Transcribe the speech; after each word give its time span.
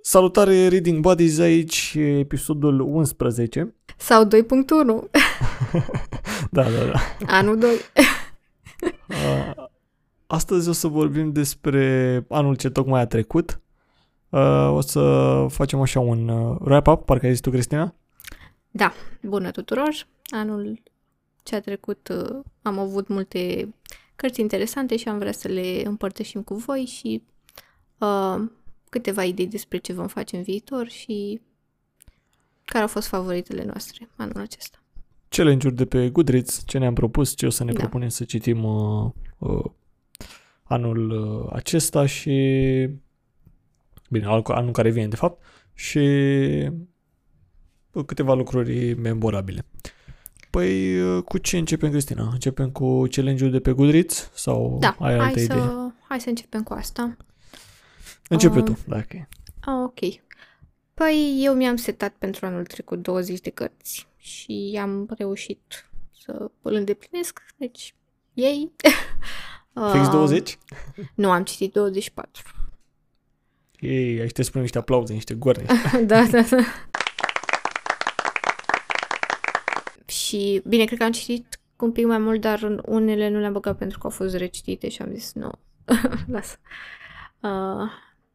Salutare 0.00 0.68
Reading 0.68 1.00
Buddies 1.00 1.38
aici, 1.38 1.94
episodul 1.96 2.80
11. 2.80 3.74
Sau 3.96 4.24
2.1. 4.24 4.30
da, 6.50 6.62
da, 6.62 6.84
da. 6.84 7.00
Anul 7.26 7.58
2. 7.58 7.70
Uh, 9.08 9.64
astăzi 10.26 10.68
o 10.68 10.72
să 10.72 10.88
vorbim 10.88 11.32
despre 11.32 12.24
anul 12.28 12.56
ce 12.56 12.70
tocmai 12.70 13.00
a 13.00 13.06
trecut. 13.06 13.60
Uh, 14.28 14.70
o 14.72 14.80
să 14.80 15.46
facem 15.48 15.80
așa 15.80 16.00
un 16.00 16.28
uh, 16.28 16.56
wrap-up, 16.60 17.04
parcă 17.04 17.26
ai 17.26 17.32
zis 17.32 17.40
tu, 17.40 17.50
Cristina? 17.50 17.94
Da, 18.70 18.92
bună 19.22 19.50
tuturor. 19.50 20.06
Anul 20.26 20.82
ce 21.46 21.54
a 21.54 21.60
trecut 21.60 22.12
am 22.62 22.78
avut 22.78 23.08
multe 23.08 23.74
cărți 24.16 24.40
interesante 24.40 24.96
și 24.96 25.08
am 25.08 25.18
vrea 25.18 25.32
să 25.32 25.48
le 25.48 25.82
împărtășim 25.84 26.42
cu 26.42 26.54
voi 26.54 26.84
și 26.84 27.22
uh, 27.98 28.50
câteva 28.88 29.24
idei 29.24 29.46
despre 29.46 29.78
ce 29.78 29.92
vom 29.92 30.06
face 30.06 30.36
în 30.36 30.42
viitor 30.42 30.88
și 30.88 31.40
care 32.64 32.82
au 32.82 32.88
fost 32.88 33.06
favoritele 33.06 33.64
noastre 33.64 34.08
anul 34.16 34.38
acesta. 34.38 34.82
Challenge-uri 35.28 35.76
de 35.76 35.84
pe 35.84 36.10
Goodreads, 36.10 36.62
ce 36.66 36.78
ne-am 36.78 36.94
propus, 36.94 37.36
ce 37.36 37.46
o 37.46 37.50
să 37.50 37.64
ne 37.64 37.72
da. 37.72 37.78
propunem 37.78 38.08
să 38.08 38.24
citim 38.24 38.64
uh, 38.64 39.10
uh, 39.38 39.64
anul 40.62 41.10
uh, 41.10 41.52
acesta 41.52 42.06
și 42.06 42.30
bine, 44.10 44.26
anul 44.44 44.72
care 44.72 44.90
vine 44.90 45.08
de 45.08 45.16
fapt 45.16 45.42
și 45.74 45.98
uh, 47.90 48.04
câteva 48.04 48.34
lucruri 48.34 48.94
memorabile. 48.94 49.64
Păi 50.56 51.00
uh, 51.00 51.22
cu 51.22 51.38
ce 51.38 51.58
începem, 51.58 51.90
Cristina? 51.90 52.28
Începem 52.32 52.70
cu 52.70 53.02
challenge-ul 53.10 53.50
de 53.50 53.60
pe 53.60 53.72
Goodreads 53.72 54.30
sau 54.34 54.76
da, 54.80 54.96
ai 54.98 55.12
alte 55.12 55.22
hai 55.22 55.44
idei? 55.44 55.56
Să, 55.56 55.90
hai 56.08 56.20
să 56.20 56.28
începem 56.28 56.62
cu 56.62 56.72
asta. 56.72 57.16
Începe 58.28 58.58
uh, 58.58 58.64
tu, 58.64 58.78
dacă 58.86 59.28
uh, 59.66 59.82
Ok. 59.84 59.98
Păi 60.94 61.38
eu 61.40 61.54
mi-am 61.54 61.76
setat 61.76 62.14
pentru 62.18 62.46
anul 62.46 62.64
trecut 62.64 63.02
20 63.02 63.40
de 63.40 63.50
cărți 63.50 64.06
și 64.16 64.78
am 64.80 65.08
reușit 65.18 65.90
să 66.18 66.50
îl 66.62 66.74
îndeplinesc, 66.74 67.40
deci 67.56 67.94
ei. 68.34 68.72
Fix 69.92 70.08
20? 70.08 70.58
nu, 71.14 71.30
am 71.30 71.44
citit 71.44 71.72
24. 71.72 72.42
Ei, 73.80 74.20
aici 74.20 74.32
te 74.32 74.42
spun 74.42 74.60
niște 74.60 74.78
aplauze, 74.78 75.12
niște 75.12 75.34
goarne. 75.34 75.64
da, 76.06 76.24
da, 76.24 76.40
da. 76.40 76.56
Și, 80.26 80.62
bine, 80.66 80.84
cred 80.84 80.98
că 80.98 81.04
am 81.04 81.12
citit 81.12 81.60
un 81.76 81.92
pic 81.92 82.06
mai 82.06 82.18
mult, 82.18 82.40
dar 82.40 82.80
unele 82.84 83.28
nu 83.28 83.38
le-am 83.38 83.52
băgat 83.52 83.76
pentru 83.76 83.98
că 83.98 84.06
au 84.06 84.12
fost 84.12 84.34
recitite 84.34 84.88
și 84.88 85.02
am 85.02 85.10
zis, 85.14 85.32
nu, 85.32 85.50
lasă. 86.34 86.56
Uh, 87.40 87.90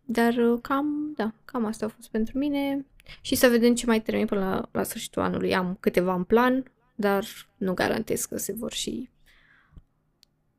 dar 0.06 0.34
uh, 0.34 0.60
cam, 0.62 1.14
da, 1.16 1.34
cam 1.46 1.66
asta 1.66 1.86
a 1.86 1.90
fost 1.96 2.10
pentru 2.10 2.38
mine. 2.38 2.86
Și 3.22 3.36
să 3.36 3.48
vedem 3.48 3.76
ce 3.76 3.86
mai 3.86 4.02
termin 4.02 4.26
până 4.26 4.42
la, 4.42 4.70
la 4.72 4.84
sfârșitul 4.84 5.22
anului. 5.22 5.56
Am 5.56 5.78
câteva 5.80 6.14
în 6.14 6.24
plan, 6.24 6.72
dar 6.96 7.26
nu 7.58 7.74
garantez 7.74 8.26
că 8.26 8.38
se 8.38 8.54
vor 8.54 8.72
și 8.72 9.10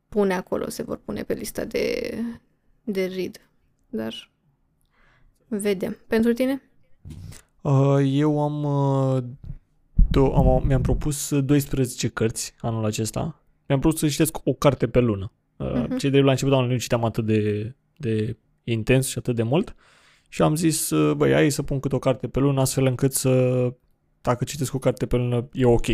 pune 0.09 0.35
acolo, 0.35 0.69
se 0.69 0.83
vor 0.83 0.97
pune 0.97 1.23
pe 1.23 1.35
lista 1.35 1.65
de, 1.65 2.19
de 2.85 3.05
read. 3.05 3.41
Dar 3.89 4.31
vedem. 5.47 5.97
Pentru 6.07 6.33
tine? 6.33 6.63
Uh, 7.61 8.01
eu 8.05 8.43
am, 8.43 8.65
uh, 8.65 9.23
do- 10.13 10.33
am, 10.35 10.63
mi-am 10.67 10.81
propus 10.81 11.39
12 11.39 12.09
cărți 12.09 12.55
anul 12.61 12.85
acesta. 12.85 13.43
Mi-am 13.67 13.81
propus 13.81 13.99
să 13.99 14.09
citesc 14.09 14.39
o 14.45 14.53
carte 14.53 14.87
pe 14.89 15.01
lună. 15.01 15.33
Uh, 15.57 15.73
uh-huh. 15.73 15.97
Cei 15.99 16.11
de 16.11 16.21
la 16.21 16.31
început 16.31 16.53
anului 16.53 16.73
nu 16.73 16.81
citeam 16.81 17.05
atât 17.05 17.27
de, 17.27 17.75
de 17.97 18.37
intens 18.65 19.09
și 19.09 19.19
atât 19.19 19.35
de 19.35 19.43
mult 19.43 19.75
și 20.29 20.43
am 20.43 20.55
zis, 20.55 20.93
băi, 21.17 21.33
hai 21.33 21.51
să 21.51 21.63
pun 21.63 21.81
câte 21.81 21.95
o 21.95 21.99
carte 21.99 22.29
pe 22.29 22.39
lună 22.39 22.61
astfel 22.61 22.87
încât 22.87 23.13
să, 23.13 23.75
dacă 24.21 24.45
citesc 24.45 24.75
o 24.75 24.79
carte 24.79 25.07
pe 25.07 25.17
lună, 25.17 25.49
e 25.53 25.65
ok 25.65 25.87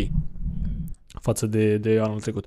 față 1.21 1.45
de, 1.45 1.77
de 1.77 1.99
anul 1.99 2.19
trecut. 2.19 2.45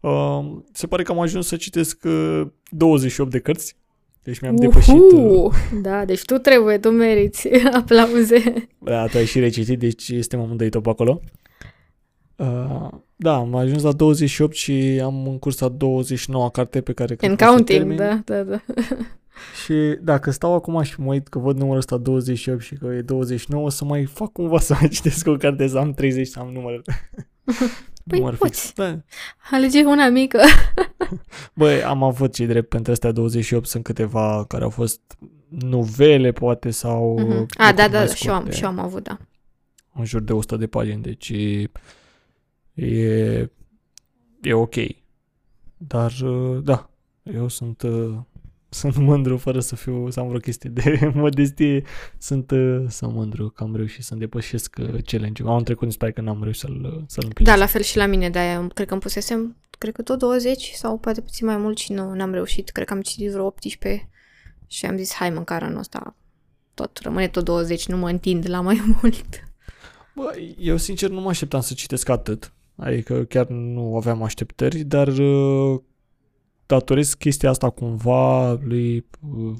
Uh, 0.00 0.58
se 0.72 0.86
pare 0.86 1.02
că 1.02 1.12
am 1.12 1.20
ajuns 1.20 1.46
să 1.46 1.56
citesc 1.56 2.04
uh, 2.04 2.46
28 2.70 3.30
de 3.30 3.38
cărți, 3.38 3.76
deci 4.22 4.40
mi-am 4.40 4.54
Uhu! 4.54 4.62
depășit... 4.62 5.12
Uh... 5.12 5.52
Da, 5.82 6.04
deci 6.04 6.24
tu 6.24 6.38
trebuie, 6.38 6.78
tu 6.78 6.90
meriți 6.90 7.48
aplauze. 7.78 8.68
Da, 8.78 9.06
tu 9.06 9.16
ai 9.16 9.24
și 9.24 9.38
recitit, 9.38 9.78
deci 9.78 10.08
este 10.08 10.36
amândoi 10.36 10.70
top 10.70 10.86
acolo. 10.86 11.20
Uh, 12.36 12.88
da, 13.16 13.34
am 13.34 13.54
ajuns 13.54 13.82
la 13.82 13.92
28 13.92 14.54
și 14.54 15.00
am 15.02 15.26
în 15.26 15.38
curs 15.38 15.58
la 15.58 15.68
29 15.68 16.50
carte 16.50 16.80
pe 16.80 16.92
care 16.92 17.14
cred 17.14 17.30
In 17.30 17.36
counting, 17.36 17.94
da, 17.94 18.20
da, 18.24 18.42
da. 18.42 18.60
Și 19.64 19.74
dacă 20.00 20.30
stau 20.30 20.54
acum 20.54 20.82
și 20.82 21.00
mă 21.00 21.12
uit 21.12 21.28
că 21.28 21.38
văd 21.38 21.56
numărul 21.56 21.78
ăsta 21.78 21.96
28 21.96 22.62
și 22.62 22.74
că 22.74 22.86
e 22.86 23.00
29, 23.00 23.70
să 23.70 23.84
mai 23.84 24.04
fac 24.04 24.32
cumva 24.32 24.58
să 24.58 24.76
mai 24.80 24.88
citesc 24.88 25.26
o 25.26 25.36
carte, 25.36 25.66
să 25.66 25.78
am 25.78 25.92
30, 25.92 26.26
să 26.26 26.38
am 26.38 26.48
număr. 26.48 26.82
Păi 28.06 28.18
număr 28.18 28.36
poți. 28.36 28.60
Fix. 28.60 28.72
Da. 28.74 28.98
Alege 29.50 29.84
una 29.84 30.08
mică. 30.08 30.40
Băi, 31.54 31.82
am 31.82 32.02
avut 32.02 32.34
ce 32.34 32.46
drept 32.46 32.68
pentru 32.68 32.92
astea 32.92 33.12
28, 33.12 33.66
sunt 33.66 33.84
câteva 33.84 34.44
care 34.48 34.64
au 34.64 34.70
fost 34.70 35.00
novele, 35.48 36.32
poate, 36.32 36.70
sau... 36.70 37.18
Mm-hmm. 37.20 37.46
A, 37.56 37.72
da, 37.72 37.88
da, 37.88 38.06
și 38.06 38.26
eu, 38.26 38.34
am, 38.34 38.50
și 38.50 38.62
eu 38.62 38.68
am 38.68 38.78
avut, 38.78 39.02
da. 39.02 39.18
În 39.94 40.04
jur 40.04 40.20
de 40.20 40.32
100 40.32 40.56
de 40.56 40.66
pagini, 40.66 41.02
deci 41.02 41.28
e, 41.28 41.70
e, 42.74 43.50
e 44.40 44.52
ok. 44.52 44.74
Dar, 45.76 46.12
da, 46.62 46.90
eu 47.22 47.48
sunt 47.48 47.82
sunt 48.72 48.96
mândru 48.96 49.36
fără 49.36 49.60
să 49.60 49.76
fiu, 49.76 50.10
să 50.10 50.20
am 50.20 50.26
vreo 50.28 50.38
chestie 50.38 50.70
de 50.70 50.98
modestie, 51.14 51.84
sunt, 52.18 52.50
uh, 52.50 52.84
sunt 52.88 53.12
mândru 53.12 53.48
că 53.48 53.62
am 53.62 53.76
reușit 53.76 54.04
să-mi 54.04 54.20
depășesc 54.20 54.76
uh, 54.80 55.02
challenge-ul. 55.04 55.48
Am 55.48 55.62
trecut 55.62 55.84
în 55.84 55.90
spate 55.90 56.12
că 56.12 56.20
n-am 56.20 56.42
reușit 56.42 56.60
să-l, 56.60 57.04
să-l 57.06 57.24
împlinesc. 57.24 57.56
Da, 57.56 57.56
la 57.56 57.66
fel 57.66 57.82
și 57.82 57.96
la 57.96 58.06
mine, 58.06 58.30
de 58.30 58.66
cred 58.74 58.86
că 58.86 58.92
îmi 58.92 59.02
pusesem, 59.02 59.56
cred 59.78 59.94
că 59.94 60.02
tot 60.02 60.18
20 60.18 60.70
sau 60.74 60.98
poate 60.98 61.20
puțin 61.20 61.46
mai 61.46 61.56
mult 61.56 61.78
și 61.78 61.92
nu, 61.92 62.14
n-am 62.14 62.32
reușit. 62.32 62.70
Cred 62.70 62.86
că 62.86 62.92
am 62.92 63.00
citit 63.00 63.30
vreo 63.30 63.44
18 63.44 64.08
și 64.66 64.86
am 64.86 64.96
zis, 64.96 65.12
hai 65.12 65.30
măcar 65.30 65.62
anul 65.62 65.78
ăsta 65.78 66.16
tot 66.74 66.98
rămâne 67.02 67.28
tot 67.28 67.44
20, 67.44 67.86
nu 67.86 67.96
mă 67.96 68.08
întind 68.08 68.48
la 68.48 68.60
mai 68.60 68.82
mult. 69.00 69.44
Bă, 70.14 70.32
eu 70.58 70.76
sincer 70.76 71.10
nu 71.10 71.20
mă 71.20 71.28
așteptam 71.28 71.60
să 71.60 71.74
citesc 71.74 72.08
atât. 72.08 72.52
Adică 72.76 73.24
chiar 73.24 73.46
nu 73.48 73.96
aveam 73.96 74.22
așteptări, 74.22 74.78
dar 74.78 75.08
uh, 75.08 75.80
datorez 76.66 77.14
chestia 77.14 77.50
asta 77.50 77.70
cumva 77.70 78.52
lui 78.52 79.06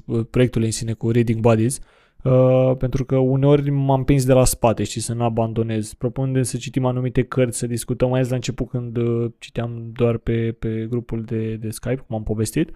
uh, 0.05 0.25
proiectului 0.29 0.67
în 0.67 0.73
sine 0.73 0.93
cu 0.93 1.11
Reading 1.11 1.39
Buddies, 1.39 1.79
uh, 2.23 2.75
pentru 2.77 3.05
că 3.05 3.17
uneori 3.17 3.69
m-am 3.69 3.97
împins 3.97 4.25
de 4.25 4.33
la 4.33 4.45
spate 4.45 4.83
și 4.83 4.99
să 4.99 5.13
nu 5.13 5.23
abandonez. 5.23 5.93
Propun 5.93 6.43
să 6.43 6.57
citim 6.57 6.85
anumite 6.85 7.23
cărți, 7.23 7.57
să 7.57 7.67
discutăm, 7.67 8.09
mai 8.09 8.17
ales 8.17 8.29
la 8.29 8.35
început 8.35 8.69
când 8.69 8.97
uh, 8.97 9.31
citeam 9.39 9.91
doar 9.93 10.17
pe, 10.17 10.55
pe 10.59 10.85
grupul 10.89 11.23
de, 11.23 11.55
de 11.55 11.69
Skype, 11.69 12.03
cum 12.07 12.15
am 12.15 12.23
povestit. 12.23 12.69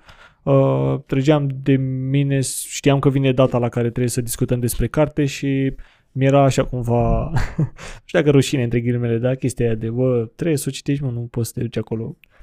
Uh, 0.44 1.00
trăgeam 1.06 1.50
de 1.64 1.76
mine, 2.10 2.40
știam 2.70 3.00
că 3.00 3.10
vine 3.10 3.32
data 3.32 3.58
la 3.58 3.70
care 3.70 3.88
trebuie 3.88 4.10
să 4.10 4.22
discutăm 4.22 4.60
despre 4.60 4.88
carte 4.88 5.26
și 5.26 5.74
mi-era 6.12 6.44
așa 6.44 6.66
cumva, 6.66 7.32
nu 7.58 7.72
știu 8.06 8.20
dacă 8.20 8.30
rușine 8.30 8.64
între 8.64 8.80
ghilimele, 8.80 9.18
da, 9.18 9.36
chestia 9.36 9.66
aia 9.66 9.76
de, 9.76 9.90
bă, 9.90 10.30
trebuie 10.36 10.58
să 10.58 10.66
o 10.68 10.72
citești, 10.72 11.04
mă, 11.04 11.10
nu 11.10 11.20
poți 11.20 11.48
să 11.48 11.54
te 11.54 11.62
duci 11.62 11.78
acolo 11.78 12.16
da, 12.22 12.37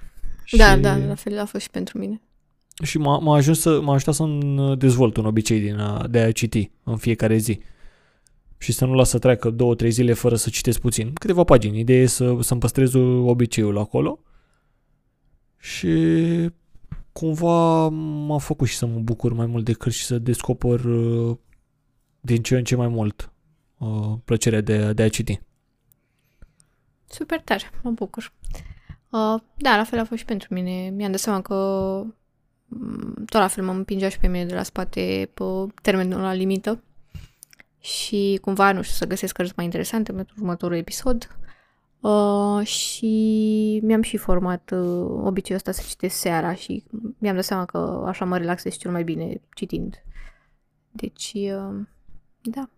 și... 0.44 0.56
Da, 0.56 0.77
da, 0.77 0.97
la 0.97 1.15
fel 1.15 1.38
a 1.38 1.44
fost 1.44 1.62
și 1.62 1.71
pentru 1.71 1.99
mine. 1.99 2.21
Și 2.82 2.99
m-a, 2.99 3.19
m-a, 3.19 3.37
ajuns 3.37 3.60
să, 3.60 3.81
m-a 3.81 3.94
ajutat 3.94 4.15
să 4.15 4.25
dezvolt 4.78 5.16
un 5.16 5.27
obicei 5.27 5.60
din 5.60 5.78
a, 5.78 6.06
de 6.06 6.19
a 6.19 6.32
citi 6.32 6.71
în 6.82 6.97
fiecare 6.97 7.37
zi. 7.37 7.60
Și 8.59 8.72
să 8.72 8.84
nu 8.84 8.94
las 8.94 9.09
să 9.09 9.19
treacă 9.19 9.50
două, 9.50 9.75
trei 9.75 9.91
zile 9.91 10.12
fără 10.12 10.37
să 10.37 10.50
citesc 10.50 10.81
puțin. 10.81 11.12
Câteva 11.12 11.45
pagini. 11.45 11.78
Ideea 11.78 12.01
e 12.03 12.07
să, 12.07 12.36
să-mi 12.41 12.60
păstrez 12.60 12.95
obiceiul 13.24 13.78
acolo. 13.78 14.21
Și 15.59 15.89
cumva 17.13 17.89
m-a 17.89 18.39
făcut 18.39 18.69
și 18.69 18.77
să 18.77 18.86
mă 18.86 18.98
bucur 18.98 19.33
mai 19.33 19.47
mult 19.47 19.65
de 19.65 19.72
cărți 19.72 19.98
și 19.98 20.04
să 20.04 20.19
descoper 20.19 20.84
uh, 20.84 21.36
din 22.21 22.42
ce 22.42 22.57
în 22.57 22.65
ce 22.65 22.77
mai 22.77 22.89
mult 22.89 23.33
uh, 23.78 24.13
plăcerea 24.24 24.60
de, 24.60 24.92
de 24.92 25.03
a 25.03 25.09
citi. 25.09 25.41
Super 27.07 27.41
tare, 27.41 27.71
mă 27.83 27.91
bucur. 27.91 28.33
Uh, 29.15 29.41
da, 29.55 29.77
la 29.77 29.84
fel 29.84 29.99
a 29.99 30.05
fost 30.05 30.21
și 30.21 30.27
pentru 30.27 30.55
mine. 30.55 30.91
Mi-am 30.91 31.11
dat 31.11 31.21
seama 31.21 31.41
că 31.41 31.55
mm, 32.66 33.15
tot 33.15 33.41
la 33.41 33.49
fel 33.49 33.65
mă 33.65 33.72
împingea 33.72 34.09
și 34.09 34.19
pe 34.19 34.27
mine 34.27 34.45
de 34.45 34.55
la 34.55 34.63
spate 34.63 35.31
pe 35.34 35.45
termenul 35.83 36.21
la 36.21 36.33
limită 36.33 36.83
și 37.81 38.39
cumva, 38.43 38.72
nu 38.72 38.83
știu, 38.83 38.95
să 38.97 39.07
găsesc 39.07 39.34
cărți 39.34 39.53
mai 39.57 39.65
interesante 39.65 40.13
pentru 40.13 40.34
următorul 40.39 40.77
episod. 40.77 41.37
Uh, 42.01 42.66
și 42.66 43.81
mi-am 43.83 44.03
și 44.03 44.16
format 44.16 44.71
uh, 44.71 45.07
obiceiul 45.25 45.63
ăsta 45.67 45.72
să 45.83 45.89
citesc 45.89 46.17
seara 46.17 46.55
și 46.55 46.84
mi-am 47.19 47.34
dat 47.34 47.45
seama 47.45 47.65
că 47.65 48.05
așa 48.07 48.25
mă 48.25 48.39
relaxez 48.39 48.77
cel 48.77 48.91
mai 48.91 49.05
bine 49.05 49.41
citind. 49.55 50.03
Deci, 50.91 51.33
uh, 51.34 51.77
da. 52.43 52.69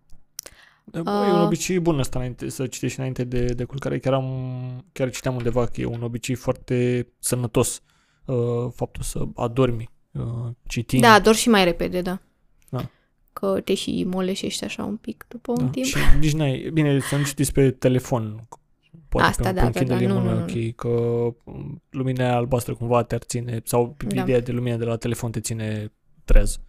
Da, 0.91 1.01
bă, 1.01 1.09
e 1.09 1.31
un 1.31 1.39
Uh. 1.39 1.45
obicei 1.45 1.79
bun 1.79 1.99
ăsta 1.99 2.19
înainte, 2.19 2.49
să 2.49 2.67
citești 2.67 2.97
înainte 2.99 3.23
de, 3.23 3.45
de 3.45 3.63
culcare. 3.63 3.99
Chiar, 3.99 4.13
am, 4.13 4.85
chiar 4.91 5.09
citeam 5.09 5.35
undeva 5.35 5.65
că 5.65 5.81
e 5.81 5.85
un 5.85 6.01
obicei 6.01 6.35
foarte 6.35 7.07
sănătos 7.19 7.81
uh, 8.25 8.71
faptul 8.75 9.03
să 9.03 9.23
adormi 9.35 9.89
uh, 10.11 10.23
citind. 10.67 11.01
Da, 11.01 11.19
dor 11.19 11.35
și 11.35 11.49
mai 11.49 11.63
repede, 11.63 12.01
da. 12.01 12.19
Da. 12.69 12.89
Că 13.33 13.61
te 13.63 13.73
și 13.73 14.03
moleșești 14.07 14.63
așa 14.63 14.83
un 14.83 14.95
pic 14.95 15.25
după 15.27 15.51
un 15.51 15.65
Da, 15.65 15.69
timp. 15.71 15.85
Și 15.85 15.97
nici 16.19 16.33
n-ai... 16.33 16.69
Bine, 16.73 16.99
să 16.99 17.15
nu 17.15 17.23
citiți 17.23 17.51
pe 17.51 17.71
telefon. 17.71 18.47
Poate 19.09 19.27
Asta, 19.27 19.43
pe, 19.49 19.51
da, 19.51 19.61
pe 19.61 19.65
un 19.65 19.71
da, 19.71 19.79
Kindle 19.79 19.97
da, 19.97 20.03
e 20.03 20.07
nu, 20.07 20.13
mult 20.13 20.25
mai 20.25 20.33
nu, 20.35 20.69
ok, 20.69 20.75
că 20.75 20.87
um, 21.43 21.81
lumina 21.89 22.23
aia 22.23 22.35
albastră 22.35 22.73
cumva 22.73 23.03
te-ar 23.03 23.21
ține, 23.21 23.61
sau 23.63 23.95
Da. 24.07 24.21
ideea 24.21 24.39
de 24.39 24.51
lumină 24.51 24.75
de 24.75 24.85
la 24.85 24.95
telefon 24.95 25.31
te 25.31 25.39
ține 25.39 25.93
trez. 26.25 26.59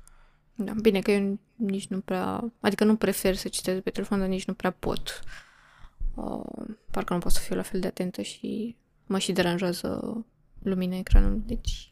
Da, 0.61 0.73
bine 0.81 1.01
că 1.01 1.11
eu 1.11 1.39
nici 1.55 1.87
nu 1.87 2.01
prea, 2.01 2.53
adică 2.61 2.85
nu 2.85 2.97
prefer 2.97 3.35
să 3.35 3.49
citesc 3.49 3.81
pe 3.81 3.91
telefon, 3.91 4.19
dar 4.19 4.29
nici 4.29 4.45
nu 4.45 4.55
prea 4.55 4.71
pot. 4.71 5.21
Uh, 6.15 6.67
parcă 6.91 7.13
nu 7.15 7.19
pot 7.19 7.33
să 7.33 7.41
fiu 7.41 7.57
la 7.57 7.63
fel 7.63 7.81
de 7.81 7.87
atentă 7.87 8.23
și 8.23 8.77
mă 9.07 9.19
și 9.19 9.33
deranjează 9.33 10.25
lumina 10.63 10.97
ecranului, 10.97 11.43
deci... 11.47 11.91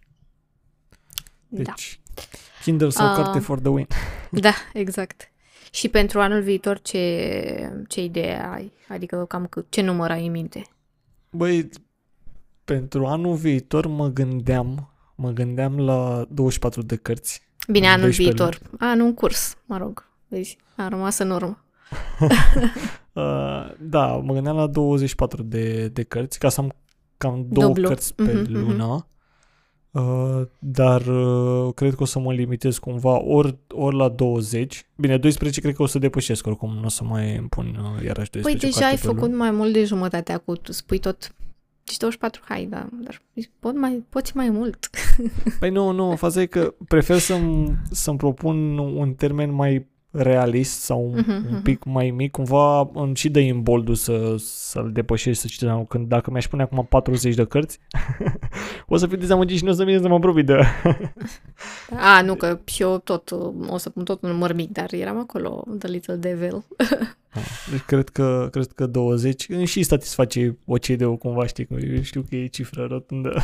da. 1.48 1.62
Deci, 1.62 2.00
Kindle 2.62 2.88
sau 2.88 3.06
Ah. 3.08 3.16
carte 3.16 3.38
for 3.38 3.58
the 3.60 3.68
win. 3.68 3.86
Da, 4.40 4.52
exact. 4.72 5.30
Și 5.72 5.88
pentru 5.88 6.20
anul 6.20 6.42
viitor 6.42 6.78
ce, 6.80 7.84
ce 7.88 8.02
idee 8.02 8.46
ai? 8.46 8.72
Adică 8.88 9.24
cam 9.28 9.46
cât, 9.46 9.66
ce 9.70 9.80
număr 9.82 10.10
ai 10.10 10.26
în 10.26 10.30
minte? 10.32 10.66
Băi, 11.30 11.68
pentru 12.64 13.06
anul 13.06 13.34
viitor 13.34 13.86
mă 13.86 14.08
gândeam, 14.08 14.92
mă 15.14 15.30
gândeam 15.30 15.78
la 15.78 16.26
24 16.30 16.82
de 16.82 16.96
cărți. 16.96 17.45
Bine, 17.68 17.86
În 17.86 17.92
anul 17.92 18.04
12 18.04 18.22
viitor. 18.22 18.58
Anul 18.78 19.06
în 19.06 19.14
curs, 19.14 19.56
mă 19.64 19.76
rog. 19.76 20.08
Vezi, 20.28 20.56
a 20.76 20.88
rămas 20.88 21.18
în 21.18 21.30
urmă. 21.30 21.64
Uh, 23.16 23.22
da, 23.80 24.06
mă 24.06 24.32
gândeam 24.32 24.56
la 24.56 24.66
24 24.66 25.42
de, 25.42 25.88
de 25.88 26.02
cărți, 26.02 26.38
ca 26.38 26.48
să 26.48 26.60
am 26.60 26.72
cam 27.16 27.46
două 27.48 27.66
Dublu. 27.66 27.88
cărți 27.88 28.14
pe 28.14 28.22
Mhm, 28.22 28.36
mhm. 28.40 28.52
lună. 28.52 29.06
Uh, 29.90 30.42
dar 30.58 31.06
uh, 31.06 31.74
cred 31.74 31.94
că 31.94 32.02
o 32.02 32.06
să 32.06 32.18
mă 32.18 32.32
limitez 32.32 32.78
cumva 32.78 33.22
ori, 33.24 33.56
ori 33.68 33.96
la 33.96 34.08
20. 34.08 34.86
Bine, 34.96 35.16
12 35.18 35.60
cred 35.60 35.74
că 35.74 35.82
o 35.82 35.86
să 35.86 35.98
depășesc 35.98 36.46
oricum, 36.46 36.74
nu 36.74 36.84
o 36.84 36.88
să 36.88 37.04
mai 37.04 37.36
îmi 37.36 37.48
pun 37.48 37.66
uh, 37.66 38.04
iarăși 38.04 38.30
12 38.30 38.42
Păi 38.42 38.54
deja 38.58 38.70
carte 38.80 38.84
ai 38.84 39.00
pe 39.00 39.06
făcut 39.06 39.30
lună. 39.30 39.36
mai 39.36 39.50
mult 39.50 39.72
de 39.72 39.84
jumătate 39.84 40.32
acum, 40.32 40.54
tu 40.62 40.72
spui 40.72 40.98
tot 40.98 41.34
și 41.90 41.98
24, 41.98 42.42
hai, 42.44 42.66
da, 42.70 42.86
dar 42.92 43.22
pot 43.58 43.76
mai, 43.76 44.04
poți 44.08 44.36
mai 44.36 44.50
mult. 44.50 44.90
Păi 45.60 45.70
nu, 45.70 45.90
nu, 45.90 46.16
faza 46.16 46.40
e 46.40 46.46
că 46.46 46.74
prefer 46.88 47.18
să-mi, 47.18 47.76
să-mi 47.90 48.18
propun 48.18 48.78
un 48.78 49.14
termen 49.14 49.50
mai 49.50 49.86
realist 50.16 50.80
sau 50.80 51.10
un, 51.12 51.24
Mhm, 51.26 51.30
un 51.30 51.52
mhm. 51.52 51.62
pic 51.62 51.84
mai 51.84 52.10
mic, 52.10 52.30
cumva 52.30 52.90
îmi 52.94 53.16
și 53.16 53.28
dă 53.28 53.38
imboldul 53.38 53.94
să, 53.94 54.34
să-l 54.38 54.90
depășești, 54.92 55.40
să 55.40 55.46
citesc. 55.46 55.88
Când 55.88 56.08
dacă 56.08 56.30
mi-aș 56.30 56.48
pune 56.48 56.62
acum 56.62 56.86
40 56.88 57.34
de 57.34 57.44
cărți, 57.44 57.78
o 58.88 58.96
să 58.96 59.06
fiu 59.06 59.16
dezamăgit 59.16 59.56
și 59.56 59.64
nu 59.64 59.70
o 59.70 59.74
să 59.74 59.84
vine 59.84 60.00
să 60.00 60.08
mă 60.08 60.14
apropii 60.14 60.42
de... 60.42 60.60
A, 62.16 62.22
nu, 62.22 62.34
că 62.34 62.60
și 62.64 62.82
eu 62.82 62.98
tot, 62.98 63.30
uh, 63.30 63.68
o 63.68 63.76
să 63.76 63.90
pun 63.90 64.04
tot 64.04 64.22
un 64.22 64.30
număr 64.30 64.52
mic, 64.52 64.72
dar 64.72 64.92
eram 64.92 65.18
acolo, 65.18 65.64
The 65.78 65.88
Little 65.88 66.14
Devil. 66.14 66.64
Deci 67.70 67.80
cred 67.80 68.08
că, 68.08 68.48
cred 68.50 68.66
că 68.66 68.86
20 68.86 69.48
îmi 69.48 69.64
și 69.64 69.82
satisface 69.82 70.58
OCD-ul 70.64 71.16
cumva, 71.16 71.46
știi, 71.46 71.66
că 71.66 71.74
eu 71.74 72.02
știu 72.02 72.24
că 72.28 72.36
e 72.36 72.46
cifră 72.46 72.86
rotundă. 72.90 73.42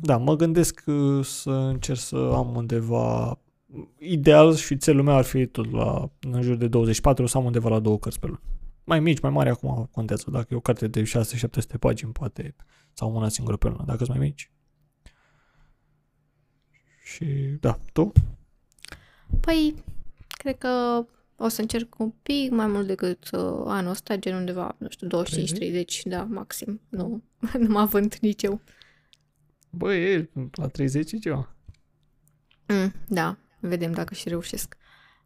Da, 0.00 0.16
mă 0.16 0.36
gândesc 0.36 0.82
uh, 0.86 1.24
să 1.24 1.50
încerc 1.50 1.98
să 1.98 2.16
am 2.16 2.52
undeva 2.56 3.38
ideal 3.98 4.54
și 4.54 4.76
țelul 4.76 5.02
meu 5.02 5.14
ar 5.14 5.24
fi 5.24 5.46
tot 5.46 5.72
la 5.72 6.10
în 6.20 6.42
jur 6.42 6.54
de 6.54 6.68
24 6.68 7.26
să 7.26 7.38
am 7.38 7.44
undeva 7.44 7.68
la 7.68 7.78
două 7.78 7.98
cărți 7.98 8.18
pe 8.18 8.26
lună. 8.26 8.40
Mai 8.84 9.00
mici, 9.00 9.20
mai 9.20 9.30
mari 9.30 9.48
acum 9.48 9.88
contează. 9.92 10.30
Dacă 10.30 10.46
e 10.50 10.56
o 10.56 10.60
carte 10.60 10.88
de 10.88 11.02
6-700 11.02 11.78
pagini, 11.80 12.12
poate, 12.12 12.54
sau 12.92 13.14
una 13.14 13.28
singură 13.28 13.56
pe 13.56 13.68
lună, 13.68 13.84
dacă 13.86 14.04
sunt 14.04 14.16
mai 14.18 14.26
mici. 14.26 14.50
Și 17.02 17.24
da, 17.60 17.78
tu? 17.92 18.12
Păi, 19.40 19.74
cred 20.28 20.58
că 20.58 21.04
o 21.36 21.48
să 21.48 21.60
încerc 21.60 21.98
un 21.98 22.12
pic 22.22 22.50
mai 22.50 22.66
mult 22.66 22.86
decât 22.86 23.30
uh, 23.32 23.62
anul 23.66 23.90
ăsta, 23.90 24.16
gen 24.16 24.34
undeva, 24.34 24.74
nu 24.78 24.88
știu, 24.88 25.08
25-30, 25.08 25.84
da, 26.04 26.24
maxim. 26.24 26.80
Nu, 26.88 27.22
nu 27.58 27.68
mă 27.68 27.78
avânt 27.78 28.18
nici 28.18 28.42
eu. 28.42 28.60
Băi, 29.70 30.12
e, 30.12 30.30
la 30.52 30.66
30 30.66 31.12
e 31.12 31.18
ceva. 31.18 31.54
Mm, 32.68 32.92
da, 33.08 33.38
vedem 33.68 33.92
dacă 33.92 34.14
și 34.14 34.28
reușesc. 34.28 34.76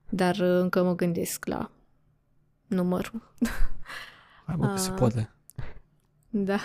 Dar 0.09 0.35
uh, 0.37 0.61
încă 0.61 0.83
mă 0.83 0.95
gândesc 0.95 1.45
la 1.47 1.71
numărul. 2.67 3.35
Hai 4.47 4.55
mă, 4.59 4.67
că 4.69 4.77
se 4.77 4.91
Ah. 4.91 4.97
poate. 4.99 5.31
Da. 6.29 6.59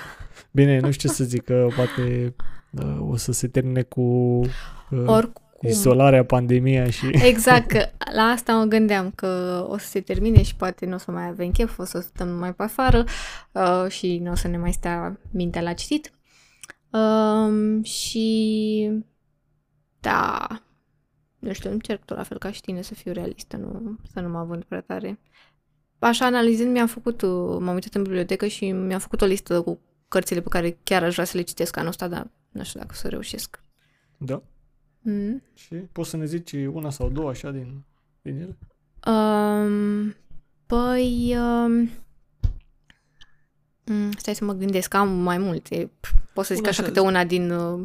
Bine, 0.52 0.80
nu 0.80 0.92
știu 0.92 1.10
ce 1.10 1.16
să 1.16 1.24
zic, 1.24 1.44
că 1.44 1.68
poate 1.76 2.36
uh, 2.72 2.98
o 3.00 3.16
să 3.16 3.32
se 3.32 3.48
termine 3.48 3.82
cu 3.82 4.02
uh, 4.02 5.04
Oricum. 5.06 5.44
izolarea, 5.62 6.26
pandemia 6.26 6.90
și... 6.90 7.06
Exact, 7.12 7.68
că 7.68 7.86
la 8.14 8.22
asta 8.22 8.54
mă 8.54 8.64
gândeam, 8.64 9.12
că 9.12 9.66
o 9.70 9.78
să 9.78 9.88
se 9.88 10.02
termine 10.02 10.42
și 10.44 10.56
poate 10.56 10.86
nu 10.86 10.94
o 10.94 10.98
să 10.98 11.12
mai 11.12 11.28
avem 11.28 11.52
chef, 11.52 11.78
o 11.78 11.84
să 11.84 12.00
stăm 12.00 12.28
numai 12.28 12.54
pe 12.54 12.64
afară 12.64 13.04
uh, 13.52 13.86
și 13.90 14.18
nu 14.18 14.32
o 14.32 14.36
să 14.36 14.48
ne 14.48 14.58
mai 14.58 14.72
stea 14.72 15.20
mintea 15.32 15.62
la 15.62 15.74
citit. 15.74 16.12
Um, 16.90 17.84
și 17.84 19.02
da, 20.00 20.48
nu 21.42 21.54
știu, 21.54 21.72
încerc 21.72 22.06
tot 22.06 22.18
la 22.18 22.24
fel 22.24 22.38
ca 22.38 22.52
și 22.52 22.62
tine 22.62 22.82
să 22.82 22.94
fiu 22.94 23.12
realistă, 23.12 23.58
nu, 23.58 23.98
să 24.14 24.20
nu 24.20 24.30
mă 24.30 24.38
având 24.38 24.64
prea 24.64 24.82
tare. 24.82 25.20
Așa, 26.00 26.26
analizând, 26.26 26.72
mi-am 26.72 26.88
făcut, 26.88 27.22
uh, 27.22 27.30
m-am 27.60 27.74
uitat 27.74 27.94
în 27.94 28.04
bibliotecă 28.04 28.48
și 28.48 28.72
mi-am 28.72 29.00
făcut 29.00 29.22
o 29.22 29.26
listă 29.26 29.62
cu 29.62 29.80
cărțile 30.08 30.42
pe 30.42 30.50
care 30.50 30.78
chiar 30.84 31.04
aș 31.04 31.14
vrea 31.14 31.26
să 31.26 31.38
le 31.38 31.44
citesc 31.44 31.78
anul 31.78 31.90
ăsta, 31.90 32.08
dar 32.08 32.30
nu 32.52 32.64
știu 32.64 32.80
dacă 32.80 32.92
o 32.94 32.98
să 32.98 33.08
reușesc. 33.08 33.64
Da? 34.18 34.42
Mm. 35.02 35.44
Și 35.54 35.76
poți 35.76 36.10
să 36.10 36.18
ne 36.18 36.26
zici 36.26 36.52
una 36.52 36.90
sau 36.90 37.10
două 37.10 37.30
așa 37.30 37.52
din, 37.52 37.84
din 38.22 38.36
ele? 38.36 38.58
Um, 39.16 40.16
păi, 40.66 41.36
um, 41.38 41.90
mm, 43.86 44.12
stai 44.12 44.36
să 44.36 44.46
mă 44.46 44.54
gândesc, 44.54 44.94
am 44.94 45.10
mai 45.22 45.38
multe. 45.38 45.92
Pot 46.34 46.46
să 46.46 46.54
zic 46.54 46.62
Una 46.64 46.72
așa 46.72 46.82
așa- 46.82 46.92
câte 46.92 47.00
una 47.06 47.24
din, 47.26 47.52
uh, 47.52 47.80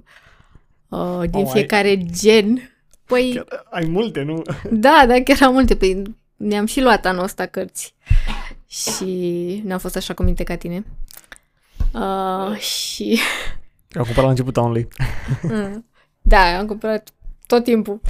uh, 0.88 1.20
din 1.20 1.30
Mamă, 1.30 1.46
ai- 1.46 1.52
fiecare 1.52 2.04
gen. 2.04 2.58
Păi, 3.06 3.32
Chiar 3.34 3.66
ai 3.70 3.84
multe, 3.84 4.22
nu? 4.22 4.42
da, 4.70 5.04
da, 5.06 5.22
chiar 5.22 5.42
am 5.42 5.52
multe. 5.52 5.76
Păi, 5.76 6.02
ne-am 6.36 6.66
și 6.66 6.80
luat 6.80 7.06
anul 7.06 7.22
ăsta 7.22 7.46
cărți. 7.46 7.94
Și 8.66 9.62
n-am 9.64 9.78
fost 9.78 9.96
așa 9.96 10.14
cu 10.14 10.22
minte 10.22 10.44
ca 10.44 10.56
tine. 10.56 10.84
Uh, 11.94 12.58
și 12.58 13.18
Am 13.92 14.02
cumpărat 14.02 14.25
la 14.25 14.28
început 14.30 14.56
anului. 14.56 14.88
Mm. 15.42 15.86
Da, 16.22 16.58
am 16.58 16.66
cumpărat 16.66 17.10
tot 17.46 17.64
timpul. 17.64 18.00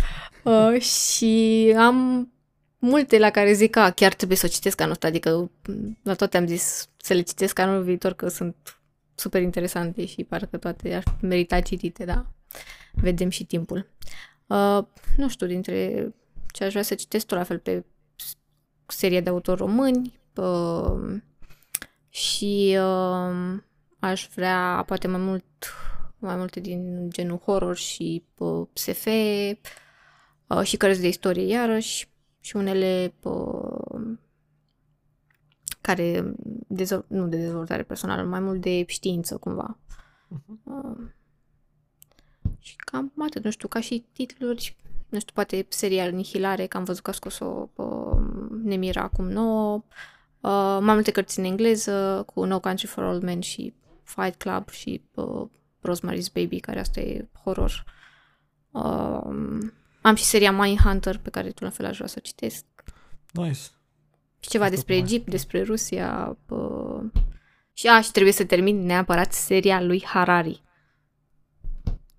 Uh, 0.42 0.80
și 0.80 1.74
am 1.78 2.28
multe 2.78 3.18
la 3.18 3.30
care 3.30 3.52
zic 3.52 3.70
că 3.70 3.92
chiar 3.94 4.14
trebuie 4.14 4.38
să 4.38 4.46
o 4.46 4.52
citesc 4.52 4.80
anul 4.80 4.92
ăsta, 4.92 5.06
adică 5.06 5.50
m, 5.66 5.98
la 6.02 6.14
toate 6.14 6.36
am 6.36 6.46
zis 6.46 6.88
să 6.96 7.14
le 7.14 7.20
citesc 7.20 7.58
anul 7.58 7.82
viitor 7.82 8.12
că 8.12 8.28
sunt 8.28 8.56
super 9.14 9.42
interesante 9.42 10.06
și 10.06 10.24
parcă 10.24 10.56
toate 10.56 10.94
ar 10.94 11.02
merita 11.20 11.60
citite, 11.60 12.04
da. 12.04 12.26
Vedem 12.92 13.28
și 13.28 13.44
timpul. 13.44 13.90
Uh, 14.46 14.78
nu 15.16 15.28
știu, 15.28 15.46
dintre 15.46 16.08
ce 16.52 16.64
aș 16.64 16.70
vrea 16.70 16.82
să 16.82 16.94
citesc 16.94 17.26
tot 17.26 17.38
la 17.38 17.44
fel 17.44 17.58
pe 17.58 17.84
s- 18.16 18.36
seria 18.86 19.20
de 19.20 19.30
autori 19.30 19.60
români 19.60 20.20
uh, 20.36 21.20
și 22.08 22.76
uh, 22.80 23.58
aș 23.98 24.28
vrea 24.34 24.82
poate 24.86 25.06
mai 25.08 25.20
mult 25.20 25.44
mai 26.18 26.36
multe 26.36 26.60
din 26.60 27.10
genul 27.10 27.38
horror 27.38 27.76
și 27.76 28.24
uh, 28.38 28.66
SF 28.72 29.06
uh, 30.46 30.62
și 30.62 30.76
cărți 30.76 31.00
de 31.00 31.08
istorie 31.08 31.46
iarăși 31.46 32.08
și 32.40 32.56
unele 32.56 33.14
uh, 33.22 34.00
care 35.80 36.34
dezvol- 36.68 37.04
nu 37.08 37.26
de 37.28 37.36
dezvoltare 37.36 37.82
personală, 37.82 38.22
mai 38.22 38.40
mult 38.40 38.60
de 38.60 38.84
știință 38.86 39.36
cumva. 39.36 39.78
Uh, 40.64 40.96
și 42.66 42.76
cam 42.76 43.12
atât, 43.18 43.44
nu 43.44 43.50
știu, 43.50 43.68
ca 43.68 43.80
și 43.80 44.04
titluri, 44.12 44.76
nu 45.08 45.18
știu, 45.18 45.32
poate 45.34 45.66
serial 45.68 46.12
Nihilare, 46.12 46.66
că 46.66 46.76
am 46.76 46.84
văzut 46.84 47.02
că 47.02 47.10
a 47.10 47.12
scos-o 47.12 47.68
uh, 47.74 48.18
Nemira 48.62 49.02
acum 49.02 49.28
nouă, 49.28 49.84
uh, 50.40 50.78
mai 50.80 50.94
multe 50.94 51.10
cărți 51.10 51.38
în 51.38 51.44
engleză, 51.44 52.22
cu 52.34 52.44
No 52.44 52.60
Country 52.60 52.86
for 52.86 53.04
Old 53.04 53.22
Men 53.22 53.40
și 53.40 53.74
Fight 54.02 54.36
Club 54.36 54.68
și 54.68 55.02
uh, 55.14 55.46
Rosemary's 55.88 56.32
Baby, 56.32 56.60
care 56.60 56.80
asta 56.80 57.00
e 57.00 57.28
horror. 57.42 57.84
Um, 58.70 59.72
am 60.02 60.14
și 60.14 60.24
seria 60.24 60.52
Mindhunter, 60.52 61.18
pe 61.18 61.30
care 61.30 61.50
tu 61.50 61.64
la 61.64 61.70
fel 61.70 61.86
aș 61.86 61.96
vrea 61.96 62.08
să 62.08 62.16
o 62.18 62.24
citesc. 62.24 62.64
Nice. 63.32 63.60
Și 64.40 64.48
ceva 64.48 64.64
Asta 64.64 64.74
despre 64.74 64.94
cum 64.94 65.04
Egipt, 65.04 65.30
despre 65.30 65.62
Rusia. 65.62 66.36
Uh, 66.48 67.04
și, 67.72 67.86
a, 67.86 68.00
și 68.00 68.10
trebuie 68.10 68.32
să 68.32 68.44
termin 68.44 68.84
neapărat 68.84 69.32
seria 69.32 69.80
lui 69.80 70.04
Harari. 70.04 70.64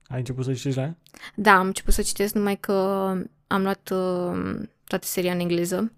Ai 0.07 0.17
început 0.17 0.45
să 0.45 0.53
citești 0.53 0.77
la 0.77 0.83
ea? 0.83 0.97
Da, 1.35 1.57
am 1.57 1.65
început 1.65 1.93
să 1.93 2.01
citesc 2.01 2.33
numai 2.33 2.57
că 2.57 2.73
am 3.47 3.61
luat 3.61 3.89
uh, 3.89 4.67
toată 4.83 5.05
seria 5.05 5.33
în 5.33 5.39
engleză 5.39 5.91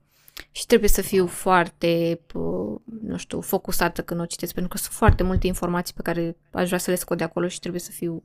Și 0.52 0.66
trebuie 0.66 0.90
să 0.90 1.02
fiu 1.02 1.28
foarte, 1.28 2.20
p- 2.28 2.84
nu 3.02 3.18
știu, 3.18 3.42
focusată 3.42 4.02
când 4.04 4.20
o 4.20 4.26
citesc, 4.26 4.54
pentru 4.54 4.72
că 4.72 4.78
sunt 4.78 4.94
foarte 4.94 5.24
multe 5.24 5.48
informații 5.48 5.94
pe 5.94 6.02
care 6.02 6.38
aș 6.52 6.68
vrea 6.68 6.80
să 6.80 6.90
le 6.90 6.96
scot 6.96 7.18
de 7.18 7.24
acolo 7.24 7.48
și 7.48 7.60
trebuie 7.60 7.82
să 7.82 7.92
fiu, 7.92 8.24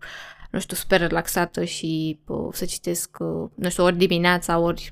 nu 0.51 0.59
știu, 0.59 0.77
super 0.77 1.01
relaxată 1.01 1.65
și 1.65 2.21
p- 2.23 2.53
să 2.53 2.65
citesc, 2.65 3.17
uh, 3.21 3.51
nu 3.55 3.69
știu, 3.69 3.85
ori 3.85 3.97
dimineața, 3.97 4.59
ori 4.59 4.89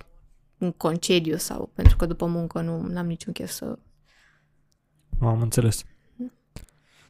în 0.59 0.73
concediu 0.73 1.37
sau 1.37 1.71
pentru 1.75 1.97
că 1.97 2.07
după 2.07 2.27
muncă 2.27 2.61
nu 2.61 2.99
am 2.99 3.07
niciun 3.07 3.33
chef 3.33 3.51
să... 3.51 3.79
Am 5.21 5.41
înțeles. 5.41 5.85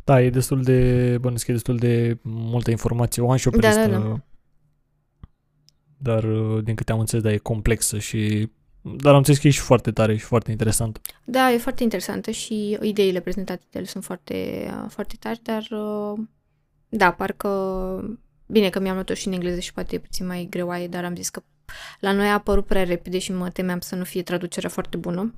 Da, 0.05 0.23
e 0.23 0.31
destul 0.31 0.63
de, 0.63 1.17
bănuiesc 1.21 1.45
că 1.45 1.51
e 1.51 1.55
destul 1.55 1.77
de 1.77 2.19
multă 2.23 2.71
informație. 2.71 3.23
O 3.23 3.31
am 3.31 3.37
și 3.37 3.47
eu 3.47 3.53
pe 3.53 3.59
Da, 3.59 3.69
listă, 3.69 3.87
da, 3.87 3.99
da. 3.99 4.21
dar 5.97 6.25
uh, 6.25 6.65
din 6.65 6.75
câte 6.75 6.93
am 6.93 6.99
înțeles, 6.99 7.25
da, 7.25 7.33
e 7.33 7.37
complexă 7.37 7.99
și... 7.99 8.51
Dar 8.97 9.13
am 9.13 9.19
înțeles 9.19 9.41
că 9.41 9.47
e 9.47 9.51
și 9.51 9.61
foarte 9.61 9.93
tare 9.93 10.17
și 10.17 10.25
foarte 10.25 10.51
interesant. 10.51 11.01
Da, 11.25 11.53
e 11.53 11.59
foarte 11.59 11.83
interesantă 11.83 12.31
și 12.31 12.79
ideile 12.81 13.21
prezentate 13.21 13.63
de 13.71 13.79
el 13.79 13.85
sunt 13.85 14.05
foarte, 14.05 14.67
uh, 14.67 14.85
foarte 14.89 15.17
tari, 15.19 15.41
dar 15.43 15.67
uh, 15.71 16.19
da, 16.89 17.11
parcă 17.11 17.49
bine 18.47 18.69
că 18.71 18.81
mi-am 18.81 18.95
luat-o 18.95 19.15
și 19.15 19.27
în 19.27 19.33
engleză 19.33 19.61
și 19.61 19.73
poate 19.73 19.95
e 19.95 19.99
puțin 19.99 20.27
mai 20.27 20.47
greoaie, 20.51 20.89
dar 20.89 21.05
am 21.05 21.15
zis 21.15 21.29
că 21.29 21.43
la 22.01 22.13
noi 22.13 22.27
a 22.27 22.33
apărut 22.33 22.67
prea 22.67 22.85
repede 22.85 23.19
și 23.19 23.33
mă 23.33 23.51
temeam 23.51 23.81
să 23.81 23.95
nu 23.95 24.05
fie 24.05 24.23
traducerea 24.23 24.71
foarte 24.71 24.97
bună. 24.97 25.35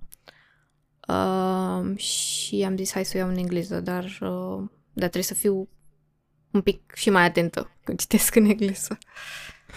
Uh, 1.09 1.97
și 1.99 2.63
am 2.67 2.77
zis 2.77 2.93
hai 2.93 3.05
să 3.05 3.13
o 3.17 3.19
iau 3.19 3.29
în 3.29 3.37
engleză, 3.37 3.81
dar, 3.81 4.05
uh, 4.05 4.63
dar 4.93 5.09
trebuie 5.09 5.23
să 5.23 5.35
fiu 5.35 5.69
un 6.51 6.61
pic 6.61 6.93
și 6.95 7.11
mai 7.11 7.25
atentă 7.25 7.71
când 7.85 7.99
citesc 8.05 8.35
în 8.35 8.45
engleză. 8.45 8.99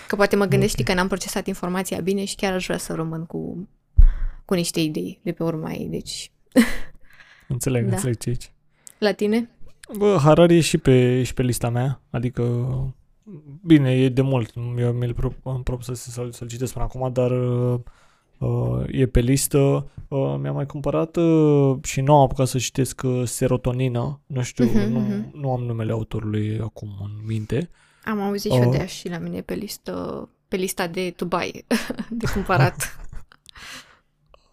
Că 0.08 0.16
poate 0.16 0.36
mă 0.36 0.46
gândesc 0.46 0.74
Ok. 0.74 0.80
okay. 0.80 0.94
că 0.94 1.00
n-am 1.00 1.08
procesat 1.08 1.48
informația 1.48 2.00
bine 2.00 2.26
și 2.26 2.36
chiar 2.36 2.54
aș 2.54 2.66
vrea 2.66 2.78
să 2.78 2.94
rămân 2.94 3.26
cu, 3.26 3.70
cu 4.46 4.54
niște 4.54 4.80
idei 4.80 5.20
de 5.24 5.32
pe 5.32 5.44
urma 5.44 5.72
ei. 5.72 5.88
Deci, 5.88 6.32
Înțeleg, 7.48 7.86
Da. 7.88 7.94
înțeleg 7.94 8.18
ce 8.18 8.30
aici. 8.30 8.52
la 8.98 9.12
tine? 9.12 9.50
Bă, 9.98 10.18
Harari 10.22 10.56
e 10.58 10.60
și 10.60 10.78
pe, 10.78 11.24
și 11.24 11.34
pe 11.34 11.42
lista 11.42 11.70
mea, 11.70 12.02
adică 12.10 12.44
bine, 13.66 13.92
e 13.92 14.10
de 14.10 14.22
mult, 14.22 14.54
eu 14.78 14.92
mi-l 14.92 15.14
pro, 15.14 15.34
am 15.44 15.64
propus 15.64 15.86
să, 15.86 15.94
să, 15.94 16.28
să-l 16.32 16.48
citesc 16.48 16.74
până 16.74 16.86
acum, 16.86 17.14
dar 17.14 17.32
uh, 17.32 17.80
uh, 18.38 18.84
e 18.88 19.06
pe 19.06 19.20
listă. 19.20 19.90
Uh, 20.08 20.36
mi-am 20.40 20.56
mai 20.56 20.66
cumpărat 20.66 21.16
uh, 21.16 21.78
și 21.84 22.02
nu 22.02 22.16
am 22.16 22.22
apucat 22.22 22.48
să 22.48 22.58
citesc 22.58 23.02
uh, 23.06 23.22
Serotonină, 23.26 24.20
nu 24.26 24.42
știu, 24.42 24.66
Mhm, 24.66 24.92
nu, 24.92 25.00
mhm. 25.00 25.32
nu 25.40 25.52
am 25.52 25.64
numele 25.64 25.92
autorului 25.92 26.60
acum 26.60 26.90
în 27.04 27.26
minte. 27.26 27.70
Am 28.06 28.22
auzit 28.22 28.52
și 28.52 28.58
eu 28.58 28.64
Uh. 28.66 28.72
de 28.72 28.78
ea 28.78 28.86
și 28.86 29.10
la 29.10 29.18
mine 29.18 29.42
pe 29.42 29.54
listă, 29.54 30.30
pe 30.48 30.56
lista 30.56 30.88
de 30.88 31.14
Dubai, 31.18 31.66
de 32.10 32.26
cumpărat. 32.34 32.76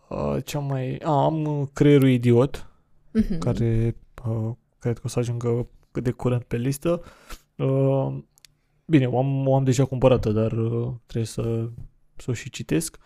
Uh, 0.09 0.37
ce 0.45 0.57
am 0.57 0.65
mai... 0.65 0.97
A, 0.97 1.25
am 1.25 1.45
uh, 1.45 1.67
Creierul 1.73 2.09
Idiot, 2.09 2.69
Mhm. 3.13 3.39
care 3.39 3.97
uh, 4.29 4.51
cred 4.79 4.95
că 4.95 5.03
o 5.05 5.09
să 5.09 5.19
ajungă 5.19 5.67
cât 5.93 6.03
de 6.03 6.11
curând 6.11 6.43
pe 6.43 6.57
listă. 6.57 7.03
Uh, 7.57 8.17
bine, 8.87 9.07
o 9.07 9.19
am, 9.19 9.47
o 9.47 9.55
am 9.57 9.65
deja 9.65 9.85
cumpărată, 9.85 10.31
dar 10.31 10.53
uh, 10.53 10.89
trebuie 11.07 11.27
să, 11.27 11.69
să 12.17 12.31
o 12.31 12.33
și 12.33 12.51
citesc. 12.51 12.97
Uh, 12.99 13.05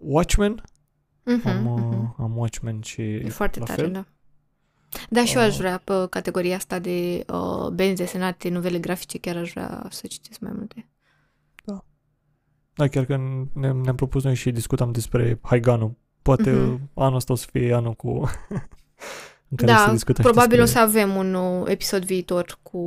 Watchmen, 0.00 0.62
Mhm, 1.24 1.48
am, 1.48 1.66
uh, 1.66 1.80
mhm. 1.80 2.14
am 2.22 2.36
Watchmen 2.36 2.80
și 2.80 3.00
E 3.02 3.28
foarte 3.28 3.58
la 3.58 3.64
tare, 3.64 3.80
fel. 3.82 3.90
da. 3.92 4.04
Da, 5.08 5.24
și 5.24 5.36
eu 5.36 5.42
aș 5.42 5.52
Uh. 5.52 5.58
vrea 5.58 5.78
pe 5.84 6.06
categoria 6.10 6.56
asta 6.56 6.78
de 6.78 7.24
uh, 7.32 7.68
benzi 7.72 8.02
desenate, 8.02 8.48
novele 8.48 8.78
grafice, 8.78 9.18
chiar 9.18 9.36
aș 9.36 9.50
vrea 9.50 9.86
să 9.90 10.06
citesc 10.06 10.40
mai 10.40 10.52
multe. 10.54 10.88
Da, 12.74 12.86
chiar 12.88 13.04
că 13.04 13.16
ne, 13.52 13.72
ne-am 13.72 13.94
propus 13.96 14.24
noi 14.24 14.34
și 14.34 14.50
discutam 14.50 14.92
despre 14.92 15.38
Haiganu. 15.42 15.96
Poate 16.22 16.50
Mhm. 16.50 16.72
uh, 16.72 16.78
anul 16.94 17.16
ăsta 17.16 17.32
o 17.32 17.36
să 17.36 17.46
fie 17.52 17.72
anul 17.74 17.94
cu... 17.94 18.08
în 19.48 19.56
care 19.56 19.72
să 19.72 19.84
Da, 19.86 19.92
discutăm 19.92 20.24
și 20.24 20.30
probabil 20.30 20.58
o 20.58 20.62
despre... 20.62 20.80
să 20.80 20.86
avem 20.86 21.14
un 21.14 21.34
uh, 21.34 21.62
episod 21.70 22.04
viitor 22.04 22.58
cu... 22.62 22.78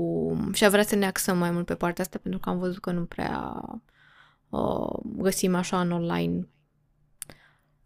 și 0.54 0.66
a 0.66 0.70
vrea 0.70 0.84
să 0.84 0.96
ne 0.96 1.06
axăm 1.06 1.38
mai 1.38 1.52
mult 1.52 1.66
pe 1.66 1.76
partea 1.76 2.04
asta, 2.04 2.20
pentru 2.22 2.40
că 2.40 2.50
am 2.50 2.58
văzut 2.58 2.80
că 2.82 2.92
nu 2.92 3.04
prea 3.06 3.62
uh, 4.58 5.00
găsim 5.18 5.56
așa 5.56 5.80
în 5.82 5.92
online 5.92 6.48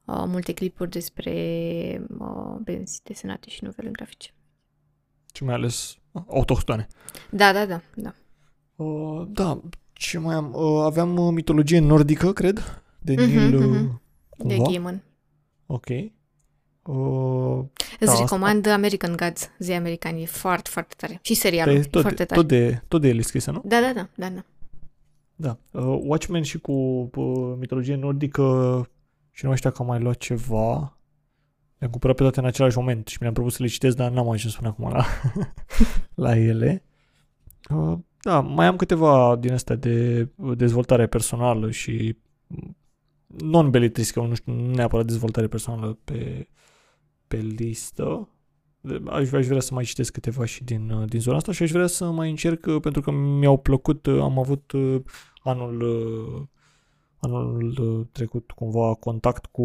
uh, 0.06 0.24
multe 0.28 0.54
clipuri 0.54 0.90
despre 0.90 1.32
uh, 2.20 2.56
benzi 2.64 3.02
desenate 3.04 3.50
și 3.50 3.64
novele 3.64 3.90
grafice. 3.90 4.30
Și 5.34 5.44
mai 5.44 5.54
ales 5.54 5.96
uh, 6.12 6.22
autohtone. 6.28 6.88
Da, 7.32 7.54
da, 7.54 7.66
da, 7.66 7.82
da. 7.96 8.14
Uh, 8.84 9.28
da, 9.30 9.62
ce 9.94 10.18
mai 10.20 10.36
am? 10.36 10.54
Uh, 10.54 10.84
aveam 10.84 11.18
uh, 11.18 11.34
mitologie 11.34 11.80
nordică, 11.80 12.34
cred, 12.34 12.84
de 13.00 13.14
Mhm, 13.14 13.22
Neil 13.36 13.56
uh, 13.56 13.64
mhm. 13.66 14.02
De 14.38 14.56
cumva. 14.56 14.70
Gaiman. 14.70 15.04
Ok. 15.66 15.86
Uh, 15.90 17.64
Îți 18.00 18.10
asta- 18.10 18.20
recomand 18.20 18.66
American 18.68 19.16
Gods, 19.16 19.50
zi 19.60 19.72
american, 19.72 20.16
e 20.18 20.26
foarte, 20.26 20.70
foarte 20.70 20.94
tare. 20.98 21.20
Și 21.22 21.34
serialul, 21.34 21.74
de, 21.74 21.80
e 21.80 21.84
tot, 21.84 22.02
foarte 22.02 22.24
de, 22.24 22.26
tare. 22.26 22.40
tot, 22.42 22.50
de, 22.50 22.82
tot 22.88 23.02
de 23.02 23.08
el 23.08 23.18
e 23.18 23.22
scrisă, 23.22 23.52
nu? 23.52 23.62
Da, 23.66 23.80
da, 23.82 23.94
da, 23.94 24.08
da, 24.16 24.30
da. 24.30 24.46
Da. 25.40 25.58
Uh, 25.72 26.00
Watchmen 26.04 26.44
și 26.44 26.60
cu 26.60 26.72
uh, 26.72 27.56
mitologie 27.60 27.96
nordică 27.96 28.44
și 29.32 29.44
nu 29.44 29.50
mai 29.50 29.58
știu 29.58 29.70
dacă 29.70 29.82
am 29.82 29.88
mai 29.88 30.00
luat 30.00 30.18
ceva. 30.18 30.98
Le-am 31.78 31.92
cumpărat 31.92 32.16
pe 32.16 32.22
toate 32.22 32.40
în 32.40 32.46
același 32.46 32.78
moment 32.78 33.08
și 33.08 33.18
mi-am 33.22 33.34
propus 33.34 33.56
să 33.56 33.64
le 33.64 33.70
citesc, 33.70 33.96
dar 33.96 34.12
n-am 34.12 34.30
ajuns 34.30 34.56
până 34.56 34.68
acum 34.68 34.90
la, 34.90 35.06
la 36.26 36.38
ele. 36.38 36.84
Uh, 37.70 37.98
da, 38.22 38.40
mai 38.40 38.66
am 38.66 38.76
câteva 38.76 39.36
din 39.36 39.54
astea 39.54 39.76
de 39.76 40.30
dezvoltare 40.56 41.08
personală 41.08 41.72
și 41.72 42.18
non-beletristică, 43.28 44.20
nu 44.20 44.34
știu, 44.34 44.54
nu 44.54 44.74
neapărat 44.74 45.06
dezvoltare 45.06 45.48
personală 45.48 45.98
pe, 46.04 46.48
pe 47.28 47.38
listă. 47.38 48.30
De- 48.88 49.02
Aș, 49.10 49.32
aș 49.32 49.46
vrea 49.48 49.60
să 49.60 49.74
mai 49.74 49.84
citesc 49.84 50.12
câteva 50.12 50.46
și 50.46 50.64
din, 50.64 50.90
uh, 50.90 51.10
din 51.10 51.20
zona 51.20 51.38
asta 51.38 51.52
și 51.52 51.64
aș 51.64 51.72
vrea 51.72 51.88
să 51.88 52.06
mai 52.12 52.30
încerc, 52.30 52.66
uh, 52.66 52.80
pentru 52.82 53.02
că 53.02 53.12
mi-au 53.12 53.58
plăcut, 53.58 54.06
uh, 54.06 54.22
am 54.22 54.40
avut 54.40 54.72
uh, 54.72 55.02
anul, 55.44 55.82
uh, 55.82 56.42
anul 57.20 57.78
uh, 57.82 58.06
trecut 58.12 58.52
cumva 58.52 58.94
contact 58.94 59.46
cu, 59.46 59.64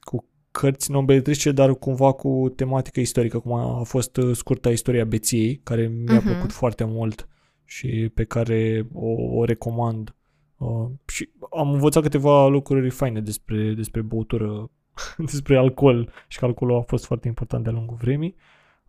cu 0.00 0.24
cărți 0.50 0.90
non-beletristice, 0.90 1.52
dar 1.52 1.74
cumva 1.74 2.12
cu 2.12 2.52
tematică 2.56 3.00
istorică, 3.00 3.38
cum 3.38 3.52
a, 3.52 3.78
a 3.78 3.82
fost 3.82 4.16
uh, 4.16 4.36
scurta 4.36 4.70
istoria 4.70 5.04
beției, 5.04 5.56
care 5.62 5.86
mi-a 5.86 6.14
Mhm. 6.14 6.24
plăcut 6.24 6.52
foarte 6.52 6.84
mult 6.84 7.28
și 7.64 8.10
pe 8.14 8.24
care 8.24 8.86
o, 8.92 9.10
o 9.38 9.44
recomand. 9.44 10.12
Uh, 10.58 10.86
și 11.06 11.30
am 11.50 11.72
învățat 11.72 12.02
câteva 12.02 12.46
lucruri 12.48 12.90
faine 12.90 13.20
despre, 13.20 13.72
despre 13.74 14.00
băutură, 14.02 14.70
despre 15.32 15.56
alcool 15.56 16.12
și 16.28 16.38
că 16.38 16.44
alcoolul 16.44 16.76
a 16.78 16.82
fost 16.82 17.04
foarte 17.04 17.28
important 17.28 17.64
de-a 17.64 17.72
lungul 17.72 17.96
vremii. 17.96 18.36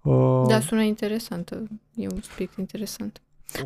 Uh, 0.04 0.44
Da, 0.48 0.60
sună 0.60 0.82
interesantă. 0.82 1.68
E 1.96 2.08
un 2.08 2.22
subiect 2.22 2.58
interesant. 2.58 3.22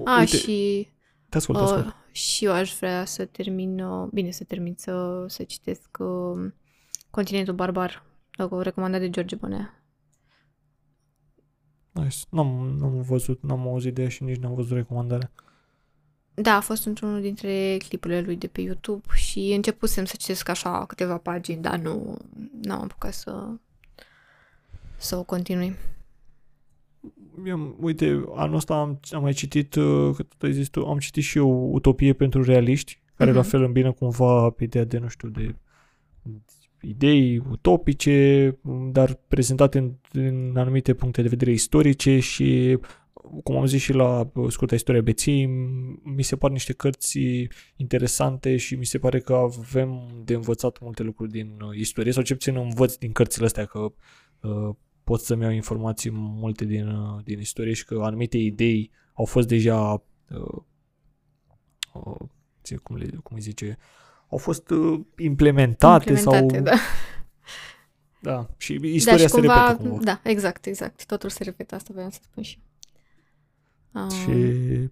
A, 0.06 0.20
uite, 0.20 0.38
și, 0.38 0.88
te 1.30 1.38
ascult, 1.38 1.58
te 1.58 1.64
ascult. 1.64 1.86
uh, 1.86 1.94
și 2.12 2.46
eu 2.46 2.52
aș 2.52 2.76
vrea 2.76 3.06
să 3.06 3.26
termin, 3.26 3.80
uh, 3.80 4.08
bine, 4.12 4.32
să 4.32 4.44
termin 4.44 4.74
să, 4.78 5.26
să 5.28 5.44
citesc 5.44 5.98
uh, 6.00 6.52
Continentul 7.10 7.54
Barbar, 7.54 8.04
dacă 8.38 8.56
o 8.56 8.62
recomandat 8.62 9.00
de 9.00 9.10
George 9.10 9.36
Bonea. 9.36 9.84
Nice. 11.92 12.18
N-am, 12.30 12.76
n-am 12.80 13.02
văzut, 13.02 13.44
n-am 13.44 13.68
auzit 13.68 13.94
de 13.94 14.02
ea 14.02 14.10
și 14.10 14.24
nici 14.24 14.38
n-am 14.38 14.54
văzut 14.54 14.72
recomandarea. 14.78 15.32
Da, 16.36 16.56
a 16.56 16.60
fost 16.62 16.86
într-unul 16.86 17.22
dintre 17.22 17.78
clipurile 17.88 18.22
lui 18.22 18.36
de 18.36 18.48
pe 18.48 18.62
YouTube 18.62 19.04
și 19.16 19.52
începusem 19.56 20.06
să 20.06 20.16
citesc 20.18 20.50
așa 20.50 20.86
câteva 20.86 21.18
pagini, 21.18 21.62
dar 21.62 21.78
nu 21.80 22.18
n-am 22.62 22.82
apucat 22.82 23.14
să, 23.14 23.48
să 24.98 25.16
o 25.16 25.24
continui. 25.24 25.76
Eu, 27.46 27.76
uite, 27.80 28.24
anul 28.36 28.56
ăsta 28.56 28.76
am, 28.76 29.00
am 29.12 29.22
mai 29.22 29.34
citit, 29.34 29.76
uh, 29.76 30.16
cât 30.16 30.44
ai 30.44 30.54
zis 30.54 30.68
tu, 30.68 30.86
am 30.86 30.98
citit 30.98 31.24
și 31.24 31.38
eu 31.38 31.74
Utopie 31.74 32.14
pentru 32.14 32.44
realiști, 32.44 33.02
care 33.16 33.30
Mhm. 33.30 33.40
la 33.40 33.46
fel 33.46 33.64
îmbină 33.64 33.92
cumva 33.92 34.50
pe 34.50 34.64
ideea 34.64 34.84
de, 34.84 34.98
nu 34.98 35.08
știu, 35.08 35.28
de 35.30 35.56
idei 36.82 37.38
utopice, 37.52 38.58
dar 38.92 39.20
prezentate 39.28 39.78
în, 39.78 39.92
în 40.12 40.54
anumite 40.58 40.94
puncte 40.94 41.22
de 41.22 41.28
vedere 41.28 41.52
istorice 41.52 42.20
și, 42.20 42.78
cum 43.44 43.56
am 43.58 43.66
zis 43.66 43.82
și 43.82 43.94
la 43.94 44.30
uh, 44.34 44.52
scurta 44.52 44.76
istoria 44.76 45.02
beției, 45.02 45.46
m- 45.48 46.02
mi 46.04 46.24
se 46.24 46.36
par 46.36 46.52
niște 46.52 46.74
cărți 46.74 47.20
interesante 47.76 48.58
și 48.58 48.76
mi 48.76 48.86
se 48.86 48.98
pare 49.00 49.20
că 49.20 49.34
avem 49.34 50.02
de 50.24 50.34
învățat 50.34 50.80
multe 50.80 51.04
lucruri 51.04 51.32
din 51.32 51.60
uh, 51.62 51.78
istorie, 51.78 52.12
sau 52.12 52.24
ce 52.24 52.34
puțin 52.34 52.56
învăț 52.56 52.96
din 52.96 53.12
cărțile 53.12 53.46
astea, 53.46 53.66
că 53.66 53.80
uh, 54.42 54.76
pot 55.04 55.22
să-mi 55.22 55.42
iau 55.44 55.52
informații 55.52 56.10
multe 56.14 56.66
din, 56.66 56.88
uh, 56.88 57.24
din 57.24 57.40
istorie 57.40 57.74
și 57.74 57.86
că 57.86 58.00
anumite 58.04 58.38
idei 58.38 58.92
au 59.14 59.26
fost 59.26 59.48
deja 59.48 60.04
uh, 60.30 60.62
uh, 61.94 62.28
ție, 62.64 62.78
cum, 62.78 62.96
le, 62.96 63.06
cum 63.24 63.36
îi 63.36 63.42
zice, 63.42 63.78
au 64.30 64.38
fost 64.38 64.70
uh, 64.70 65.00
implementate, 65.18 66.10
Implementate, 66.10 66.54
sau... 66.56 66.64
da. 66.64 66.76
Da, 68.20 68.48
și 68.58 68.74
Da, 68.74 68.88
istoria 68.88 69.18
și 69.26 69.28
se 69.34 69.40
cumva, 69.40 69.68
repetă 69.68 69.88
cumva. 69.88 70.04
da, 70.04 70.22
exact, 70.24 70.66
exact. 70.66 71.06
Totul 71.06 71.30
se 71.30 71.44
repetă, 71.44 71.76
asta 71.76 71.90
voiam 71.94 72.10
să 72.10 72.20
spun 72.22 72.44
și. 72.44 72.58
eu. 72.58 72.64
Uh, 73.94 74.12
Și 74.12 74.32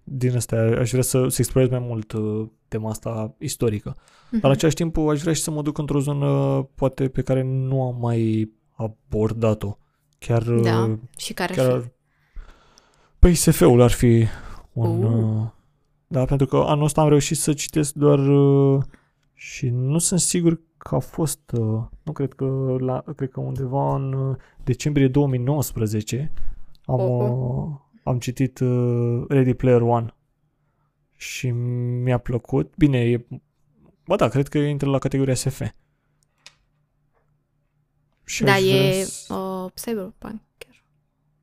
din 0.03 0.35
asta 0.35 0.55
aș 0.55 0.89
vrea 0.89 1.01
să, 1.01 1.27
să 1.27 1.35
explorez 1.39 1.69
mai 1.69 1.79
mult 1.79 2.11
uh, 2.11 2.47
tema 2.67 2.89
asta 2.89 3.35
istorică. 3.39 3.95
mhm. 4.29 4.39
Dar 4.39 4.49
în 4.49 4.55
același 4.55 4.75
timp 4.75 4.97
aș 4.97 5.21
vrea 5.21 5.33
și 5.33 5.41
să 5.41 5.51
mă 5.51 5.61
duc 5.61 5.77
într-o 5.77 5.99
zonă 5.99 6.61
poate 6.75 7.07
pe 7.07 7.21
care 7.21 7.43
nu 7.43 7.83
am 7.83 7.97
mai 7.99 8.51
abordat-o. 8.75 9.77
Chiar, 10.19 10.43
Da. 10.43 10.83
uh, 10.83 10.97
Și 11.17 11.33
care 11.33 11.53
chiar 11.53 11.65
ar 11.65 11.71
fi? 11.71 11.77
ar... 11.77 11.91
Păi 13.19 13.33
SF-ul 13.33 13.81
ar 13.81 13.91
fi 13.91 14.25
un... 14.73 15.03
Uh. 15.03 15.23
Uh, 15.23 15.47
da, 16.07 16.25
pentru 16.25 16.47
că 16.47 16.57
anul 16.57 16.83
ăsta 16.83 17.01
am 17.01 17.09
reușit 17.09 17.37
să 17.37 17.53
citesc 17.53 17.93
doar 17.93 18.19
uh, 18.27 18.81
și 19.33 19.69
nu 19.69 19.97
sunt 19.97 20.19
sigur 20.19 20.59
că 20.77 20.95
a 20.95 20.99
fost, 20.99 21.39
uh, 21.51 21.81
nu 22.03 22.11
cred 22.11 22.33
că, 22.33 22.75
la, 22.79 23.03
cred 23.15 23.29
că 23.29 23.39
undeva 23.39 23.95
în 23.95 24.13
uh, 24.13 24.35
decembrie 24.63 25.07
2019 25.07 26.31
am, 26.85 26.99
Oho. 26.99 27.81
Uh, 28.03 28.11
am 28.13 28.19
citit 28.19 28.59
uh, 28.59 29.23
Ready 29.27 29.53
Player 29.53 29.81
One 29.81 30.13
și 31.17 31.49
mi-a 31.49 32.17
plăcut. 32.17 32.73
Bine, 32.77 32.99
e, 33.09 33.25
bă 34.05 34.15
da, 34.15 34.27
cred 34.27 34.47
că 34.47 34.57
intră 34.57 34.89
la 34.89 34.99
categoria 34.99 35.33
SF. 35.35 35.61
Și 38.23 38.43
Da, 38.43 38.51
aș 38.53 38.61
vrea 38.61 38.73
e 38.73 39.03
să- 39.03 39.33
uh, 39.33 39.71
Cyberpunk. 39.73 40.41
chiar. 40.57 40.83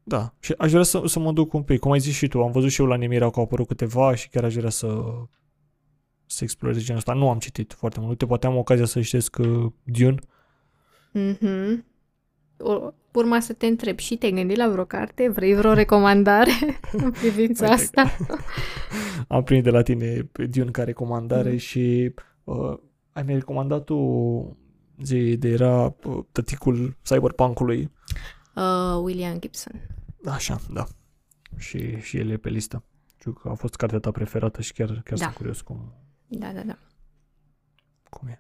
da, 0.03 0.35
și 0.41 0.55
aș 0.59 0.71
vrea 0.71 0.83
să, 0.83 1.03
să 1.07 1.19
mă 1.19 1.33
duc 1.33 1.53
un 1.53 1.63
pic. 1.63 1.79
Cum 1.79 1.91
ai 1.91 1.99
zis 2.01 2.15
și 2.15 2.29
tu, 2.29 2.43
am 2.43 2.51
văzut 2.53 2.71
și 2.71 2.81
eu 2.81 2.87
la 2.87 2.97
Nemira 2.97 3.31
că 3.31 3.39
au 3.39 3.45
apărut 3.45 3.67
câteva 3.67 4.15
și 4.15 4.29
chiar 4.29 4.45
aș 4.45 4.55
vrea 4.55 4.71
să 4.71 5.03
să 6.27 6.45
explorez 6.45 6.79
genul 6.83 6.97
ăsta. 6.99 7.13
Nu 7.13 7.29
am 7.31 7.39
citit 7.39 7.73
foarte 7.73 7.99
mult. 7.99 8.11
Uite, 8.11 8.27
poate 8.27 8.47
am 8.47 8.57
ocazia 8.57 8.85
să 8.85 9.01
citesc 9.01 9.37
uh, 9.39 9.73
Dune. 9.85 10.15
Mhm. 11.13 11.85
Ur- 12.59 12.95
Urma 13.19 13.41
să 13.41 13.53
te 13.53 13.67
întreb 13.67 13.99
și 13.99 14.17
te-ai 14.17 14.33
gândit 14.33 14.57
la 14.57 14.69
vreo 14.69 14.85
carte? 14.85 15.29
Vrei 15.29 15.55
vreo 15.55 15.73
recomandare 15.73 16.51
în 17.03 17.11
privința 17.11 17.69
Uite 17.71 17.89
că- 17.93 18.01
asta? 18.01 18.17
Am 19.37 19.43
primit 19.43 19.65
de 19.65 19.71
la 19.71 19.83
tine 19.83 20.23
pe 20.33 20.47
Dune 20.47 20.71
ca 20.71 20.85
recomandare 20.85 21.49
Mhm. 21.49 21.59
și 21.59 22.15
uh, 22.45 22.79
ai 23.13 23.23
mi 23.27 23.33
recomandat 23.35 23.85
tu 23.85 23.97
zi 25.03 25.37
de 25.37 25.49
era 25.49 25.95
uh, 26.05 26.25
tăticul 26.33 26.97
cyberpunk-ului. 27.03 27.91
Uh, 28.55 29.01
William 29.03 29.39
Gibson. 29.39 29.73
Așa, 30.25 30.61
da. 30.73 30.87
Și, 31.57 32.01
și 32.01 32.17
el 32.17 32.31
e 32.31 32.37
pe 32.37 32.49
listă. 32.49 32.85
Știu 33.19 33.33
că 33.33 33.49
a 33.49 33.55
fost 33.55 33.75
cartea 33.75 33.99
ta 33.99 34.11
preferată 34.11 34.61
și 34.61 34.73
chiar, 34.73 34.89
chiar 34.89 35.19
Da. 35.19 35.25
sunt 35.25 35.35
curios 35.35 35.61
cum, 35.61 35.93
Da, 36.27 36.51
da, 36.55 36.61
da. 36.67 36.79
cum 38.11 38.29
e. 38.29 38.39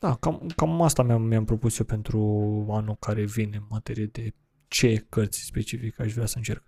Da, 0.00 0.14
cam, 0.14 0.46
cam 0.56 0.82
asta 0.82 1.02
mi-am, 1.02 1.22
mi-am 1.22 1.44
propus 1.44 1.78
eu 1.78 1.86
pentru 1.86 2.18
anul 2.70 2.96
care 3.00 3.24
vine 3.24 3.56
în 3.56 3.66
materie 3.68 4.06
de 4.06 4.34
ce 4.68 5.06
cărți 5.08 5.44
specific 5.44 6.00
aș 6.00 6.12
vrea 6.12 6.26
să 6.26 6.34
încerc. 6.36 6.62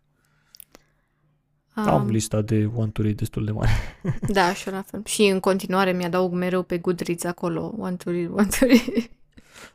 Um, 1.77 1.89
Am 1.89 2.09
lista 2.09 2.43
de 2.43 2.71
one 2.75 2.91
to 2.91 3.03
read 3.03 3.17
destul 3.17 3.45
de 3.45 3.51
mare. 3.51 3.71
Da, 4.29 4.53
și 4.55 4.71
la 4.71 4.83
fel. 4.83 5.03
Și 5.05 5.23
în 5.23 5.41
continuare 5.41 5.93
mi-adaug 5.93 6.33
mereu 6.33 6.63
pe 6.63 6.79
Goodreads 6.79 7.25
acolo, 7.25 7.75
one 7.79 7.97
to 7.97 8.11
read, 8.11 8.31
one 8.31 8.49
to 8.59 8.67
read. 8.67 9.11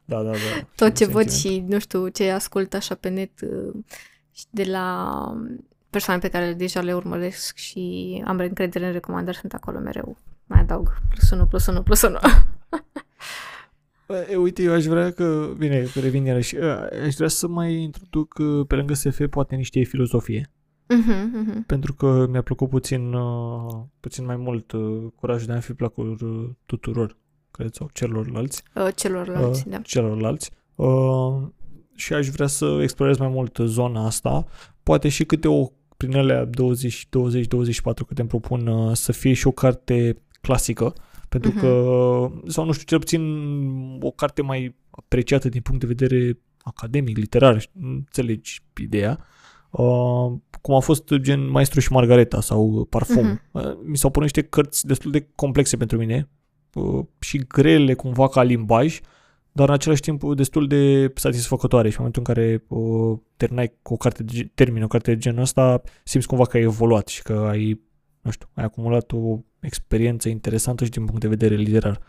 Da, 0.06 0.22
da, 0.22 0.32
da. 0.32 0.68
Tot 0.76 0.96
ce 0.96 1.06
văd 1.06 1.32
și, 1.32 1.64
nu 1.68 1.80
știu, 1.80 2.08
ce 2.08 2.32
ascult 2.32 2.74
așa 2.74 2.96
pe 2.96 3.10
net 3.10 3.42
uh, 3.42 3.84
de 4.50 4.64
la 4.64 5.18
um, 5.32 5.66
persoane 5.90 6.20
pe 6.20 6.30
care 6.30 6.54
deja 6.54 6.82
le 6.82 6.94
urmăresc 6.94 7.58
și 7.58 8.24
am 8.26 8.38
încredere 8.38 8.86
în 8.86 8.92
recomandări, 8.92 9.38
sunt 9.38 9.54
acolo 9.54 9.80
mereu. 9.80 10.18
Mai 10.46 10.60
adaug 10.60 11.02
plus 11.10 11.30
1, 11.30 11.46
plus 11.46 11.66
1, 11.66 11.84
plus 11.84 12.02
1. 12.02 12.18
uite, 14.38 14.64
eu 14.64 14.74
aș 14.74 14.86
vrea 14.86 15.12
că, 15.12 15.54
bine, 15.58 15.88
revin 15.94 16.26
iarăși, 16.26 16.56
uh, 16.56 16.88
aș 17.06 17.16
vrea 17.16 17.28
să 17.28 17.48
mai 17.48 17.74
introduc 17.74 18.36
uh, 18.40 18.66
pe 18.68 18.76
lângă 18.76 18.94
SF 18.94 19.22
poate 19.30 19.56
niște 19.56 19.84
filozofie, 19.84 20.50
Mhm, 20.88 21.32
mhm. 21.34 21.66
pentru 21.66 21.94
că 21.94 22.28
mi-a 22.30 22.42
plăcut 22.42 22.70
puțin, 22.70 23.14
uh, 23.14 23.74
puțin 24.00 24.26
mai 24.26 24.36
mult 24.36 24.72
uh, 24.72 25.04
curajul 25.16 25.48
de 25.48 25.54
a 25.54 25.60
fi 25.60 25.74
placul 25.74 26.18
uh, 26.22 26.50
tuturor, 26.66 27.18
cred, 27.52 27.74
sau 27.74 27.90
celorlalți. 27.94 28.64
Uh, 28.76 28.88
Celorlalți, 28.96 29.64
uh, 29.68 29.74
da. 29.74 29.78
celorlalți. 29.78 30.52
Uh, 30.76 31.42
și 31.96 32.14
aș 32.14 32.28
vrea 32.28 32.48
să 32.48 32.80
explorez 32.82 33.18
mai 33.18 33.28
mult 33.28 33.58
zona 33.62 34.06
asta. 34.06 34.46
Poate 34.84 35.10
și 35.10 35.26
câte 35.26 35.48
o, 35.48 35.68
prin 35.98 36.16
alea 36.16 36.50
20-20-24 36.50 36.50
câte 38.08 38.22
îmi 38.22 38.30
propun 38.30 38.68
uh, 38.68 38.96
să 38.96 39.12
fie 39.12 39.34
și 39.34 39.48
o 39.48 39.52
carte 39.52 40.18
clasică, 40.42 40.94
pentru 41.40 41.52
Mhm. 41.54 41.60
că, 41.60 41.72
sau 42.52 42.66
nu 42.66 42.72
știu, 42.72 42.86
cel 42.86 43.00
puțin 43.00 43.22
o 44.02 44.12
carte 44.12 44.42
mai 44.42 44.76
apreciată 44.90 45.50
din 45.50 45.62
punct 45.62 45.80
de 45.80 45.88
vedere 45.96 46.40
academic, 46.64 47.18
literar, 47.18 47.70
înțelegi 47.82 48.62
ideea. 48.82 49.20
Uh, 49.70 50.32
cum 50.62 50.74
a 50.76 50.80
fost 50.80 51.14
gen 51.16 51.50
Maestru 51.50 51.80
și 51.80 51.92
Margareta 51.92 52.42
sau 52.42 52.88
Parfum. 52.90 53.24
Mhm. 53.26 53.42
Uh, 53.52 53.78
mi 53.86 53.98
s-au 53.98 54.10
părut 54.10 54.24
niște 54.34 54.42
cărți 54.50 54.86
destul 54.86 55.12
de 55.12 55.28
complexe 55.36 55.78
pentru 55.78 55.98
mine 55.98 56.30
uh, 56.74 57.06
și 57.20 57.38
grele 57.38 57.94
cumva 57.94 58.28
ca 58.30 58.44
limbaj, 58.44 59.00
dar 59.52 59.68
în 59.68 59.74
același 59.74 60.02
timp 60.02 60.36
destul 60.36 60.68
de 60.68 61.12
satisfăcătoare 61.16 61.90
și 61.90 62.00
în 62.00 62.04
momentul 62.06 62.24
în 62.28 62.34
care 62.34 62.64
uh, 62.68 63.18
terminai 63.38 63.74
cu 63.82 63.94
o 63.94 63.98
carte 63.98 64.24
de, 64.24 64.32
ge- 64.36 64.52
termini 64.54 64.84
o 64.84 64.88
carte 64.88 65.12
de 65.14 65.18
genul 65.18 65.42
ăsta, 65.42 65.82
simți 66.04 66.28
cumva 66.28 66.46
că 66.46 66.58
ai 66.58 66.64
evoluat 66.64 67.08
și 67.08 67.22
că 67.22 67.46
ai, 67.50 67.82
nu 68.26 68.32
știu, 68.32 68.50
ai 68.54 68.64
acumulat 68.64 69.12
o 69.12 69.40
experiență 69.60 70.30
interesantă 70.30 70.84
și 70.84 70.90
din 70.90 71.06
punct 71.06 71.22
de 71.22 71.28
vedere 71.28 71.56
literar. 71.56 72.02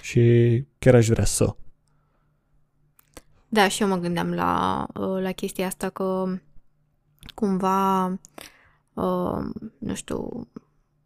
Și 0.00 0.64
chiar 0.78 0.94
aș 0.94 1.08
vrea 1.08 1.24
să. 1.24 1.56
Da, 3.48 3.68
și 3.68 3.82
eu 3.82 3.88
mă 3.88 3.96
gândeam 3.96 4.32
la, 4.32 4.86
uh, 4.94 5.22
la 5.22 5.32
chestia 5.32 5.66
asta 5.66 5.90
că 5.90 6.38
cumva, 7.34 8.06
uh, 8.94 9.44
nu 9.78 9.94
știu, 9.94 10.48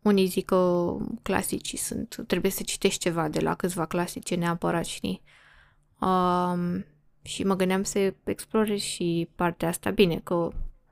unii 0.03 0.27
zic 0.27 0.45
că 0.45 0.97
clasicii 1.23 1.79
sunt, 1.79 2.25
trebuie 2.27 2.51
să 2.51 2.63
citești 2.63 3.01
ceva 3.01 3.29
de 3.29 3.41
la 3.41 3.55
câțiva 3.55 3.87
clasice 3.87 4.35
neapărat, 4.35 4.85
știi? 4.85 5.23
Um, 6.01 6.85
și 7.23 7.45
mă 7.45 7.57
gândeam 7.57 7.83
să 7.83 8.15
explorez 8.25 8.81
și 8.81 9.29
partea 9.35 9.69
asta. 9.69 9.91
Bine, 9.91 10.21
că 10.25 10.51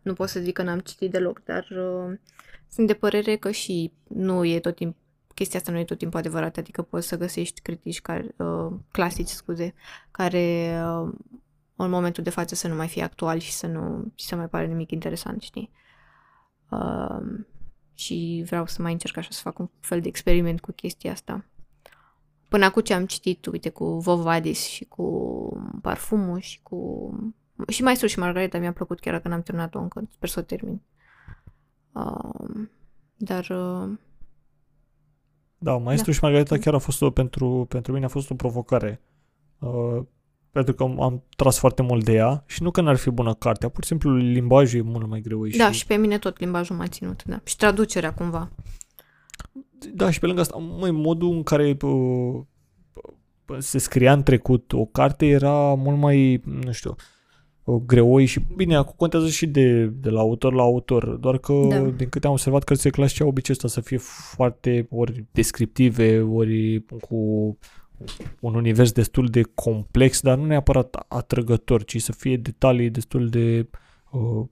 nu 0.09 0.15
pot 0.15 0.29
să 0.29 0.41
zic 0.41 0.55
că 0.55 0.63
n-am 0.63 0.79
citit 0.79 1.11
deloc, 1.11 1.43
dar 1.45 1.69
uh, 1.71 2.19
sunt 2.69 2.87
de 2.87 2.95
părere 2.95 3.37
că 3.37 3.51
și 3.51 3.93
nu 4.09 4.45
e 4.45 4.61
tot 4.61 4.75
timpul 4.75 5.01
chestia 5.39 5.59
asta 5.59 5.73
nu 5.73 5.79
e 5.79 5.85
tot 5.85 5.99
timpul 5.99 6.19
adevărat, 6.19 6.57
adică 6.57 6.83
poți 6.83 7.07
să 7.07 7.17
găsești 7.17 7.61
critici 7.61 8.01
care, 8.01 8.35
uh, 8.37 8.73
clasici, 8.91 9.29
scuze, 9.29 9.75
care 10.11 10.79
uh, 10.85 11.13
în 11.77 11.91
momentul 11.91 12.23
de 12.23 12.31
față 12.31 12.55
să 12.55 12.69
nu 12.69 12.75
mai 12.75 12.89
fie 12.89 13.03
actual 13.03 13.39
și 13.39 13.53
să 13.53 13.67
nu 13.67 14.13
și 14.15 14.27
să 14.27 14.37
mai 14.37 14.49
pare 14.49 14.67
nimic 14.67 14.91
interesant, 14.91 15.43
știi? 15.43 15.71
Uh, 16.71 17.45
și 17.95 18.43
vreau 18.47 18.67
să 18.67 18.83
mai 18.83 18.93
încerc 18.93 19.17
așa 19.17 19.29
să 19.31 19.41
fac 19.43 19.59
un 19.59 19.69
fel 19.81 20.01
de 20.01 20.09
experiment 20.09 20.61
cu 20.61 20.73
chestia 20.73 21.13
asta. 21.13 21.45
Până 22.49 22.65
acum 22.65 22.83
ce 22.83 22.95
am 22.95 23.07
citit, 23.07 23.47
uite, 23.47 23.69
cu 23.69 23.99
Vovadis 23.99 24.67
și 24.67 24.85
cu 24.85 25.79
Parfumul 25.83 26.41
și 26.41 26.61
cu... 26.63 27.11
Și 27.69 27.83
Maestru 27.83 28.07
și 28.07 28.19
Margareta 28.19 28.59
mi-a 28.59 28.73
plăcut 28.73 29.01
chiar 29.01 29.15
dacă 29.15 29.29
n-am 29.29 29.43
terminat-o 29.43 29.79
încă, 29.79 30.03
sper 30.11 30.29
să 30.29 30.39
o 30.39 30.43
termin. 30.43 30.81
Uh, 31.93 32.67
dar... 33.17 33.49
Uh, 33.51 33.91
Da, 35.59 35.77
Maestru 35.77 36.11
Da. 36.11 36.17
și 36.17 36.23
Margareta 36.23 36.59
chiar 36.59 36.75
a 36.75 36.79
fost 36.79 37.03
o, 37.03 37.11
pentru, 37.11 37.67
pentru 37.69 37.93
mine 37.93 38.05
a 38.05 38.09
fost 38.09 38.31
o 38.31 38.35
provocare. 38.35 39.01
Uh, 39.59 40.03
pentru 40.51 40.75
că 40.75 40.83
am, 40.83 41.03
am 41.03 41.23
tras 41.37 41.59
foarte 41.59 41.83
mult 41.83 42.05
de 42.05 42.13
ea 42.13 42.45
și 42.47 42.63
nu 42.63 42.71
că 42.71 42.81
n-ar 42.81 42.97
fi 42.97 43.11
bună 43.11 43.35
cartea, 43.35 43.69
pur 43.69 43.83
și 43.83 43.89
simplu 43.89 44.17
limbajul 44.17 44.79
e 44.79 44.83
mult 44.83 45.07
mai 45.07 45.21
greu. 45.21 45.47
da, 45.47 45.71
și 45.71 45.87
pe 45.87 45.97
mine 45.97 46.19
tot 46.19 46.39
limbajul 46.39 46.77
m-a 46.77 46.87
ținut, 46.87 47.25
da. 47.25 47.41
Și 47.45 47.57
traducerea 47.57 48.15
cumva. 48.15 48.51
Da, 49.95 50.11
și 50.11 50.19
pe 50.19 50.27
lângă 50.27 50.41
asta, 50.41 50.57
măi, 50.57 50.91
modul 50.91 51.31
în 51.33 51.43
care 51.43 51.77
uh, 51.83 52.41
se 53.59 53.79
scria 53.79 54.13
în 54.13 54.23
trecut 54.23 54.73
o 54.73 54.85
carte 54.85 55.27
era 55.27 55.75
mult 55.75 55.99
mai, 55.99 56.43
nu 56.45 56.73
știu, 56.73 56.91
uh, 56.91 56.97
greoi 57.77 58.25
și, 58.25 58.41
bine, 58.57 58.77
acum 58.77 58.95
contează 58.97 59.29
și 59.29 59.47
de, 59.47 59.85
de 59.85 60.11
la 60.11 60.21
autor 60.21 60.53
la 60.53 60.63
autor, 60.63 61.05
doar 61.07 61.39
că, 61.39 61.53
Da. 61.69 61.81
din 61.81 62.09
câte 62.09 62.27
am 62.27 62.33
observat, 62.33 62.65
cărțile 62.65 62.91
clasice 62.91 63.23
au 63.23 63.29
obiceiul 63.29 63.61
ăsta 63.65 63.81
să 63.81 63.87
fie 63.87 63.97
foarte 64.35 64.87
ori 64.91 65.25
descriptive, 65.33 66.21
ori 66.21 66.85
cu 67.01 67.17
un 68.41 68.55
univers 68.55 68.93
destul 68.93 69.27
de 69.27 69.43
complex, 69.55 70.21
dar 70.21 70.39
nu 70.39 70.45
neapărat 70.45 71.05
atrăgător, 71.09 71.85
ci 71.85 72.03
să 72.03 72.13
fie 72.13 72.37
detalii 72.37 72.91
destul 72.91 73.29
de 73.29 73.69
uh, 74.11 74.45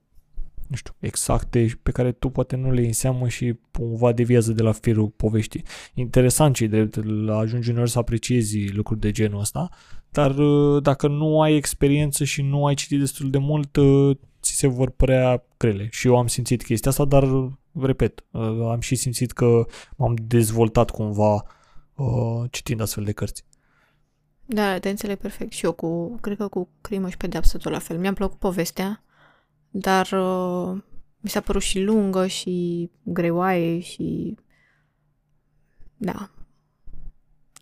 nu 0.66 0.76
știu, 0.76 0.94
exacte 0.98 1.66
și 1.66 1.78
pe 1.78 1.90
care 1.90 2.12
tu 2.12 2.28
poate 2.28 2.56
nu 2.56 2.70
le 2.70 2.86
înseamnă 2.86 3.28
și 3.28 3.54
cumva 3.72 4.12
deviază 4.12 4.52
de 4.52 4.62
la 4.62 4.72
firul 4.72 5.08
poveștii. 5.08 5.62
Interesant 5.94 6.56
și 6.56 6.66
de 6.66 6.88
la 7.02 7.36
ajungi 7.36 7.70
uneori 7.70 7.90
să 7.90 7.98
apreciezi 7.98 8.72
lucruri 8.72 9.00
de 9.00 9.10
genul 9.10 9.40
ăsta, 9.40 9.68
dar 10.16 10.38
uh, 10.38 10.82
dacă 10.82 11.08
nu 11.08 11.40
ai 11.40 11.54
experiență 11.54 12.24
și 12.24 12.42
nu 12.42 12.66
ai 12.66 12.74
citit 12.74 12.98
destul 12.98 13.30
de 13.30 13.38
mult, 13.38 13.76
uh, 13.76 14.16
ți 14.42 14.52
se 14.52 14.66
vor 14.66 14.90
părea 14.90 15.44
grele. 15.56 15.88
Și 15.90 16.06
eu 16.06 16.16
am 16.18 16.26
simțit 16.26 16.64
chestia 16.64 16.90
asta, 16.90 17.04
dar, 17.04 17.22
uh, 17.22 17.50
repet, 17.80 18.24
uh, 18.30 18.42
am 18.70 18.80
și 18.80 18.94
simțit 18.94 19.32
că 19.32 19.66
m-am 19.96 20.14
dezvoltat 20.22 20.90
cumva 20.90 21.44
uh, 21.94 22.44
citind 22.50 22.80
astfel 22.80 23.04
de 23.04 23.12
cărți. 23.12 23.44
Da, 24.46 24.78
te 24.78 24.88
înțeleg 24.88 25.18
perfect. 25.18 25.52
Și 25.52 25.64
eu 25.64 25.72
cu, 25.72 26.18
cred 26.20 26.36
că 26.36 26.48
cu 26.48 26.68
crimă 26.80 27.08
și 27.08 27.16
pedeapsă 27.16 27.58
tot 27.58 27.72
la 27.72 27.78
fel. 27.78 27.98
Mi-a 27.98 28.12
plăcut 28.12 28.38
povestea, 28.38 29.02
dar 29.70 30.08
uh, 30.12 30.82
mi 31.20 31.30
s-a 31.30 31.40
părut 31.40 31.62
și 31.62 31.80
lungă 31.80 32.26
și 32.26 32.90
greoaie 33.02 33.78
și 33.78 34.36
da. 35.96 36.30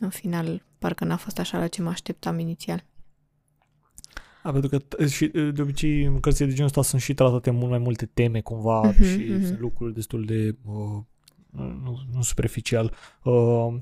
În 0.01 0.09
final, 0.09 0.63
parcă 0.85 1.05
n-a 1.05 1.17
fost 1.17 1.39
așa 1.39 1.59
la 1.59 1.67
ce 1.67 1.83
mă 1.83 1.89
așteptam 1.89 2.39
inițial. 2.39 2.85
A, 4.43 4.53
pentru 4.53 4.69
că 4.69 5.07
și, 5.07 5.27
de 5.27 5.63
obicei 5.63 6.05
în 6.05 6.21
cărțile 6.21 6.47
de 6.47 6.53
genul 6.53 6.69
ăsta 6.69 6.83
sunt 6.83 7.01
și 7.01 7.15
tratate 7.15 7.51
mult 7.51 7.71
mai 7.71 7.79
multe 7.79 8.11
teme 8.15 8.41
cumva 8.41 8.81
Mhm, 8.81 9.03
și 9.03 9.27
mhm. 9.31 9.45
sunt 9.45 9.61
lucruri 9.61 9.95
destul 9.95 10.25
de 10.25 10.57
uh, 10.65 11.03
nu, 11.85 11.99
nu 12.13 12.23
superficial. 12.23 12.93
Uh, 13.23 13.75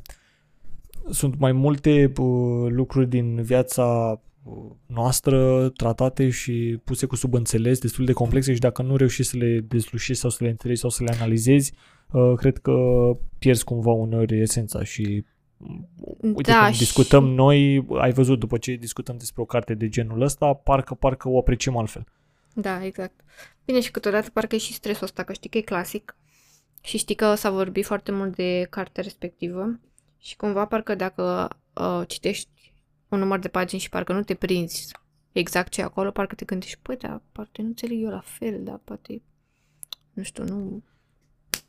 sunt 1.11 1.39
mai 1.39 1.53
multe 1.53 2.13
uh, 2.19 2.71
lucruri 2.71 3.09
din 3.09 3.43
viața 3.43 4.21
uh, 4.43 4.71
noastră 4.87 5.69
tratate 5.69 6.31
și 6.31 6.81
puse 6.85 7.07
cu 7.07 7.17
subînțeles, 7.17 7.79
destul 7.79 8.05
de 8.05 8.13
complexe 8.13 8.53
și 8.55 8.61
dacă 8.61 8.83
nu 8.83 8.97
reușești 8.97 9.31
să 9.31 9.37
le 9.37 9.61
dezlușești 9.61 10.21
sau 10.21 10.31
să 10.31 10.45
le 10.45 10.51
înțelegi 10.51 10.81
sau 10.81 10.91
să 10.91 11.03
le 11.03 11.13
analizezi, 11.15 11.73
uh, 12.13 12.33
cred 12.37 12.59
că 12.59 12.73
pierzi 13.39 13.65
cumva 13.65 13.91
uneori 13.91 14.41
esența 14.41 14.85
și 14.85 15.25
Uite, 16.21 16.51
da, 16.51 16.63
când 16.63 16.73
și- 16.73 16.79
discutăm 16.79 17.25
noi, 17.25 17.87
ai 17.99 18.13
văzut 18.13 18.39
după 18.39 18.59
ce 18.59 18.73
discutăm 18.75 19.17
despre 19.17 19.43
o 19.43 19.45
carte 19.45 19.75
de 19.75 19.89
genul 19.89 20.21
ăsta, 20.21 20.53
parcă, 20.55 20.95
parcă 20.95 21.29
o 21.29 21.39
apreciem 21.39 21.77
altfel. 21.77 22.05
Da, 22.55 22.85
exact. 22.85 23.21
Bine, 23.65 23.81
și 23.81 23.91
câteodată 23.91 24.31
parcă 24.31 24.55
e 24.55 24.59
și 24.59 24.73
stresul 24.73 25.05
ăsta, 25.05 25.23
că 25.23 25.33
știi 25.33 25.51
că 25.51 25.59
e 25.59 25.61
clasic 25.61 26.17
și 26.81 26.99
știi 26.99 27.15
că 27.15 27.35
s-a 27.35 27.51
vorbit 27.51 27.85
foarte 27.85 28.13
mult 28.13 28.37
de 28.37 28.67
cartea 28.71 29.03
respectivă 29.03 29.81
și 30.19 30.37
cumva 30.37 30.67
parcă 30.67 30.95
dacă 30.95 31.49
uh, 31.73 32.03
citești 32.07 32.49
un 33.09 33.19
număr 33.19 33.39
de 33.39 33.49
pagini 33.49 33.81
și 33.81 33.89
parcă 33.89 34.13
nu 34.13 34.23
te 34.23 34.35
prinzi 34.35 34.93
exact 35.33 35.73
ce 35.73 35.81
e 35.81 35.85
acolo, 35.85 36.11
parcă 36.11 36.35
te 36.35 36.45
gândești, 36.45 36.79
păi, 36.83 36.97
dar 36.97 37.23
poate 37.33 37.63
nu 37.63 37.67
înțeleg 37.69 38.03
eu 38.03 38.11
la 38.11 38.23
fel, 38.25 38.61
dar 38.65 38.81
poate, 38.85 39.23
nu 40.13 40.23
știu, 40.23 40.45
nu, 40.45 40.83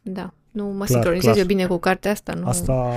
da, 0.01 0.33
nu 0.51 0.65
mă 0.65 0.73
Clar, 0.73 0.87
sincronizez 0.87 1.23
clar. 1.23 1.37
eu 1.37 1.45
bine 1.45 1.67
cu 1.67 1.77
cartea 1.77 2.11
asta, 2.11 2.33
nu. 2.33 2.47
Asta, 2.47 2.93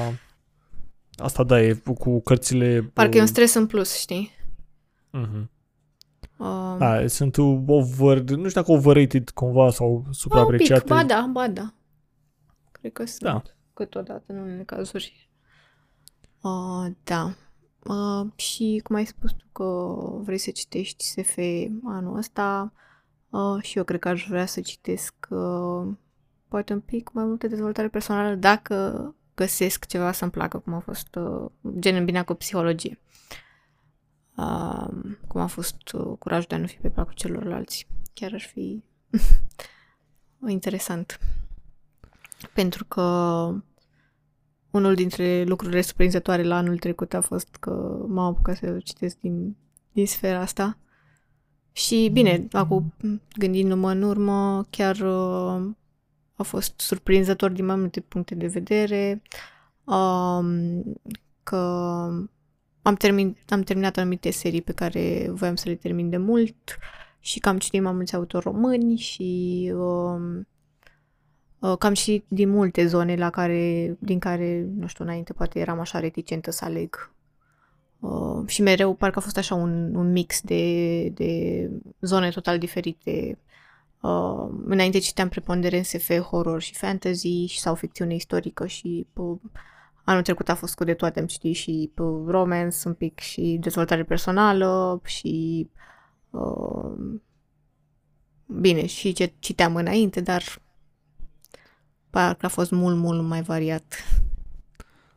asta 1.16 1.44
da, 1.44 1.60
e 1.60 1.82
cu 1.98 2.20
cărțile... 2.20 2.90
Parcă 2.92 3.16
e 3.16 3.20
un 3.20 3.26
stres 3.26 3.54
în 3.54 3.66
plus, 3.66 3.98
știi? 3.98 4.30
Mhm. 5.10 5.50
Uh, 6.36 6.76
Da, 6.78 7.06
sunt 7.06 7.36
over, 7.66 8.18
nu 8.18 8.48
știu 8.48 8.60
dacă 8.60 8.72
overrated 8.72 9.30
cumva 9.30 9.70
sau 9.70 9.92
un 9.94 10.02
pic, 10.02 10.14
supraapreciate. 10.14 10.84
ba 10.88 11.04
da, 11.04 11.28
ba 11.32 11.48
da. 11.48 11.74
Cred 12.72 12.92
că 12.92 13.06
sunt. 13.06 13.20
Da. 13.20 13.42
câteodată 13.72 14.24
în 14.26 14.38
unele 14.38 14.62
cazuri. 14.62 15.30
Uh, 16.40 16.86
da. 17.04 17.34
Uh, 17.82 18.26
și 18.36 18.80
cum 18.84 18.96
ai 18.96 19.06
spus 19.06 19.30
tu 19.32 19.44
că 19.52 19.96
vrei 20.22 20.38
să 20.38 20.50
citești 20.50 21.04
SF 21.04 21.38
anul 21.84 22.16
ăsta, 22.16 22.72
uh, 23.30 23.62
și 23.62 23.78
eu 23.78 23.84
cred 23.84 24.00
că 24.00 24.08
aș 24.08 24.26
vrea 24.28 24.46
să 24.46 24.60
citesc 24.60 25.14
uh, 25.28 25.86
poate 26.48 26.72
un 26.72 26.80
pic 26.80 27.10
mai 27.12 27.24
multe 27.24 27.48
dezvoltare 27.48 27.88
personală 27.88 28.34
dacă 28.34 29.14
găsesc 29.36 29.86
ceva 29.86 30.12
să-mi 30.12 30.30
placă, 30.30 30.58
cum 30.58 30.74
a 30.74 30.78
fost 30.78 31.14
uh, 31.14 31.50
gen 31.78 31.94
îmbinat 31.94 32.24
cu 32.24 32.34
psihologie. 32.34 32.98
Uh, 34.36 34.88
cum 35.28 35.40
a 35.40 35.46
fost 35.46 35.92
uh, 35.92 36.16
curajul 36.18 36.46
de 36.48 36.54
a 36.54 36.58
nu 36.58 36.66
fi 36.66 36.76
pe 36.76 36.88
placul 36.88 37.14
celorlalți. 37.14 37.86
Chiar 38.14 38.32
ar 38.32 38.40
fi 38.40 38.82
interesant. 40.46 41.18
Pentru 42.54 42.84
că 42.84 43.02
unul 44.70 44.94
dintre 44.94 45.44
lucrurile 45.44 45.80
surprinzătoare 45.80 46.42
la 46.42 46.56
anul 46.56 46.78
trecut 46.78 47.14
a 47.14 47.20
fost 47.20 47.56
că 47.60 48.04
m-am 48.08 48.26
apucat 48.26 48.56
să 48.56 48.78
citesc 48.78 49.16
din, 49.20 49.56
din 49.92 50.06
sfera 50.06 50.40
asta. 50.40 50.78
Și 51.72 52.10
bine, 52.12 52.48
acum 52.52 52.92
gândindu-mă 53.38 53.90
în 53.90 54.02
urmă, 54.02 54.66
chiar 54.70 54.96
uh, 54.96 55.70
a 56.36 56.42
fost 56.42 56.80
surprinzător 56.80 57.50
din 57.50 57.64
mai 57.64 57.76
multe 57.76 58.00
puncte 58.00 58.34
de 58.34 58.46
vedere. 58.46 59.22
Um, 59.84 60.82
că 61.42 61.56
am, 62.82 62.94
termin, 62.94 63.36
am 63.48 63.62
terminat 63.62 63.96
anumite 63.96 64.30
serii 64.30 64.62
pe 64.62 64.72
care 64.72 65.26
voiam 65.30 65.54
să 65.54 65.68
le 65.68 65.74
termin 65.74 66.10
de 66.10 66.16
mult 66.16 66.78
și 67.18 67.38
că 67.38 67.48
am 67.48 67.58
citit 67.58 67.82
mai 67.82 67.92
mulți 67.92 68.14
autori 68.14 68.44
români 68.44 68.96
și 68.96 69.72
um, 69.74 70.46
uh, 71.58 71.76
cam 71.78 71.92
și 71.92 72.24
din 72.28 72.48
multe 72.48 72.86
zone 72.86 73.16
la 73.16 73.30
care, 73.30 73.96
din 73.98 74.18
care, 74.18 74.68
nu 74.76 74.86
știu, 74.86 75.04
înainte 75.04 75.32
poate 75.32 75.58
eram 75.58 75.80
așa 75.80 75.98
reticentă 75.98 76.50
să 76.50 76.64
aleg. 76.64 77.14
Uh, 78.00 78.46
și 78.46 78.62
mereu 78.62 78.94
parcă 78.94 79.18
a 79.18 79.22
fost 79.22 79.36
așa 79.36 79.54
un, 79.54 79.94
un 79.94 80.12
mix 80.12 80.40
de, 80.40 81.08
de 81.08 81.70
zone 82.00 82.30
total 82.30 82.58
diferite. 82.58 83.38
Uh, 84.06 84.48
înainte 84.64 84.98
citeam 84.98 85.28
preponderent 85.28 85.84
SF, 85.84 86.18
horror 86.20 86.62
și 86.62 86.74
fantasy 86.74 87.46
și 87.46 87.60
sau 87.60 87.74
ficțiune 87.74 88.14
istorică 88.14 88.66
și 88.66 89.06
uh, 89.12 89.38
anul 90.04 90.22
trecut 90.22 90.48
a 90.48 90.54
fost 90.54 90.74
cu 90.74 90.84
de 90.84 90.94
toate, 90.94 91.20
am 91.20 91.26
citit 91.26 91.54
și 91.54 91.92
uh, 91.96 92.24
romance 92.26 92.76
un 92.84 92.94
pic 92.94 93.18
și 93.18 93.58
dezvoltare 93.60 94.04
personală 94.04 95.00
și 95.04 95.68
uh, 96.30 96.92
bine, 98.46 98.86
și 98.86 99.12
ce 99.12 99.32
citeam 99.38 99.76
înainte, 99.76 100.20
dar 100.20 100.42
parcă 102.10 102.46
a 102.46 102.48
fost 102.48 102.70
mult, 102.70 102.96
mult 102.96 103.22
mai 103.22 103.42
variat 103.42 103.94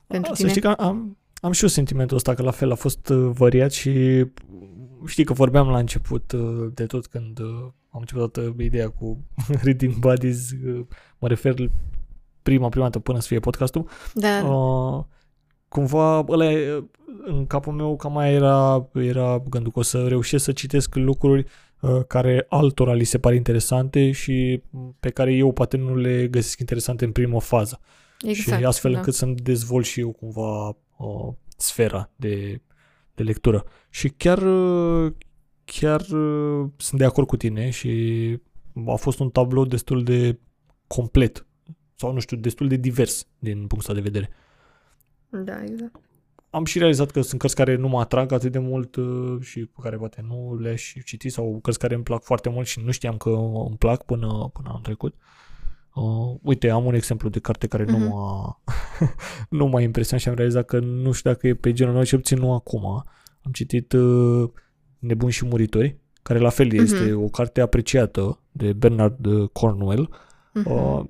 pentru 0.08 0.32
A, 0.32 0.36
tine. 0.36 0.48
Să 0.48 0.54
știi 0.54 0.62
că 0.62 0.82
am, 0.84 1.18
am 1.42 1.52
și 1.52 1.64
eu 1.64 1.70
sentimentul 1.70 2.18
ăsta 2.18 2.34
că 2.34 2.42
la 2.42 2.52
fel 2.52 2.72
a 2.72 2.76
fost 2.76 3.10
uh, 3.10 3.32
variat 3.34 3.72
și 3.72 4.26
știi 5.06 5.24
că 5.24 5.34
vorbeam 5.34 5.68
la 5.68 5.78
început 5.78 6.32
uh, 6.32 6.72
de 6.74 6.86
tot 6.86 7.08
când 7.08 7.40
uh, 7.40 7.68
am 7.90 8.00
început 8.00 8.32
toată 8.32 8.56
ideea 8.60 8.90
cu 8.90 9.18
Reading 9.64 9.96
Buddies, 9.96 10.52
uh, 10.52 10.86
mă 11.18 11.28
refer 11.28 11.54
prima, 12.42 12.70
prima 12.70 12.86
dată 12.86 13.00
până 13.00 13.20
să 13.20 13.28
fie 13.28 13.40
podcastul, 13.40 13.90
Da, 14.14 14.44
Uh, 14.44 15.04
cumva 15.68 16.26
ăla 16.28 16.52
e, 16.52 16.84
în 17.26 17.48
capul 17.48 17.74
meu 17.74 17.96
cam 17.96 18.12
mai 18.12 18.34
era, 18.34 18.90
era 18.94 19.44
gândul 19.50 19.72
că 19.72 19.80
o 19.80 19.82
să 19.82 20.08
reușesc 20.08 20.44
să 20.44 20.52
citesc 20.52 20.96
lucruri 20.96 21.46
uh, 21.80 22.00
care 22.08 22.46
altora 22.50 22.94
li 22.94 23.04
se 23.04 23.18
par 23.18 23.34
interesante 23.34 24.12
și 24.12 24.64
pe 25.00 25.10
care 25.10 25.34
eu 25.34 25.52
poate 25.52 25.78
nu 25.78 25.96
le 25.96 26.28
găsesc 26.28 26.60
interesante 26.60 27.06
în 27.06 27.12
primă 27.12 27.42
fază. 27.42 27.80
exact. 28.22 28.60
și 28.60 28.66
astfel 28.66 28.92
da. 28.92 28.98
încât 28.98 29.14
să-mi 29.14 29.36
dezvolt 29.36 29.86
și 29.86 30.00
eu 30.00 30.12
cumva 30.12 30.68
uh, 30.98 31.34
sfera 31.58 32.10
de, 32.16 32.62
de 33.16 33.24
lectură. 33.24 33.66
Și 33.90 34.10
chiar, 34.10 34.38
uh, 34.38 35.14
chiar 35.72 36.02
uh, 36.02 36.70
sunt 36.78 37.00
de 37.00 37.06
acord 37.06 37.28
cu 37.28 37.38
tine 37.38 37.70
și 37.70 37.92
a 38.88 38.96
fost 38.96 39.20
un 39.20 39.30
tablou 39.30 39.66
destul 39.66 40.04
de 40.04 40.40
complet 40.88 41.46
sau 41.96 42.14
nu 42.14 42.20
știu, 42.20 42.38
destul 42.38 42.68
de 42.68 42.76
divers 42.76 43.28
din 43.40 43.58
punctul 43.58 43.78
ăsta 43.80 43.94
de 43.94 44.00
vedere. 44.02 44.30
Da, 45.30 45.64
exact. 45.64 46.00
Am 46.50 46.66
și 46.66 46.78
realizat 46.78 47.12
că 47.12 47.22
sunt 47.22 47.40
cărți 47.40 47.56
care 47.56 47.76
nu 47.76 47.88
mă 47.88 48.00
atrag 48.00 48.32
atât 48.32 48.52
de 48.52 48.60
mult 48.60 48.96
uh, 48.96 49.38
și 49.42 49.60
pe 49.66 49.80
care 49.82 49.96
poate 49.98 50.26
nu 50.28 50.58
le-aș 50.60 50.94
citi 51.06 51.30
sau 51.30 51.60
cărți 51.62 51.80
care 51.80 51.94
îmi 51.96 52.04
plac 52.04 52.24
foarte 52.24 52.50
mult 52.50 52.68
și 52.68 52.82
nu 52.86 52.92
știam 52.92 53.18
că 53.18 53.30
îmi 53.68 53.78
plac 53.78 54.04
până, 54.06 54.50
până 54.54 54.68
anul 54.68 54.82
trecut. 54.82 55.16
Uh, 55.96 56.36
uite, 56.42 56.70
am 56.70 56.86
un 56.86 56.94
exemplu 56.94 57.30
de 57.30 57.40
carte 57.40 57.68
care 57.68 57.84
Mhm. 57.84 57.92
nu 57.92 58.08
m-a 58.08 58.62
nu 59.60 59.66
m-a 59.68 59.82
impresionat 59.82 60.24
și 60.24 60.30
am 60.30 60.36
realizat 60.36 60.66
că 60.66 60.80
nu 60.80 61.12
știu 61.12 61.32
dacă 61.32 61.48
e 61.48 61.54
pe 61.54 61.74
genul 61.74 61.94
meu, 61.94 62.04
cel 62.04 62.18
puțin 62.20 62.38
nu 62.38 62.54
acum. 62.54 62.86
Am 63.42 63.52
citit 63.52 63.92
uh, 63.92 64.50
Nebuni 65.00 65.32
și 65.32 65.46
Muritori, 65.46 65.98
care 66.22 66.40
la 66.40 66.50
fel 66.50 66.74
este 66.74 67.04
Mhm. 67.12 67.24
o 67.24 67.28
carte 67.28 67.62
apreciată 67.62 68.40
de 68.52 68.74
Bernard 68.74 69.26
uh, 69.26 69.50
Cornwell. 69.52 70.10
Mhm. 70.54 70.72
Uh, 70.72 71.04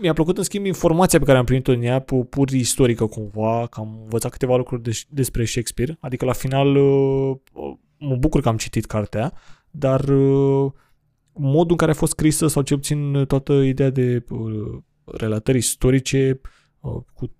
mi-a 0.00 0.12
plăcut, 0.12 0.38
în 0.38 0.42
schimb, 0.44 0.64
informația 0.64 1.18
pe 1.18 1.24
care 1.24 1.38
am 1.38 1.44
primit-o 1.44 1.72
în 1.72 1.82
ea, 1.82 1.98
pu- 1.98 2.24
pur 2.24 2.50
istorică 2.50 3.06
cumva, 3.06 3.66
că 3.66 3.80
am 3.80 3.98
învățat 4.02 4.30
câteva 4.30 4.56
lucruri 4.56 4.82
de- 4.82 5.00
despre 5.08 5.44
Shakespeare, 5.44 5.96
adică 6.00 6.24
la 6.24 6.32
final 6.32 6.76
uh, 6.76 7.36
mă 7.98 8.16
bucur 8.16 8.40
că 8.40 8.48
am 8.48 8.56
citit 8.56 8.84
cartea, 8.84 9.32
dar 9.70 10.08
uh, 10.08 10.70
modul 11.32 11.70
în 11.70 11.76
care 11.76 11.90
a 11.90 11.94
fost 11.94 12.12
scrisă, 12.12 12.46
sau 12.46 12.62
cel 12.62 12.76
puțin 12.76 13.24
toată 13.26 13.52
ideea 13.52 13.90
de 13.90 14.24
uh, 14.30 14.78
relatări 15.04 15.58
istorice, 15.58 16.40
uh, 16.80 16.96
cu 17.14 17.30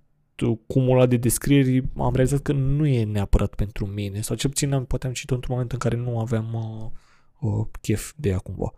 t- 0.42 0.66
cumul 0.66 1.06
de 1.08 1.16
descrieri, 1.16 1.84
am 1.98 2.14
realizat 2.14 2.40
că 2.40 2.52
nu 2.52 2.86
e 2.86 3.04
neapărat 3.04 3.54
pentru 3.54 3.86
mine, 3.86 4.20
sau 4.20 4.36
cel 4.36 4.50
puțin 4.50 4.72
am, 4.72 4.84
poate 4.84 5.06
am 5.06 5.12
citit 5.12 5.30
într-un 5.30 5.54
moment 5.54 5.72
în 5.72 5.78
care 5.78 5.96
nu 5.96 6.18
aveam 6.18 6.54
uh, 6.54 7.50
uh, 7.50 7.66
chef 7.80 8.12
de 8.16 8.28
ea 8.28 8.38
cumva. 8.38 8.74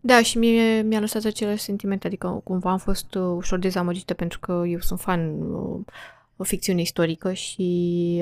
Da, 0.00 0.22
și 0.22 0.38
mie 0.38 0.82
mi-a 0.82 1.00
lăsat 1.00 1.24
același 1.24 1.62
sentiment, 1.62 2.04
adică 2.04 2.40
cumva 2.44 2.70
am 2.70 2.78
fost 2.78 3.14
uh, 3.14 3.22
ușor 3.22 3.58
dezamăgită 3.58 4.14
pentru 4.14 4.40
că 4.40 4.62
eu 4.66 4.78
sunt 4.78 5.00
fan 5.00 5.40
uh, 5.40 5.80
o 6.36 6.44
ficțiune 6.44 6.80
istorică 6.80 7.32
și 7.32 7.62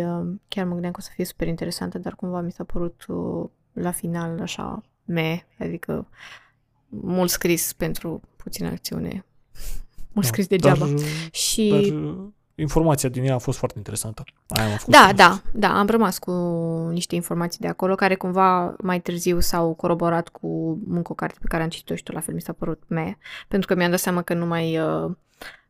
uh, 0.07 0.35
chiar 0.49 0.65
mă 0.65 0.73
gândeam 0.73 0.93
că 0.93 0.99
o 1.01 1.03
să 1.03 1.11
fie 1.15 1.25
super 1.25 1.49
interesantă, 1.49 1.99
dar 1.99 2.15
cumva 2.15 2.41
mi 2.41 2.53
s-a 2.53 2.65
părut 2.65 3.05
uh, 3.09 3.49
la 3.73 3.91
final 3.91 4.41
așa 4.41 4.83
me, 5.05 5.47
adică 5.59 6.09
mult 6.89 7.31
scris 7.31 7.73
pentru 7.73 8.21
puțină 8.37 8.69
acțiune, 8.69 9.25
mult 10.13 10.27
scris 10.27 10.47
degeaba. 10.47 10.87
Dar, 10.87 10.99
și 11.33 11.69
dar 11.71 11.81
uh, 11.99 12.15
informația 12.55 13.09
din 13.09 13.25
ea 13.25 13.35
a 13.35 13.39
fost 13.39 13.59
foarte 13.59 13.79
interesantă. 13.79 14.23
Aia 14.49 14.69
m-a 14.69 14.77
făcut 14.77 14.93
Da, 14.93 15.07
să- 15.09 15.15
da, 15.15 15.41
da, 15.53 15.79
am 15.79 15.87
rămas 15.87 16.19
cu 16.19 16.31
niște 16.91 17.15
informații 17.15 17.61
de 17.61 17.69
acolo 17.69 17.95
care 17.95 18.15
cumva 18.15 18.75
mai 18.83 19.01
târziu 19.01 19.41
s-au 19.41 19.75
coroborat 19.75 20.29
cu 20.29 20.79
încă 20.89 21.13
o 21.13 21.15
carte 21.15 21.39
pe 21.41 21.47
care 21.49 21.63
am 21.63 21.69
citit-o 21.69 21.95
și 21.95 22.03
tot 22.03 22.15
la 22.15 22.21
fel 22.21 22.35
mi 22.35 22.41
s-a 22.41 22.53
părut 22.53 22.83
mea, 22.87 23.19
pentru 23.49 23.69
că 23.69 23.75
mi-am 23.75 23.91
dat 23.91 23.99
seama 24.01 24.23
că 24.23 24.35
nu 24.35 24.47
mai 24.47 24.79
uh, 24.79 25.11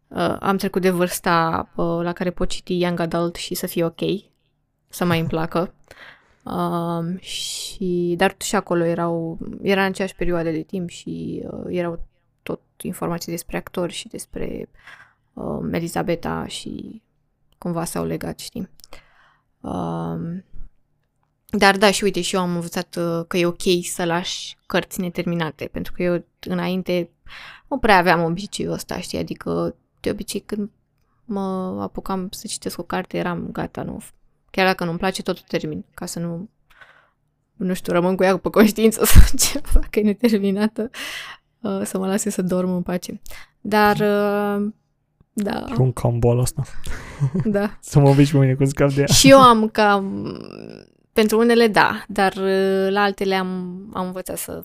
uh, 0.08 0.36
am 0.40 0.56
trecut 0.56 0.82
de 0.82 0.90
vârsta 0.90 1.68
uh, 1.74 2.00
la 2.02 2.12
care 2.12 2.30
pot 2.30 2.48
citi 2.48 2.78
young 2.80 3.00
adult 3.00 3.34
și 3.34 3.54
să 3.54 3.66
fie 3.66 3.84
ok, 3.84 4.00
să 4.88 5.04
mai 5.04 5.18
îmi 5.18 5.28
placă. 5.34 5.74
Um, 6.44 7.18
și, 7.18 8.14
dar 8.16 8.34
și 8.38 8.54
acolo 8.56 8.84
erau, 8.84 9.38
era 9.62 9.80
în 9.80 9.86
aceeași 9.88 10.14
perioadă 10.14 10.50
de 10.50 10.62
timp 10.62 10.88
și 10.88 11.42
uh, 11.50 11.64
erau 11.68 11.90
tot 11.90 12.00
informații 12.86 13.32
despre 13.32 13.56
actori 13.56 13.92
și 13.92 14.08
despre 14.08 14.68
uh, 15.32 15.68
Elizabeta 15.72 16.46
și 16.46 17.02
cumva 17.58 17.84
s-au 17.84 18.04
legat, 18.04 18.38
știi? 18.38 18.68
Um, 19.60 20.44
dar 21.58 21.78
da, 21.78 21.90
și 21.90 22.04
uite, 22.04 22.20
și 22.20 22.34
eu 22.34 22.40
am 22.40 22.54
învățat 22.54 22.96
uh, 22.96 23.24
că 23.28 23.36
e 23.36 23.46
ok 23.46 23.62
să 23.82 24.04
lași 24.04 24.56
cărți 24.66 25.00
neterminate, 25.00 25.64
pentru 25.64 25.92
că 25.92 26.02
eu 26.02 26.24
înainte 26.40 27.10
nu 27.68 27.78
prea 27.78 27.96
aveam 27.96 28.22
obiceiul 28.22 28.72
ăsta, 28.72 29.00
știi? 29.00 29.18
Adică 29.18 29.76
de 30.00 30.10
obicei 30.10 30.40
când 30.40 30.70
mă 31.24 31.78
apucam 31.82 32.28
să 32.30 32.46
citesc 32.46 32.78
o 32.78 32.82
carte 32.82 33.16
eram 33.16 33.48
gata, 33.52 33.82
nu. 33.82 34.00
Chiar 34.50 34.66
dacă 34.66 34.84
nu-mi 34.84 34.98
place, 34.98 35.22
tot 35.22 35.38
o 35.38 35.42
termin, 35.46 35.84
ca 35.94 36.06
să 36.06 36.18
nu 36.18 36.48
nu 37.56 37.74
știu, 37.74 37.92
rămân 37.92 38.16
cu 38.16 38.22
ea 38.22 38.36
pe 38.36 38.48
conștiință 38.48 39.04
sau 39.12 39.22
ceva, 39.38 39.68
dacă 39.72 39.98
e 39.98 40.02
neterminată, 40.02 40.90
uh, 41.62 41.80
să 41.84 41.98
mă 41.98 42.06
lase 42.06 42.30
să 42.30 42.42
dorm 42.42 42.70
în 42.70 42.82
pace. 42.82 43.20
Dar, 43.60 43.96
uh, 43.96 44.72
da, 45.32 45.66
Și 45.66 45.80
un 45.80 45.92
cam 45.92 46.18
boală 46.18 46.40
asta. 46.42 46.62
da. 47.44 47.78
Să 47.80 47.98
mă 47.98 48.08
înveți 48.08 48.30
pe 48.30 48.38
mine 48.38 48.54
cu 48.54 48.64
scap 48.64 48.92
de 48.92 49.00
ea. 49.00 49.06
Și 49.06 49.30
eu 49.30 49.40
am 49.40 49.68
cam... 49.68 50.36
Pentru 51.12 51.38
unele, 51.38 51.66
da, 51.66 52.04
dar 52.08 52.32
uh, 52.32 52.90
la 52.90 53.02
altele 53.02 53.34
am, 53.34 53.48
am 53.92 54.06
învățat 54.06 54.38
să, 54.38 54.64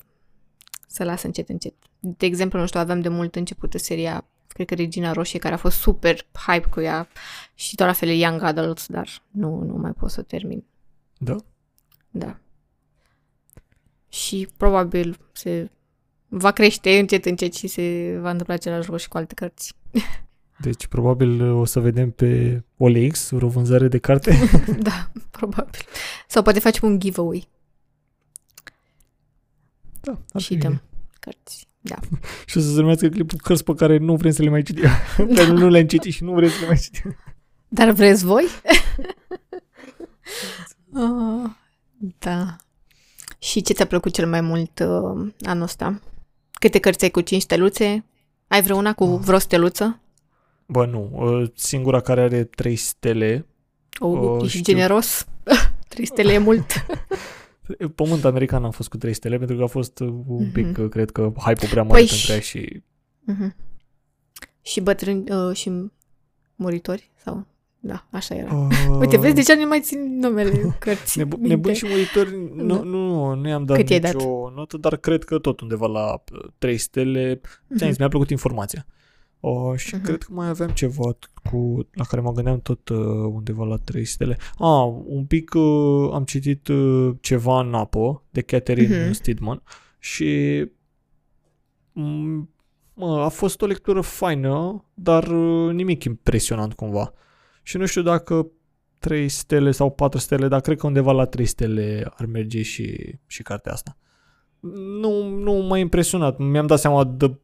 să 0.87 1.03
las 1.03 1.23
încet, 1.23 1.49
încet. 1.49 1.73
De 1.99 2.25
exemplu, 2.25 2.59
nu 2.59 2.65
știu, 2.65 2.79
aveam 2.79 3.01
de 3.01 3.09
mult 3.09 3.35
începută 3.35 3.77
seria, 3.77 4.25
cred 4.47 4.67
că 4.67 4.73
Regina 4.73 5.11
Roșie, 5.11 5.39
care 5.39 5.53
a 5.53 5.57
fost 5.57 5.77
super 5.77 6.27
hype 6.47 6.67
cu 6.69 6.81
ea 6.81 7.07
și 7.53 7.75
tot 7.75 7.85
la 7.85 7.93
fel 7.93 8.09
Young 8.09 8.41
Adults, 8.41 8.87
dar 8.87 9.09
nu, 9.31 9.63
nu 9.63 9.73
mai 9.73 9.91
pot 9.91 10.09
să 10.09 10.19
o 10.19 10.23
termin. 10.23 10.63
Da? 11.17 11.35
Da. 12.09 12.37
Și 14.09 14.47
probabil 14.57 15.17
se 15.31 15.69
va 16.27 16.51
crește 16.51 16.97
încet, 16.97 17.25
încet 17.25 17.53
și 17.53 17.67
se 17.67 18.17
va 18.21 18.29
întâmpla 18.29 18.53
același 18.53 18.85
lucru 18.85 19.01
și 19.01 19.07
cu 19.07 19.17
alte 19.17 19.33
cărți. 19.33 19.73
Deci 20.59 20.87
probabil 20.87 21.41
o 21.41 21.65
să 21.65 21.79
vedem 21.79 22.11
pe 22.11 22.63
OLX 22.77 23.31
o 23.31 23.47
vânzare 23.47 23.87
de 23.87 23.97
carte. 23.97 24.35
da, 24.79 25.11
probabil. 25.31 25.81
Sau 26.27 26.41
poate 26.41 26.59
facem 26.59 26.89
un 26.89 26.99
giveaway 26.99 27.47
Da, 30.01 30.19
ar 30.31 30.41
și 30.41 30.47
fi 30.47 30.55
dăm 30.55 30.81
cărți. 31.19 31.67
Da. 31.79 31.95
Și 32.45 32.57
o 32.57 32.61
să 32.61 32.69
se 32.73 32.79
numească 32.79 33.07
clipul 33.07 33.39
cărți 33.43 33.63
pe 33.63 33.73
care 33.73 33.97
nu 33.97 34.15
vrem 34.15 34.31
să 34.31 34.41
le 34.41 34.49
mai 34.49 34.61
citim. 34.61 34.89
Pentru 35.15 35.43
că 35.43 35.51
nu 35.51 35.67
le-am 35.67 35.87
citit 35.87 36.13
și 36.13 36.23
nu 36.23 36.33
vrem 36.33 36.49
să 36.49 36.59
le 36.59 36.67
mai 36.67 36.77
citim. 36.77 37.15
Dar 37.67 37.91
vreți 37.91 38.25
voi? 38.25 38.45
oh, 40.93 41.49
da. 42.19 42.55
Și 43.39 43.61
ce 43.61 43.73
ți-a 43.73 43.85
plăcut 43.85 44.13
cel 44.13 44.27
mai 44.27 44.41
mult 44.41 44.79
uh, 44.79 45.31
anul 45.41 45.63
ăsta? 45.63 46.01
Câte 46.59 46.79
cărți 46.79 47.03
ai 47.03 47.09
cu 47.09 47.21
5 47.21 47.41
steluțe? 47.41 48.05
Ai 48.47 48.61
vreuna 48.61 48.93
cu 48.93 49.03
Ah. 49.03 49.19
vreo 49.23 49.37
steluță? 49.37 49.99
Bă, 50.65 50.85
nu. 50.85 51.09
uh, 51.13 51.49
Singura 51.55 51.99
care 52.01 52.21
are 52.21 52.43
trei 52.43 52.75
stele. 52.75 53.45
Oh, 53.99 54.19
Oh, 54.19 54.43
ești 54.43 54.57
știu. 54.59 54.73
generos? 54.73 55.25
3 55.87 56.05
stele 56.05 56.33
e 56.33 56.37
mult. 56.37 56.65
Pământ 57.95 58.25
american 58.25 58.63
am 58.63 58.71
fost 58.71 58.89
cu 58.89 58.97
trei 58.97 59.13
stele 59.13 59.37
pentru 59.37 59.57
că 59.57 59.63
a 59.63 59.67
fost 59.67 59.99
uh, 59.99 60.13
un 60.27 60.51
pic, 60.51 60.65
Mhm. 60.65 60.81
uh, 60.83 60.89
cred 60.89 61.11
că, 61.11 61.33
hype-ul 61.37 61.69
prea 61.69 61.83
mare 61.83 61.97
Păi 61.99 62.07
pentru 62.07 62.15
și- 62.17 62.31
ea 62.31 62.39
și... 62.39 62.83
Mhm. 63.19 63.55
Și 64.61 64.81
bătrâni 64.81 65.31
uh, 65.31 65.55
și 65.55 65.71
muritori? 66.55 67.11
Sau? 67.23 67.45
Da, 67.79 68.05
așa 68.11 68.35
era. 68.35 68.53
Uh, 68.55 68.97
Uite, 68.99 69.17
vezi, 69.17 69.33
deja 69.33 69.55
nu 69.55 69.67
mai 69.67 69.81
țin 69.81 70.17
numele 70.19 70.51
cărții. 70.79 71.19
Nebu- 71.21 71.35
minte. 71.35 71.53
nebuni 71.55 71.75
și 71.75 71.85
muritori, 71.87 72.49
nu, 72.55 72.75
Da. 72.75 72.83
nu, 72.83 72.83
nu, 72.83 73.33
nu 73.33 73.47
i-am 73.47 73.65
dat 73.65 73.77
Cât 73.77 73.89
i-ai 73.89 73.99
nicio 73.99 74.51
notă, 74.55 74.77
dar 74.77 74.95
cred 74.97 75.23
că 75.23 75.37
tot 75.37 75.59
undeva 75.59 75.87
la 75.87 76.13
uh, 76.33 76.39
trei 76.57 76.77
stele. 76.77 77.41
Mhm. 77.67 77.77
Ți-am 77.77 77.89
zis, 77.89 77.97
mi-a 77.99 78.07
plăcut 78.07 78.29
informația. 78.29 78.85
Uh, 79.39 79.73
și 79.75 79.95
Mhm. 79.95 80.03
cred 80.03 80.23
că 80.23 80.33
mai 80.33 80.47
aveam 80.47 80.69
ceva 80.69 81.17
cu, 81.51 81.87
la 81.91 82.03
care 82.03 82.21
mă 82.21 82.31
gândeam 82.31 82.59
tot 82.59 82.89
uh, 82.89 82.97
undeva 83.33 83.63
la 83.65 83.75
3 83.75 84.05
stele. 84.05 84.37
Ah, 84.57 84.87
un 85.05 85.25
pic 85.25 85.53
uh, 85.53 86.09
am 86.13 86.23
citit 86.23 86.67
uh, 86.67 87.15
ceva 87.21 87.59
în 87.59 87.73
apă 87.73 88.23
de 88.29 88.41
Catherine 88.41 89.03
Mhm. 89.03 89.13
Steedman 89.13 89.61
și 89.99 90.65
mm, 91.91 92.49
mă, 92.93 93.21
a 93.23 93.27
fost 93.29 93.61
o 93.61 93.65
lectură 93.65 94.01
faină, 94.01 94.83
dar 94.93 95.27
uh, 95.27 95.73
nimic 95.73 96.03
impresionant 96.03 96.73
cumva. 96.73 97.13
Și 97.67 97.77
nu 97.77 97.85
știu 97.85 98.01
dacă 98.01 98.51
3 98.99 99.29
stele 99.29 99.71
sau 99.71 99.91
4 99.91 100.19
stele, 100.19 100.47
dar 100.47 100.61
cred 100.61 100.77
că 100.77 100.87
undeva 100.87 101.11
la 101.11 101.25
3 101.25 101.45
stele 101.45 102.11
ar 102.15 102.25
merge 102.25 102.61
și, 102.61 103.15
și 103.25 103.43
cartea 103.43 103.71
asta. 103.71 103.97
Nu, 105.01 105.27
nu 105.29 105.53
m-a 105.53 105.77
impresionat. 105.77 106.37
Mi-am 106.37 106.67
dat 106.67 106.79
seama 106.79 107.03
de, 107.03 107.37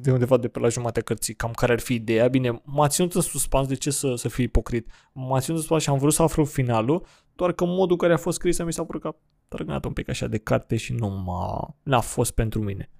de 0.00 0.10
undeva 0.10 0.36
de 0.36 0.48
pe 0.48 0.58
la 0.58 0.68
jumătatea 0.68 1.02
cărții 1.02 1.34
cam 1.34 1.50
care 1.50 1.72
ar 1.72 1.80
fi 1.80 1.94
ideea. 1.94 2.28
Bine, 2.28 2.62
m-a 2.64 2.88
ținut 2.88 3.14
în 3.14 3.20
suspans, 3.20 3.68
de 3.68 3.74
ce 3.74 3.90
să, 3.90 4.14
să 4.14 4.28
fie 4.28 4.44
ipocrit? 4.44 4.90
M-a 5.12 5.40
ținut 5.40 5.56
în 5.56 5.56
suspans 5.56 5.82
și 5.82 5.88
am 5.88 5.98
vrut 5.98 6.12
să 6.12 6.22
aflu 6.22 6.44
finalul, 6.44 7.06
doar 7.36 7.52
că 7.52 7.64
modul 7.64 7.92
în 7.92 7.96
care 7.96 8.12
a 8.12 8.16
fost 8.16 8.36
scrisă 8.36 8.64
mi 8.64 8.72
s-a 8.72 8.84
părut 8.84 9.00
că 9.00 9.08
a 9.08 9.16
trăgnat 9.48 9.84
un 9.84 9.92
pic 9.92 10.08
așa 10.08 10.26
de 10.26 10.38
carte 10.38 10.76
și 10.76 10.92
nu 10.92 11.08
m-a, 11.08 11.76
n-a 11.82 12.00
fost 12.00 12.30
pentru 12.30 12.62
mine. 12.62 12.90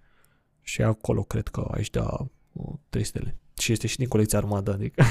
Și 0.61 0.83
acolo 0.83 1.23
cred 1.23 1.49
că 1.49 1.71
aș 1.75 1.89
da 1.91 2.27
uh, 2.53 2.75
3 2.89 3.05
stele. 3.05 3.41
Și 3.61 3.73
este 3.73 3.87
și 3.87 3.97
din 3.97 4.09
colecția 4.09 4.39
Armada, 4.39 4.73
adică. 4.73 5.03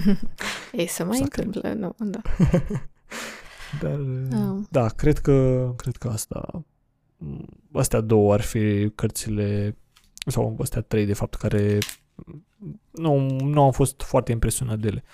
Ei, 0.72 0.86
să 0.86 1.04
mai 1.04 1.16
Sacre. 1.16 1.42
întâmplă, 1.42 1.72
nu, 1.72 1.94
da. 2.10 2.20
Dar, 3.80 3.98
Ah. 4.32 4.58
da, 4.70 4.88
cred 4.88 5.18
că, 5.18 5.68
cred 5.76 5.96
că 5.96 6.08
asta, 6.08 6.64
m, 7.16 7.44
astea 7.72 8.00
două 8.00 8.32
ar 8.32 8.40
fi 8.40 8.90
cărțile, 8.94 9.76
sau 10.26 10.56
astea 10.60 10.80
trei, 10.80 11.06
de 11.06 11.12
fapt, 11.14 11.34
care 11.34 11.78
nu, 12.90 13.30
nu 13.40 13.62
am 13.62 13.70
fost 13.72 14.02
foarte 14.02 14.32
impresionat 14.32 14.78
de 14.78 14.86
ele. 14.88 15.04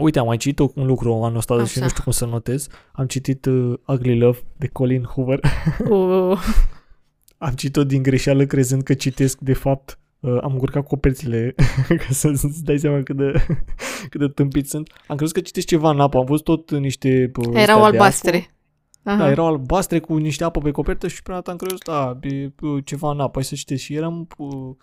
Uite, 0.00 0.18
am 0.18 0.26
mai 0.26 0.36
citit 0.36 0.58
un 0.74 0.86
lucru 0.86 1.12
anul 1.22 1.36
ăsta 1.36 1.54
și 1.54 1.60
Așa. 1.60 1.80
nu 1.80 1.88
știu 1.88 2.02
cum 2.02 2.12
să 2.12 2.26
notez. 2.26 2.66
Am 2.92 3.06
citit 3.06 3.44
uh, 3.44 3.78
Ugly 3.86 4.18
Love 4.18 4.38
de 4.56 4.66
Colin 4.68 5.02
Hoover. 5.02 5.40
Uh, 5.88 6.40
Am 7.38 7.54
citit-o 7.54 7.84
din 7.84 8.02
greșeală 8.02 8.46
crezând 8.46 8.82
că 8.82 8.94
citesc, 8.94 9.38
de 9.38 9.52
fapt, 9.52 9.98
uh, 10.24 10.38
am 10.42 10.52
încurcat 10.52 10.86
coperțile 10.86 11.54
ca 12.06 12.06
să-ți 12.10 12.64
dai 12.64 12.78
seama 12.78 13.02
cât 13.02 13.16
de, 13.16 13.32
cât 14.10 14.20
de 14.20 14.28
tâmpit 14.28 14.68
sunt. 14.68 14.90
Am 15.06 15.16
crezut 15.16 15.34
că 15.34 15.40
citesc 15.40 15.66
ceva 15.66 15.90
în 15.90 16.00
apă, 16.00 16.18
am 16.18 16.24
văzut 16.24 16.44
tot 16.44 16.70
niște... 16.70 17.30
uh, 17.36 17.46
astea 17.46 17.62
erau 17.62 17.78
de 17.78 17.84
albastre. 17.84 18.36
apă. 18.36 18.48
Aha. 19.02 19.16
Da, 19.16 19.30
erau 19.30 19.46
albastre 19.46 19.98
cu 19.98 20.16
niște 20.16 20.44
apă 20.44 20.60
pe 20.60 20.70
copertă 20.70 21.08
și 21.08 21.22
prima 21.22 21.36
dată 21.36 21.50
am 21.50 21.56
crezut, 21.56 21.84
da, 21.84 22.18
e 22.20 22.52
uh, 22.60 22.84
ceva 22.84 23.10
în 23.10 23.20
apă, 23.20 23.32
hai 23.34 23.44
să 23.44 23.54
citesc. 23.54 23.82
Și 23.82 23.94
eram, 23.94 24.26
uh, 24.36 24.76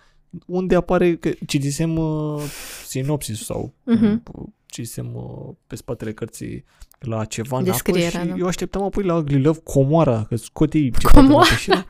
unde 0.45 0.75
apare, 0.75 1.15
că 1.15 1.31
citisem 1.47 1.97
uh, 1.97 2.41
sinopsis 2.87 3.43
sau 3.45 3.73
Mhm. 3.83 4.23
uh, 4.33 4.47
citisem 4.65 5.15
uh, 5.15 5.53
pe 5.67 5.75
spatele 5.75 6.13
cărții 6.13 6.63
la 6.99 7.25
ceva 7.25 7.57
în 7.57 7.63
Descrierea, 7.63 8.07
apă 8.19 8.27
și 8.27 8.27
da. 8.33 8.35
eu 8.37 8.47
așteptam 8.47 8.81
apoi 8.83 9.03
la 9.03 9.15
Ugly 9.15 9.41
Love 9.41 9.59
comoara, 9.63 10.23
că 10.23 10.35
scot 10.35 10.73
ei 10.73 10.91
ceva 10.99 11.11
din 11.21 11.21
Comoara? 11.21 11.49
apă 11.49 11.55
și 11.59 11.69
eram, 11.71 11.85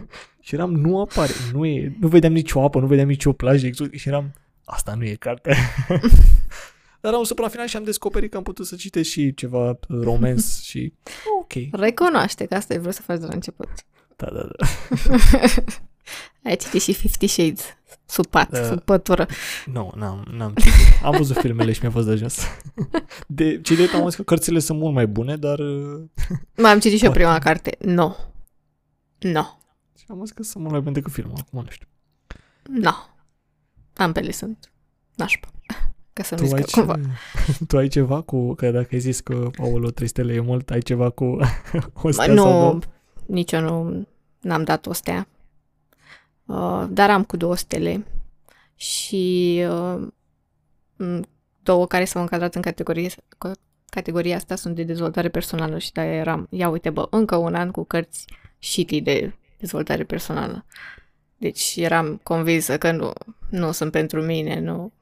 și 0.40 0.54
eram, 0.54 0.72
nu 0.74 1.00
apare, 1.00 1.32
nu, 1.52 1.66
e, 1.66 1.96
nu 2.00 2.08
vedeam 2.08 2.32
nicio 2.32 2.62
apă, 2.62 2.80
nu 2.80 2.86
vedeam 2.86 3.08
nicio 3.08 3.32
plajă 3.32 3.66
exotică 3.66 3.96
și 3.96 4.08
eram, 4.08 4.32
asta 4.64 4.94
nu 4.94 5.04
e 5.04 5.14
cartea. 5.14 5.56
Dar 7.00 7.12
am 7.14 7.22
până 7.22 7.42
la 7.42 7.48
final 7.48 7.66
și 7.66 7.76
am 7.76 7.84
descoperit 7.84 8.30
că 8.30 8.36
am 8.36 8.42
putut 8.42 8.66
să 8.66 8.76
citesc 8.76 9.10
și 9.10 9.34
ceva 9.34 9.68
uh, 9.68 9.76
romans 10.02 10.60
și 10.68 10.92
ok. 11.40 11.52
Recunoaște 11.80 12.44
că 12.44 12.54
asta 12.54 12.74
ai 12.74 12.80
vrut 12.80 12.94
să 12.94 13.02
faci 13.02 13.18
de 13.18 13.26
la 13.26 13.34
început. 13.34 13.68
Da, 14.16 14.26
da, 14.32 14.48
da. 14.58 14.66
Ai 16.44 16.56
citit 16.56 16.82
și 16.82 16.92
Fifty 16.92 17.26
Shades. 17.26 17.62
Sub 18.06 18.26
pat, 18.26 18.50
Da. 18.50 18.64
sub 18.64 18.80
pătură. 18.80 19.26
Nu, 19.66 19.92
n-am, 19.96 20.26
n-am 20.36 20.52
citit. 20.54 20.72
Am 21.02 21.16
văzut 21.16 21.36
filmele 21.36 21.72
și 21.72 21.78
mi-a 21.82 21.90
fost 21.90 22.06
de 22.06 22.12
ajuns. 22.12 22.38
De 23.26 23.60
citit 23.60 23.94
am 23.94 24.04
zis 24.08 24.14
că 24.14 24.22
cărțile 24.22 24.58
sunt 24.58 24.78
mult 24.78 24.94
mai 24.94 25.06
bune, 25.06 25.36
dar 25.36 25.58
uh, 25.68 26.00
Mai 26.56 26.70
am 26.72 26.78
citit 26.80 26.98
și 26.98 27.04
eu 27.04 27.10
Poate. 27.10 27.24
prima 27.24 27.38
carte. 27.38 27.76
No. 27.80 28.14
No. 29.18 29.42
și 29.98 30.04
am 30.08 30.20
zis 30.24 30.30
că 30.34 30.42
sunt 30.42 30.56
mult 30.58 30.70
mai 30.70 30.80
bune 30.80 30.92
decât 30.94 31.12
filmul. 31.12 31.34
Acum 31.40 31.62
nu 31.62 31.70
știu. 31.70 31.86
No. 32.62 32.92
Ambele 33.96 34.30
sunt 34.30 34.72
nașpa. 35.14 35.48
Ca 36.12 36.22
să 36.22 36.34
nu 36.34 36.40
Tu 36.40 36.46
zic 36.46 36.54
ai, 36.56 36.62
că 36.62 36.70
cumva. 36.70 36.94
ce, 36.94 37.64
tu 37.66 37.76
ai 37.76 37.88
ceva 37.88 38.20
cu, 38.20 38.54
că 38.54 38.70
dacă 38.70 38.88
ai 38.92 38.98
zis 38.98 39.20
că 39.20 39.50
aolo, 39.58 39.90
3 39.90 40.08
stele 40.08 40.32
e 40.34 40.40
mult, 40.40 40.70
ai 40.70 40.80
ceva 40.80 41.10
cu 41.10 41.24
o 41.24 41.36
Mă, 42.02 42.10
stea 42.10 42.24
sau 42.24 42.34
două? 42.34 42.72
nu, 42.72 42.80
nici 43.26 43.52
eu 43.52 43.60
nu 43.60 44.06
n-am 44.40 44.64
dat 44.64 44.86
o 44.86 44.92
stea. 44.92 45.28
Uh, 46.48 46.86
dar 46.90 47.10
am 47.10 47.24
cu 47.24 47.36
două 47.36 47.56
stele. 47.56 48.06
Și 48.76 49.64
uh, 49.68 50.08
m, 50.96 51.28
două 51.62 51.86
care 51.86 52.04
s-au 52.04 52.20
încadrat 52.22 52.54
în 52.54 52.62
categorie, 52.62 53.10
categoria 53.90 54.36
asta 54.36 54.54
sunt 54.54 54.74
de 54.74 54.82
dezvoltare 54.82 55.28
personală 55.28 55.78
și 55.78 55.92
de 55.92 56.00
eram, 56.00 56.46
ia 56.50 56.68
uite 56.68 56.90
bă, 56.90 57.06
încă 57.10 57.36
un 57.36 57.54
an 57.54 57.70
cu 57.70 57.84
cărți 57.84 58.24
shitty 58.58 59.00
de 59.00 59.32
dezvoltare 59.58 60.04
personală. 60.04 60.64
Deci 61.36 61.74
eram 61.76 62.20
convinsă 62.22 62.78
că 62.78 62.92
nu, 62.92 63.12
nu 63.50 63.72
sunt 63.72 63.90
pentru 63.90 64.22
mine, 64.22 64.60
nu. 64.60 64.92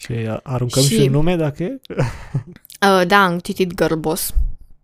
Și 0.00 0.12
aruncăm 0.42 0.82
și, 0.82 0.94
și 0.94 1.08
nume 1.08 1.36
dacă 1.36 1.62
e? 1.62 1.80
uh, 2.88 3.06
da, 3.06 3.24
am 3.24 3.38
citit 3.38 3.74
Girl 3.74 3.94
Boss, 3.94 4.34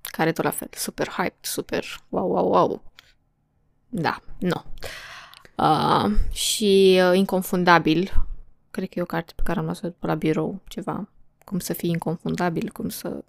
care 0.01 0.33
tot 0.33 0.45
la 0.45 0.51
fel, 0.51 0.69
super 0.71 1.09
hype, 1.09 1.37
super 1.41 1.85
wow, 2.09 2.31
wow, 2.31 2.49
wow. 2.49 2.83
Da, 3.89 4.23
nu. 4.39 4.65
Uh, 5.59 6.11
și 6.33 7.01
uh, 7.11 7.17
Inconfundabil, 7.17 8.27
cred 8.71 8.89
că 8.89 8.99
e 8.99 9.03
o 9.03 9.07
carte 9.07 9.33
pe 9.37 9.43
care 9.43 9.59
am 9.59 9.65
luat-o 9.65 10.07
la 10.07 10.15
birou, 10.15 10.61
ceva, 10.69 11.09
cum 11.45 11.59
să 11.59 11.73
fii 11.73 11.91
inconfundabil, 11.91 12.71
cum 12.73 12.89
să... 12.89 13.25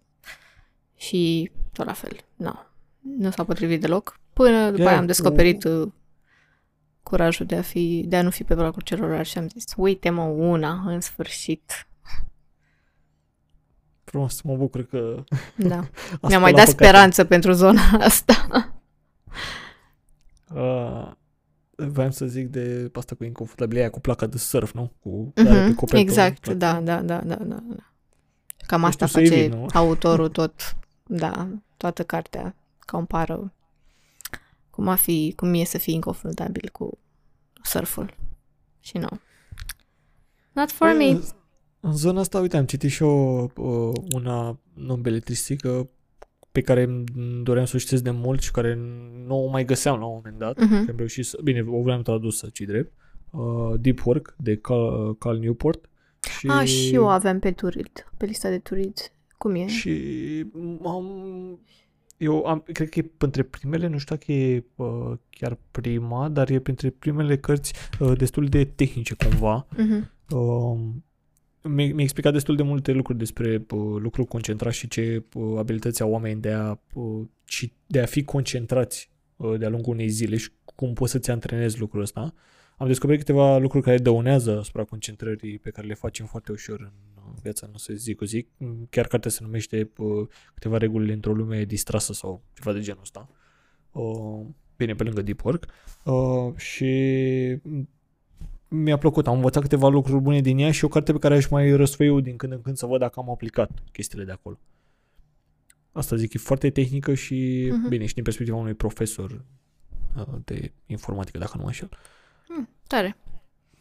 Și 0.96 1.52
tot 1.74 1.86
la 1.86 1.94
fel, 1.94 2.18
nu. 2.36 2.54
Nu 3.00 3.32
s-a 3.32 3.44
potrivit 3.44 3.82
deloc. 3.82 4.20
Până 4.34 4.66
după 4.66 4.78
yeah, 4.78 4.90
aia 4.90 5.00
am 5.00 5.06
descoperit 5.06 5.64
uh, 5.64 5.88
curajul 7.04 7.46
de 7.46 7.56
a, 7.56 7.62
fi, 7.62 8.04
de 8.08 8.16
a 8.16 8.22
nu 8.22 8.30
fi 8.30 8.44
pe 8.44 8.56
placul 8.56 8.82
celorlalți 8.82 9.30
și 9.30 9.38
am 9.38 9.48
zis, 9.48 9.64
uite 9.78 10.10
mă, 10.10 10.24
una, 10.24 10.84
în 10.86 11.02
sfârșit. 11.02 11.88
Frumos, 14.04 14.42
mă 14.42 14.56
bucur 14.56 14.86
că... 14.86 15.24
Da. 15.56 15.88
Mi-a 16.22 16.40
mai 16.40 16.54
dat 16.54 16.66
păcate. 16.66 16.84
speranță 16.84 17.24
pentru 17.24 17.52
zona 17.52 17.82
asta. 18.00 18.48
uh, 20.54 21.18
voiam 21.88 22.12
să 22.12 22.26
zic 22.26 22.48
de 22.48 22.92
asta 22.94 23.16
cu 23.16 23.24
inconfortabilitatea 23.24 23.94
cu 23.94 24.00
placa 24.00 24.26
de 24.26 24.38
surf, 24.38 24.72
nu? 24.72 24.92
Cu 25.00 25.34
uh-huh, 25.38 25.90
pe 25.90 25.98
exact, 25.98 26.50
da, 26.50 26.82
da, 26.82 27.02
da, 27.02 27.22
da, 27.22 27.36
da. 27.36 27.64
Cam 28.66 28.84
asta 28.84 29.06
face 29.06 29.34
evit, 29.34 29.54
autorul 29.76 30.30
tot, 30.30 30.78
da, 31.04 31.50
toată 31.78 32.04
cartea 32.04 32.56
compară 32.80 33.54
cum 34.70 34.88
a 34.88 34.96
fi, 34.96 35.34
cum 35.36 35.54
e 35.54 35.64
să 35.64 35.78
fii 35.78 35.94
inconfundabil 35.94 36.70
cu 36.72 36.98
surful. 37.64 38.16
Și 38.80 38.98
nu. 38.98 39.08
Not 40.52 40.72
for 40.72 40.96
me. 40.98 41.20
În 41.80 41.94
zona 41.96 42.20
asta, 42.20 42.40
uite, 42.40 42.58
am 42.58 42.66
citit 42.66 42.92
și 42.92 43.04
eu 43.04 43.44
uh, 43.56 44.02
una 44.14 44.60
non-beletristică 44.74 45.90
pe 46.60 46.66
care 46.66 46.84
îmi 46.84 47.44
doream 47.44 47.66
să 47.66 47.76
o 47.76 47.80
citesc 47.80 48.04
de 48.04 48.12
mult 48.12 48.42
și 48.42 48.52
care 48.52 48.76
nu 49.26 49.46
o 49.46 49.50
mai 49.50 49.66
găseam 49.66 50.00
la 50.00 50.06
un 50.06 50.14
moment 50.16 50.38
dat. 50.38 50.58
Uh-huh. 50.58 50.90
Am 50.90 50.96
reușit 50.98 51.26
să, 51.26 51.40
bine, 51.44 51.66
o 51.68 51.82
vreau 51.82 52.02
tradusă, 52.02 52.50
ci 52.54 52.60
drept. 52.60 52.94
Uh, 53.30 53.74
Deep 53.80 54.06
Work 54.06 54.36
de 54.38 54.56
Cal, 54.56 55.16
Cal 55.16 55.38
Newport. 55.38 55.90
Și... 56.40 56.48
A, 56.48 56.64
și 56.64 56.94
eu 56.94 57.10
aveam 57.10 57.40
pe 57.40 57.52
Turid, 57.52 58.12
pe 58.18 58.26
lista 58.26 58.50
de 58.50 58.58
Turid. 58.58 59.12
Cum 59.38 59.56
e? 59.56 59.68
Și 59.68 59.92
am 60.84 61.06
eu 62.18 62.46
am, 62.46 62.64
cred 62.74 62.90
că 62.90 63.00
e 63.00 63.12
printre 63.18 63.44
primele, 63.44 63.88
nu 63.88 63.98
știu 63.98 64.16
dacă 64.16 64.32
e 64.32 64.64
uh, 64.76 65.12
chiar 65.30 65.58
prima, 65.72 66.30
dar 66.30 66.50
e 66.50 66.60
printre 66.60 66.90
primele 66.90 67.38
cărți 67.38 67.74
uh, 68.00 68.18
destul 68.18 68.46
de 68.46 68.66
tehnice 68.66 69.16
cumva. 69.16 69.68
Uh-huh. 69.74 70.10
Uh, 70.30 70.80
mi-a, 71.64 71.94
mi-a 71.94 72.04
explicat 72.04 72.34
destul 72.34 72.56
de 72.56 72.64
multe 72.64 72.92
lucruri 72.92 73.18
despre 73.18 73.56
uh, 73.56 74.00
lucrul 74.00 74.26
concentrat 74.26 74.74
și 74.74 74.88
ce 74.88 75.24
uh, 75.34 75.58
abilități 75.58 76.02
au 76.02 76.12
oameni 76.12 76.42
de 76.42 76.52
a, 76.52 76.80
uh, 76.94 77.28
de 77.86 78.00
a 78.00 78.06
fi 78.06 78.24
concentrați 78.24 79.10
uh, 79.36 79.60
de-a 79.60 79.70
lungul 79.70 79.94
unei 79.94 80.08
zile 80.08 80.38
și 80.38 80.50
cum 80.76 80.94
poți 80.94 81.12
să-ți 81.12 81.32
antrenezi 81.32 81.80
lucrul 81.80 82.02
ăsta. 82.02 82.34
Am 82.78 82.88
descoperit 82.88 83.20
câteva 83.20 83.58
lucruri 83.58 83.84
care 83.84 83.98
dăunează 83.98 84.60
asupra 84.60 84.84
concentrării 84.84 85.60
pe 85.60 85.70
care 85.70 85.88
le 85.88 85.94
facem 85.94 86.26
foarte 86.26 86.52
ușor 86.52 86.80
în 86.80 87.34
viața 87.42 87.68
noastră 87.68 87.94
zi 87.94 88.14
cu 88.14 88.26
zi. 88.26 88.48
Chiar 88.90 89.08
cartea 89.08 89.32
se 89.32 89.40
numește 89.42 89.92
uh, 89.98 90.28
câteva 90.54 90.78
reguli 90.78 91.14
într-o 91.14 91.34
lume 91.34 91.64
distrasă 91.64 92.14
sau 92.14 92.44
ceva 92.54 92.74
de 92.74 92.80
genul 92.80 93.02
ăsta. 93.02 93.30
Uh, 93.92 94.46
bine, 94.78 94.96
pe 94.96 95.04
lângă 95.04 95.22
Deep 95.22 95.44
Work. 95.44 95.66
Uh, 96.06 96.56
și 96.56 96.86
mi-a 98.70 98.98
plăcut. 98.98 99.28
Am 99.28 99.36
învățat 99.36 99.62
câteva 99.62 99.88
lucruri 99.88 100.22
bune 100.22 100.42
din 100.42 100.58
ea 100.58 100.72
și 100.72 100.86
o 100.86 100.88
carte 100.88 101.12
pe 101.12 101.20
care 101.20 101.36
aș 101.36 101.48
mai 101.48 101.76
răsfăiu 101.76 102.20
din 102.20 102.36
când 102.36 102.54
în 102.54 102.62
când 102.62 102.78
să 102.78 102.86
văd 102.86 103.00
dacă 103.00 103.20
am 103.20 103.30
aplicat 103.30 103.70
chestiile 103.92 104.24
de 104.24 104.32
acolo. 104.32 104.60
Asta 105.92 106.16
zic, 106.16 106.34
e 106.34 106.38
foarte 106.38 106.70
tehnică 106.70 107.14
și, 107.14 107.70
uh-huh. 107.72 107.90
bine, 107.90 108.06
și 108.06 108.14
din 108.14 108.24
perspectiva 108.24 108.58
unui 108.58 108.74
profesor 108.74 109.46
de 110.44 110.72
informatică, 110.86 111.38
dacă 111.38 111.52
nu 111.56 111.62
mă 111.62 111.68
înșel. 111.68 111.90
Mm, 112.48 112.70
tare. 112.88 113.18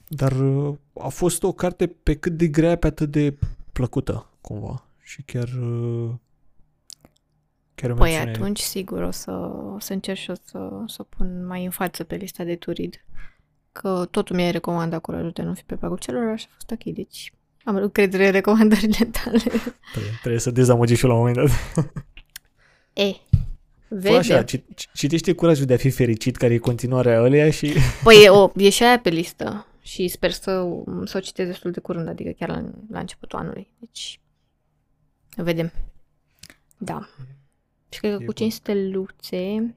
Dar 0.08 0.32
uh, 0.32 0.76
a 0.94 1.08
fost 1.08 1.42
o 1.42 1.52
carte 1.52 1.86
pe 1.86 2.14
cât 2.14 2.36
de 2.36 2.46
grea, 2.46 2.76
pe 2.76 2.86
atât 2.86 3.10
de 3.10 3.36
plăcută, 3.72 4.30
cumva. 4.40 4.88
Și 5.02 5.22
chiar... 5.22 5.48
Uh, 5.48 6.10
chiar 7.74 7.94
păi 7.94 8.10
ține... 8.10 8.30
atunci, 8.30 8.60
sigur, 8.60 9.02
o 9.02 9.10
să, 9.10 9.30
o 9.74 9.78
să 9.78 9.92
încerc 9.92 10.18
și 10.18 10.30
o 10.30 10.34
să, 10.34 10.82
să 10.86 11.02
pun 11.02 11.46
mai 11.46 11.64
în 11.64 11.70
față 11.70 12.04
pe 12.04 12.16
lista 12.16 12.44
de 12.44 12.56
turid. 12.56 13.04
Că 13.72 14.08
totul 14.10 14.36
mi-ai 14.36 14.50
recomandat 14.50 15.00
curajul 15.00 15.30
de 15.30 15.42
nu 15.42 15.54
fi 15.54 15.62
pe 15.62 15.76
placul 15.76 15.98
celor 15.98 16.38
și 16.38 16.46
a 16.48 16.52
fost 16.54 16.70
ok, 16.70 16.94
deci 16.94 17.32
am 17.64 17.76
încredere 17.76 18.26
în 18.26 18.32
recomandările 18.32 19.04
tale. 19.04 19.38
Trebuie, 19.92 20.12
trebuie 20.20 20.40
să 20.40 20.50
dezamăgești 20.50 21.06
la 21.06 21.12
un 21.12 21.18
moment 21.18 21.36
dat. 21.36 21.50
e, 22.92 23.14
Vede. 23.88 24.16
așa, 24.16 24.44
citește 24.92 25.32
curajul 25.32 25.66
de 25.66 25.74
a 25.74 25.76
fi 25.76 25.90
fericit, 25.90 26.36
care 26.36 26.54
e 26.54 26.58
continuarea 26.58 27.22
ăleia 27.22 27.50
și... 27.50 27.72
Păi 28.04 28.22
e, 28.24 28.28
o, 28.28 28.50
e 28.56 28.70
și 28.70 28.82
aia 28.82 28.98
pe 28.98 29.08
listă 29.08 29.66
și 29.80 30.08
sper 30.08 30.30
să, 30.30 30.66
să 31.04 31.16
o 31.16 31.20
citesc 31.20 31.48
destul 31.48 31.70
de 31.70 31.80
curând, 31.80 32.08
adică 32.08 32.30
chiar 32.30 32.48
la, 32.48 32.64
la 32.90 32.98
începutul 32.98 33.38
anului. 33.38 33.70
Deci, 33.78 34.20
vedem. 35.36 35.72
Da. 36.78 37.08
Și 37.88 38.00
cred 38.00 38.16
că 38.16 38.24
cu 38.24 38.32
5 38.32 38.52
steluțe 38.52 39.74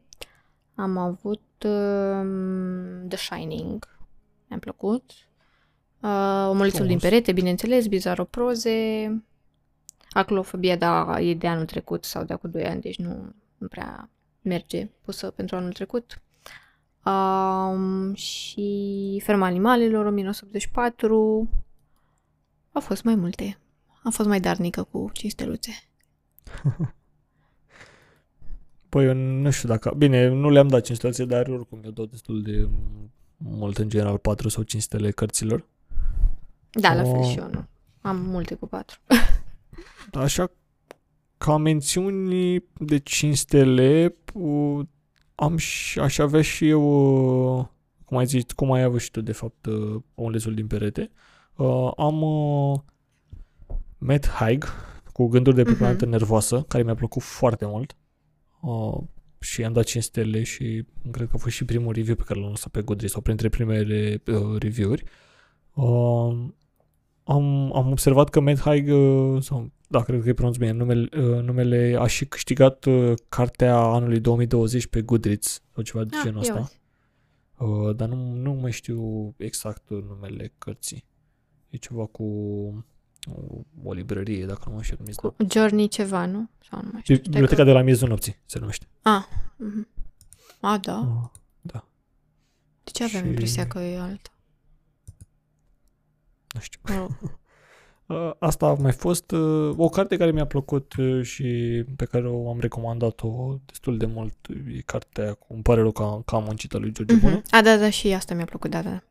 am 0.76 0.98
avut 0.98 1.42
um, 1.64 3.08
The 3.08 3.18
Shining. 3.18 3.88
Mi-a 4.48 4.60
plăcut. 4.60 5.12
Uh, 6.02 6.48
Omulețul 6.50 6.88
din 6.88 7.00
perete, 7.00 7.32
bineînțeles, 7.32 7.88
Bizaroproze. 7.88 9.24
Aclofobia, 10.10 10.76
da, 10.76 11.20
e 11.20 11.34
de 11.34 11.48
anul 11.48 11.66
trecut 11.66 12.04
sau 12.04 12.24
de 12.24 12.34
acum 12.34 12.50
2 12.50 12.66
ani, 12.66 12.82
deci 12.82 12.98
nu, 12.98 13.34
nu 13.58 13.68
prea 13.68 14.10
merge 14.42 14.90
pusă 15.02 15.30
pentru 15.30 15.56
anul 15.56 15.74
trecut. 15.74 16.22
Um, 17.06 18.14
și 18.14 19.22
Ferma 19.24 19.46
Animalelor, 19.46 20.06
1984. 20.06 21.50
Au 22.72 22.82
fost 22.82 23.04
mai 23.04 23.16
multe. 23.16 23.58
Am 24.04 24.12
fost 24.12 24.28
mai 24.28 24.40
darnică 24.40 24.84
cu 24.84 25.10
5 25.14 25.32
steluțe. 25.32 25.72
Păi 28.92 29.06
eu 29.06 29.14
nu 29.14 29.50
știu 29.50 29.70
dacă... 29.70 29.94
Bine, 29.98 30.28
nu 30.28 30.50
le-am 30.50 30.68
dat 30.68 30.84
5 30.84 30.98
steluțe, 30.98 31.26
dar 31.26 31.48
oricum 31.48 31.80
eu 31.84 31.92
dau 31.92 32.06
destul 32.06 32.42
de 32.42 32.70
mult, 33.38 33.78
în 33.78 33.90
general, 33.90 34.18
4 34.18 34.50
sau 34.50 34.64
5 34.64 34.82
stele 34.82 35.12
cărților. 35.12 35.66
Da, 36.72 36.94
la 36.94 37.04
fel 37.04 37.24
și 37.24 37.38
eu, 37.38 37.50
nu. 37.52 37.66
Am 38.02 38.18
multe 38.20 38.56
cu 38.56 38.68
4. 38.68 39.00
Așa, 40.26 40.52
ca 41.38 41.58
mențiuni 41.58 42.64
de 42.78 42.98
5 42.98 43.38
stele, 43.38 44.16
am 45.36 45.58
și, 45.58 46.00
aș 46.00 46.18
avea 46.18 46.42
și 46.42 46.68
eu, 46.68 46.84
uh, 47.58 47.66
cum 48.06 48.18
ai 48.18 48.26
zis, 48.26 48.44
cum 48.56 48.72
ai 48.72 48.84
avut 48.84 49.02
și 49.02 49.12
tu, 49.12 49.22
de 49.22 49.32
fapt, 49.32 49.66
uh, 49.66 50.02
omulețul 50.16 50.54
din 50.54 50.68
perete. 50.68 51.12
Uh, 51.56 51.92
am 51.98 52.22
uh, 52.22 52.80
Matt 53.98 54.28
Haig 54.28 54.66
cu 55.14 55.28
gânduri 55.28 55.56
de 55.56 55.64
pe 55.64 55.96
uh-huh. 55.96 56.08
nervoasă, 56.08 56.66
care 56.68 56.84
mi-a 56.84 56.96
plăcut 56.96 57.22
foarte 57.22 57.66
mult. 57.66 57.96
Uh, 58.62 58.98
și 59.40 59.64
am 59.64 59.74
dat 59.74 59.84
5 59.84 60.04
stele 60.04 60.44
și 60.44 60.86
cred 61.12 61.28
că 61.28 61.34
a 61.36 61.38
fost 61.38 61.56
și 61.56 61.66
primul 61.66 61.94
review 61.94 62.16
pe 62.16 62.24
care 62.24 62.40
l-am 62.40 62.50
lăsat 62.50 62.72
pe 62.72 62.82
Goodreads 62.82 63.14
sau 63.14 63.22
printre 63.22 63.50
primele 63.50 64.22
uh, 64.26 64.60
review-uri. 64.60 65.04
Uh, 65.74 66.48
am, 67.24 67.76
am 67.76 67.92
observat 67.92 68.30
că 68.30 68.40
Matt 68.40 68.60
Haig, 68.60 68.90
uh, 68.90 69.42
sau 69.42 69.72
da, 69.88 70.02
cred 70.04 70.22
că 70.22 70.28
îi 70.28 70.34
pronunț 70.34 70.58
bine, 70.58 70.72
numele, 70.72 71.10
uh, 71.18 71.44
numele 71.44 71.96
a 72.00 72.08
și 72.08 72.26
câștigat 72.26 72.86
uh, 72.86 73.14
cartea 73.30 73.78
anului 73.78 74.20
2020 74.20 74.88
pe 74.88 75.02
Goodreads 75.02 75.64
sau 75.74 75.84
ceva 75.84 76.04
de 76.04 76.16
ah, 76.16 76.22
genul 76.24 76.40
ăsta. 76.40 76.72
Uh, 77.58 77.96
dar 77.96 78.08
nu, 78.08 78.34
nu 78.34 78.54
mai 78.54 78.72
știu 78.72 79.34
exact 79.38 79.90
numele 79.90 80.54
cărții. 80.58 81.06
E 81.70 81.78
ceva 81.78 82.06
cu 82.06 82.26
o, 83.28 83.62
o 83.84 83.94
librărie, 83.94 84.46
dacă 84.46 84.62
nu 84.66 84.76
mă 84.76 84.82
știu 84.82 84.98
Cu 85.16 85.36
da. 85.38 85.46
Journey 85.50 85.88
ceva, 85.88 86.26
nu? 86.26 86.50
Sau 86.70 86.82
nu 86.84 86.90
mai 86.92 87.02
știu. 87.02 87.16
Biblioteca 87.16 87.56
că... 87.56 87.64
de 87.64 87.72
la 87.72 87.82
miezul 87.82 88.08
nopții 88.08 88.38
se 88.46 88.60
numește. 88.60 88.88
Ah, 89.02 89.24
uh-huh. 89.26 89.88
A, 90.60 90.78
da. 90.78 90.98
Uh, 90.98 91.30
da. 91.62 91.86
De 92.84 92.92
ce 92.92 93.04
avem 93.04 93.22
și... 93.22 93.28
impresia 93.28 93.68
că 93.68 93.80
e 93.80 94.00
alta? 94.00 94.30
Nu 96.54 96.60
știu. 96.60 96.80
Oh. 97.04 97.10
Uh, 98.12 98.32
asta 98.40 98.66
a 98.66 98.74
mai 98.74 98.92
fost 98.92 99.32
uh, 99.32 99.74
o 99.78 99.90
carte 99.90 100.18
care 100.18 100.32
mi-a 100.32 100.46
plăcut 100.46 100.94
uh, 100.94 101.24
și 101.24 101.44
pe 101.96 102.06
care 102.06 102.28
o 102.28 102.50
am 102.50 102.60
recomandat-o 102.60 103.56
destul 103.66 103.98
de 103.98 104.06
mult. 104.06 104.36
E 104.78 104.82
cartea 104.82 105.34
cu, 105.34 105.54
îmi 105.54 105.62
pare 105.62 105.82
rău 105.82 105.92
că, 105.92 106.22
că 106.26 106.36
am 106.36 106.44
muncit 106.44 106.74
lui 106.74 106.92
George 106.92 107.16
uh-huh. 107.18 107.42
A, 107.50 107.62
da, 107.62 107.78
da, 107.78 107.90
și 107.90 108.14
asta 108.14 108.34
mi-a 108.34 108.46
plăcut, 108.46 108.70
da, 108.70 108.82
da. 108.82 109.04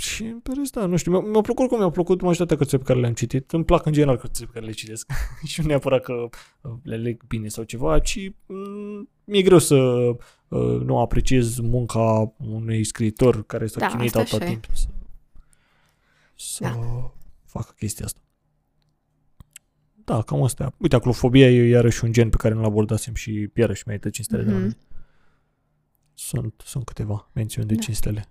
Și 0.00 0.22
în 0.22 0.40
rest, 0.56 0.72
da, 0.72 0.86
nu 0.86 0.96
știu, 0.96 1.10
mi-a, 1.10 1.20
mi-a 1.30 1.40
plăcut 1.40 1.68
cum 1.68 1.76
mi-au 1.76 1.90
plăcut 1.90 2.20
majoritatea 2.20 2.56
cărțile 2.56 2.78
pe 2.78 2.84
care 2.84 3.00
le-am 3.00 3.12
citit. 3.12 3.52
Îmi 3.52 3.64
plac 3.64 3.86
în 3.86 3.92
general 3.92 4.16
cărțile 4.16 4.46
pe 4.46 4.52
care 4.52 4.66
le 4.66 4.72
citesc. 4.72 5.10
și 5.46 5.60
nu 5.60 5.66
neapărat 5.66 6.02
că 6.02 6.12
uh, 6.60 6.72
le 6.82 6.96
leg 6.96 7.22
bine 7.26 7.48
sau 7.48 7.64
ceva, 7.64 7.98
ci 7.98 8.32
mm, 8.46 9.08
mi-e 9.24 9.42
greu 9.42 9.58
să 9.58 9.74
uh, 9.76 10.80
nu 10.84 10.98
apreciez 10.98 11.58
munca 11.58 12.32
unui 12.38 12.84
scriitor 12.84 13.46
care 13.46 13.66
s-a 13.66 13.80
Da, 13.80 13.86
chinuit 13.86 14.14
asta 14.16 14.20
atâta 14.20 14.36
așa 14.36 14.44
e. 14.44 14.48
timp 14.48 14.64
să, 14.76 14.86
să 16.34 16.58
Da. 16.62 17.12
facă 17.44 17.72
chestia 17.76 18.04
asta. 18.04 18.20
Da, 20.04 20.22
cam 20.22 20.42
asta. 20.42 20.74
Uite, 20.78 20.94
aclofobia 20.96 21.50
e 21.50 21.68
iarăși 21.68 22.04
un 22.04 22.12
gen 22.12 22.30
pe 22.30 22.36
care 22.36 22.54
nu-l 22.54 22.64
abordasem 22.64 23.14
și 23.14 23.50
iarăși 23.54 23.82
merită 23.86 24.10
5 24.10 24.26
stele 24.26 24.42
de 24.42 24.50
la 24.50 24.56
Mhm. 24.56 24.64
mine. 24.64 24.76
Sunt, 26.14 26.62
sunt 26.64 26.84
câteva 26.84 27.30
mențiuni 27.34 27.68
de 27.68 27.74
Da. 27.74 27.80
5 27.80 27.96
stele. 27.96 28.24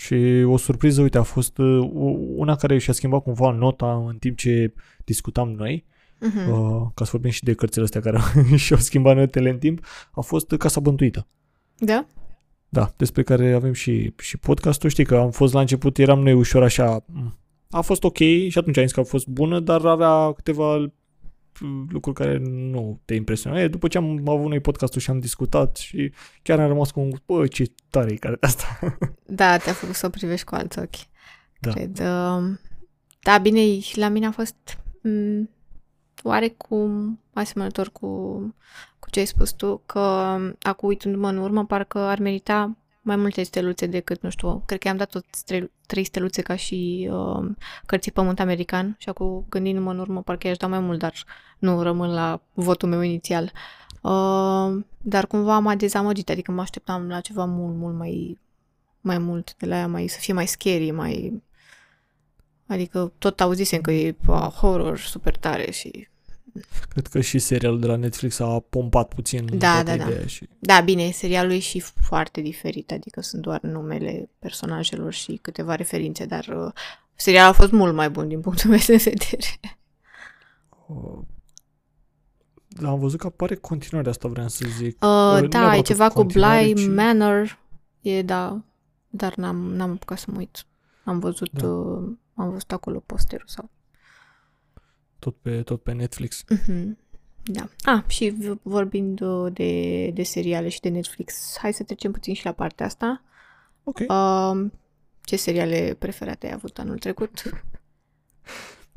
Și 0.00 0.44
o 0.46 0.56
surpriză, 0.56 1.02
uite, 1.02 1.18
a 1.18 1.22
fost 1.22 1.58
uh, 1.58 1.88
una 2.36 2.56
care 2.56 2.78
și-a 2.78 2.92
schimbat 2.92 3.22
cumva 3.22 3.50
nota 3.50 4.04
în 4.08 4.16
timp 4.16 4.36
ce 4.36 4.72
discutam 5.04 5.48
noi, 5.50 5.84
Mhm. 6.20 6.50
uh, 6.50 6.86
ca 6.94 7.04
să 7.04 7.10
vorbim 7.12 7.30
și 7.30 7.42
de 7.44 7.52
cărțile 7.54 7.84
astea 7.84 8.00
care 8.00 8.18
și-au 8.56 8.78
schimbat 8.80 9.16
notele 9.16 9.50
în 9.50 9.58
timp, 9.58 9.84
a 10.12 10.20
fost 10.20 10.54
Casa 10.58 10.80
Bântuită. 10.80 11.26
Da? 11.78 12.06
Da, 12.68 12.92
despre 12.96 13.22
care 13.22 13.52
avem 13.52 13.72
și, 13.72 14.14
și 14.18 14.36
podcastul. 14.38 14.88
Știi 14.90 15.04
că 15.04 15.16
am 15.16 15.30
fost 15.30 15.52
la 15.52 15.60
început, 15.60 15.98
eram 15.98 16.20
noi 16.22 16.32
ușor 16.32 16.62
așa, 16.62 17.04
"Mm, 17.06 17.38
a 17.70 17.80
fost 17.80 18.04
ok 18.04 18.16
și 18.16 18.54
atunci 18.54 18.76
am 18.76 18.82
zis 18.84 18.92
că 18.92 19.00
a 19.00 19.04
fost 19.04 19.26
bună, 19.26 19.60
dar 19.60 19.84
avea 19.84 20.32
câteva 20.32 20.76
mm, 20.76 20.92
lucruri 21.88 22.16
care 22.16 22.38
nu 22.44 23.00
te 23.04 23.14
impresionau. 23.14 23.60
E, 23.60 23.68
După 23.68 23.88
ce 23.88 23.98
am 23.98 24.28
avut 24.28 24.48
noi 24.48 24.60
podcastul 24.60 25.00
și 25.00 25.10
am 25.10 25.18
discutat 25.18 25.76
și 25.76 26.12
chiar 26.42 26.60
am 26.60 26.68
rămas 26.68 26.90
cu 26.90 27.00
un, 27.00 27.10
bă, 27.26 27.46
ce 27.46 27.72
tare 27.90 28.12
e 28.12 28.16
care 28.16 28.36
asta. 28.40 28.64
Da, 29.26 29.56
te-a 29.56 29.72
făcut 29.72 29.94
să 29.94 30.06
o 30.06 30.10
privești 30.10 30.46
cu 30.46 30.54
alți 30.54 30.78
ochi. 30.78 30.96
Da. 31.60 31.70
Cred. 31.70 31.98
Uh, 31.98 32.58
da, 33.20 33.38
bine, 33.38 33.78
și 33.78 33.98
la 33.98 34.08
mine 34.08 34.26
a 34.26 34.30
fost 34.30 34.56
m- 34.98 35.48
oarecum 36.22 37.20
asemănător 37.32 37.90
cu, 37.92 38.08
cu 38.98 39.10
ce 39.10 39.18
ai 39.18 39.26
spus 39.26 39.50
tu, 39.50 39.82
că 39.86 40.00
acum 40.62 40.88
uitându-mă 40.88 41.28
în 41.28 41.36
urmă, 41.36 41.66
parcă 41.66 41.98
ar 41.98 42.18
merita 42.18 42.76
mai 43.00 43.16
multe 43.16 43.42
steluțe 43.42 43.86
decât, 43.86 44.22
nu 44.22 44.30
știu, 44.30 44.62
cred 44.66 44.78
că 44.78 44.88
i-am 44.88 44.96
dat 44.96 45.10
tot 45.10 45.24
stre- 45.30 45.70
trei 45.86 46.04
steluțe 46.04 46.42
ca 46.42 46.56
și 46.56 47.08
uh, 47.12 47.50
cărții 47.86 48.12
Pământ 48.12 48.40
American 48.40 48.96
și 48.98 49.08
acum 49.08 49.46
gândindu-mă 49.48 49.90
în 49.90 49.98
urmă, 49.98 50.22
parcă 50.22 50.46
i-aș 50.46 50.56
da 50.56 50.66
mai 50.66 50.80
mult, 50.80 50.98
dar 50.98 51.12
nu 51.58 51.82
rămân 51.82 52.12
la 52.12 52.40
votul 52.52 52.88
meu 52.88 53.00
inițial. 53.00 53.52
Uh, 54.00 54.84
dar 54.98 55.26
cumva 55.26 55.58
m-a 55.58 55.74
dezamăgit, 55.74 56.30
adică 56.30 56.52
mă 56.52 56.60
așteptam 56.60 57.08
la 57.08 57.20
ceva 57.20 57.44
mult, 57.44 57.76
mult 57.76 57.96
mai 57.96 58.38
mai 59.00 59.18
mult 59.18 59.56
de 59.56 59.66
la 59.66 59.76
ea, 59.76 59.88
mai, 59.88 60.06
să 60.06 60.18
fie 60.20 60.34
mai 60.34 60.46
scary, 60.46 60.90
mai... 60.90 61.42
Adică 62.66 63.12
tot 63.18 63.40
auzisem 63.40 63.80
că 63.80 63.90
e 63.90 64.16
a, 64.26 64.52
horror 64.56 64.98
super 64.98 65.36
tare 65.36 65.70
și... 65.70 66.08
Cred 66.88 67.06
că 67.06 67.20
și 67.20 67.38
serialul 67.38 67.80
de 67.80 67.86
la 67.86 67.96
Netflix 67.96 68.38
a 68.38 68.64
pompat 68.70 69.14
puțin 69.14 69.58
Da, 69.58 69.72
toată 69.72 69.82
da, 69.90 69.96
da. 70.04 70.10
ideea 70.10 70.26
și 70.26 70.48
Da, 70.58 70.80
bine, 70.80 71.10
serialul 71.10 71.52
e 71.52 71.58
și 71.58 71.80
foarte 71.80 72.40
diferit, 72.40 72.90
adică 72.92 73.20
sunt 73.20 73.42
doar 73.42 73.60
numele 73.60 74.30
personajelor 74.38 75.12
și 75.12 75.38
câteva 75.42 75.74
referințe, 75.74 76.24
dar 76.24 76.46
uh, 76.46 76.72
serialul 77.14 77.50
a 77.50 77.54
fost 77.54 77.72
mult 77.72 77.94
mai 77.94 78.10
bun 78.10 78.28
din 78.28 78.40
punctul 78.40 78.70
meu 78.70 78.78
de 78.86 78.96
vedere. 78.96 79.78
uh, 80.86 81.18
da, 82.68 82.88
am 82.88 82.98
văzut 82.98 83.18
că 83.20 83.26
apare 83.26 83.54
continuarea 83.54 84.10
asta, 84.10 84.28
vreau 84.28 84.48
să 84.48 84.64
zic. 84.76 85.04
Uh, 85.04 85.40
nu 85.40 85.48
da, 85.48 85.58
neapărat 85.58 85.74
e 85.74 85.78
o 85.78 85.82
ceva 85.82 86.08
cu 86.08 86.14
continuare, 86.14 86.72
Bly 86.72 86.82
ci- 86.82 86.86
Manor, 86.88 87.58
e 88.00 88.22
da, 88.22 88.60
dar 89.08 89.34
n-am, 89.34 89.56
n-am 89.56 89.90
apucat 89.90 90.18
să 90.18 90.26
mă 90.30 90.38
uit. 90.38 90.64
Am 91.04 91.18
văzut, 91.18 91.50
Da. 91.52 91.66
uh, 91.66 92.08
am 92.34 92.50
văzut 92.50 92.72
acolo 92.72 93.02
posterul 93.06 93.46
sau 93.48 93.70
Tot 95.20 95.36
pe, 95.36 95.62
tot 95.62 95.82
pe 95.82 95.92
Netflix. 95.92 96.44
Mhm. 96.48 96.98
Da. 97.42 97.68
Ah, 97.92 98.02
și 98.06 98.30
v- 98.30 98.58
vorbind 98.62 99.20
uh, 99.20 99.52
de, 99.52 100.10
de 100.14 100.22
seriale 100.22 100.68
și 100.68 100.80
de 100.80 100.88
Netflix, 100.88 101.56
hai 101.58 101.72
să 101.72 101.82
trecem 101.82 102.12
puțin 102.12 102.34
și 102.34 102.44
la 102.44 102.52
partea 102.52 102.86
asta. 102.86 103.22
Ok. 103.84 103.98
Uh, 103.98 104.70
ce 105.22 105.36
seriale 105.36 105.96
preferate 105.98 106.46
ai 106.46 106.52
avut 106.52 106.78
anul 106.78 106.98
trecut? 106.98 107.42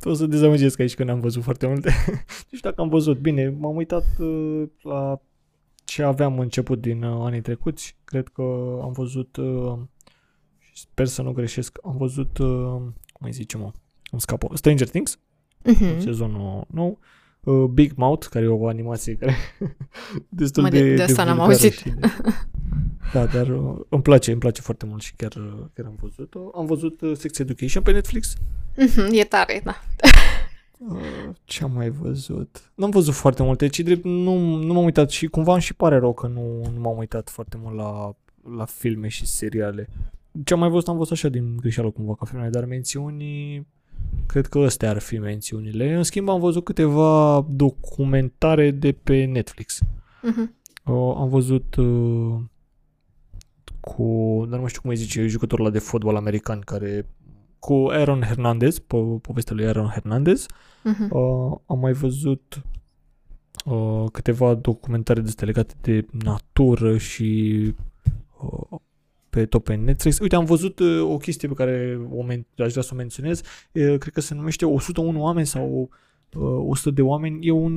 O 0.06 0.14
să 0.14 0.26
dezamăgesc 0.26 0.80
aici 0.80 0.96
că 0.96 1.04
n-am 1.04 1.20
văzut 1.20 1.44
foarte 1.44 1.68
multe. 1.68 1.90
nu 2.08 2.16
știu 2.58 2.70
dacă 2.70 2.82
am 2.82 2.90
văzut. 2.90 3.18
Bine, 3.18 3.50
m-am 3.50 3.76
uitat 3.76 4.06
uh, 4.20 4.64
la 4.82 5.22
ce 5.86 6.04
aveam 6.04 6.40
început 6.40 6.82
din 6.82 7.04
uh, 7.04 7.26
anii 7.26 7.42
trecuți. 7.42 7.98
Cred 8.04 8.28
că 8.28 8.42
am 8.82 8.92
văzut, 8.92 9.36
uh, 9.36 9.80
și 10.60 10.72
sper 10.76 11.06
să 11.06 11.22
nu 11.22 11.32
greșesc, 11.32 11.78
am 11.84 11.98
văzut, 11.98 12.38
uh, 12.38 12.82
cum 13.14 13.22
îi 13.26 13.32
zice 13.32 13.58
mă, 13.58 13.72
îmi 14.12 14.22
scapă, 14.22 14.50
Stranger 14.56 14.90
Things, 14.90 15.20
Mhm. 15.66 16.00
sezonul 16.00 16.66
nou, 16.72 17.00
uh, 17.44 17.64
Big 17.70 17.92
Mouth, 17.96 18.28
care 18.30 18.46
e 18.46 18.48
o 18.48 18.68
animație 18.68 19.14
care 19.16 19.36
destul 20.30 20.64
Mă, 20.64 20.70
de, 20.70 20.82
de- 20.90 20.96
de 20.96 21.02
asta 21.04 21.24
n-am 21.24 21.36
vulgară 21.38 21.52
auzit. 21.62 21.74
și 21.74 21.84
de- 21.90 22.00
Da, 23.14 23.26
dar 23.26 23.48
uh, 23.50 23.80
îmi 23.90 24.02
place, 24.02 24.32
îmi 24.32 24.40
place 24.40 24.62
foarte 24.62 24.86
mult 24.86 25.02
și 25.02 25.14
chiar, 25.16 25.34
uh, 25.36 25.66
chiar 25.74 25.86
am 25.86 25.98
văzut-o. 26.02 26.40
Am 26.56 26.66
văzut 26.66 27.02
uh, 27.02 27.16
Sex 27.18 27.40
Education 27.40 27.84
pe 27.84 27.92
Netflix. 27.92 28.34
Mhm, 28.78 29.08
e 29.12 29.24
tare, 29.24 29.62
da. 29.64 29.76
Uh, 30.90 31.00
Ce 31.44 31.64
am 31.64 31.72
mai 31.72 31.90
văzut? 31.90 32.72
N-am 32.76 32.90
văzut 32.90 33.14
foarte 33.14 33.44
multe, 33.44 33.68
ci 33.68 33.80
drept 33.80 34.04
nu, 34.04 34.56
nu 34.56 34.74
m-am 34.74 34.84
uitat 34.84 35.10
și 35.10 35.26
cumva 35.28 35.54
îmi 35.54 35.62
și 35.62 35.74
pare 35.74 35.98
rău 35.98 36.14
că 36.14 36.28
nu, 36.28 36.62
nu 36.74 36.80
m-am 36.80 36.98
uitat 36.98 37.30
foarte 37.30 37.58
mult 37.62 37.76
la, 37.76 38.16
la 38.58 38.66
filme 38.66 39.08
și 39.08 39.26
seriale. 39.26 39.90
Ce 40.44 40.54
am 40.54 40.60
mai 40.60 40.70
văzut, 40.70 40.88
am 40.88 40.98
văzut 40.98 41.12
așa 41.12 41.28
din 41.30 41.58
greșeală 41.58 41.90
cumva 41.92 42.16
ca 42.16 42.26
filme, 42.26 42.50
dar 42.50 42.66
mențiuni, 42.66 43.68
cred 44.26 44.48
că 44.48 44.60
astea 44.60 44.90
ar 44.90 45.00
fi 45.00 45.18
mențiunile. 45.18 45.94
În 45.94 46.04
schimb 46.04 46.30
am 46.30 46.40
văzut 46.40 46.64
câteva 46.64 47.46
documentare 47.50 48.72
de 48.72 48.92
pe 48.92 49.24
Netflix. 49.24 49.80
Mhm. 50.22 50.56
Uh, 50.86 51.16
am 51.18 51.30
văzut 51.30 51.76
uh, 51.76 52.40
cu, 53.80 54.38
dar 54.44 54.54
nu 54.54 54.60
mai 54.60 54.70
știu 54.70 54.82
cum 54.82 54.90
îi 54.90 54.96
zice, 54.96 55.28
jucătorul 55.28 55.66
ăla 55.66 55.74
de 55.74 55.80
fotbal 55.80 56.16
american 56.16 56.60
care 56.60 57.08
cu 57.60 57.88
Aaron 57.90 58.22
Hernandez, 58.22 58.80
po- 58.80 59.22
povestea 59.22 59.56
lui 59.56 59.66
Aaron 59.66 59.88
Hernandez. 59.88 60.46
Mhm. 60.84 61.16
Uh, 61.16 61.58
am 61.66 61.80
mai 61.80 61.94
văzut 61.94 62.62
uh, 63.66 64.04
câteva 64.12 64.54
documentare 64.54 65.22
de 65.22 65.46
legate 65.46 65.74
de 65.82 66.06
natură 66.24 66.98
și 66.98 67.74
uh, 68.42 68.80
pe 69.34 69.46
tot 69.46 69.64
pe 69.64 69.76
Netflix. 69.76 70.20
Uite, 70.20 70.36
am 70.36 70.46
văzut 70.46 70.80
uh, 70.80 71.02
o 71.02 71.18
chestie 71.18 71.48
pe 71.48 71.54
care 71.54 72.00
o 72.10 72.24
men- 72.24 72.56
aș 72.58 72.72
vrea 72.72 72.84
să 72.84 72.90
o 72.94 72.96
menționez. 72.96 73.40
Uh, 73.40 73.98
cred 73.98 74.14
că 74.14 74.22
se 74.22 74.34
numește 74.34 74.66
101 74.66 75.22
oameni 75.22 75.46
sau 75.46 75.90
uh, 76.34 76.64
100 76.68 76.92
de 76.92 77.02
oameni. 77.02 77.48
E 77.48 77.52
un... 77.52 77.74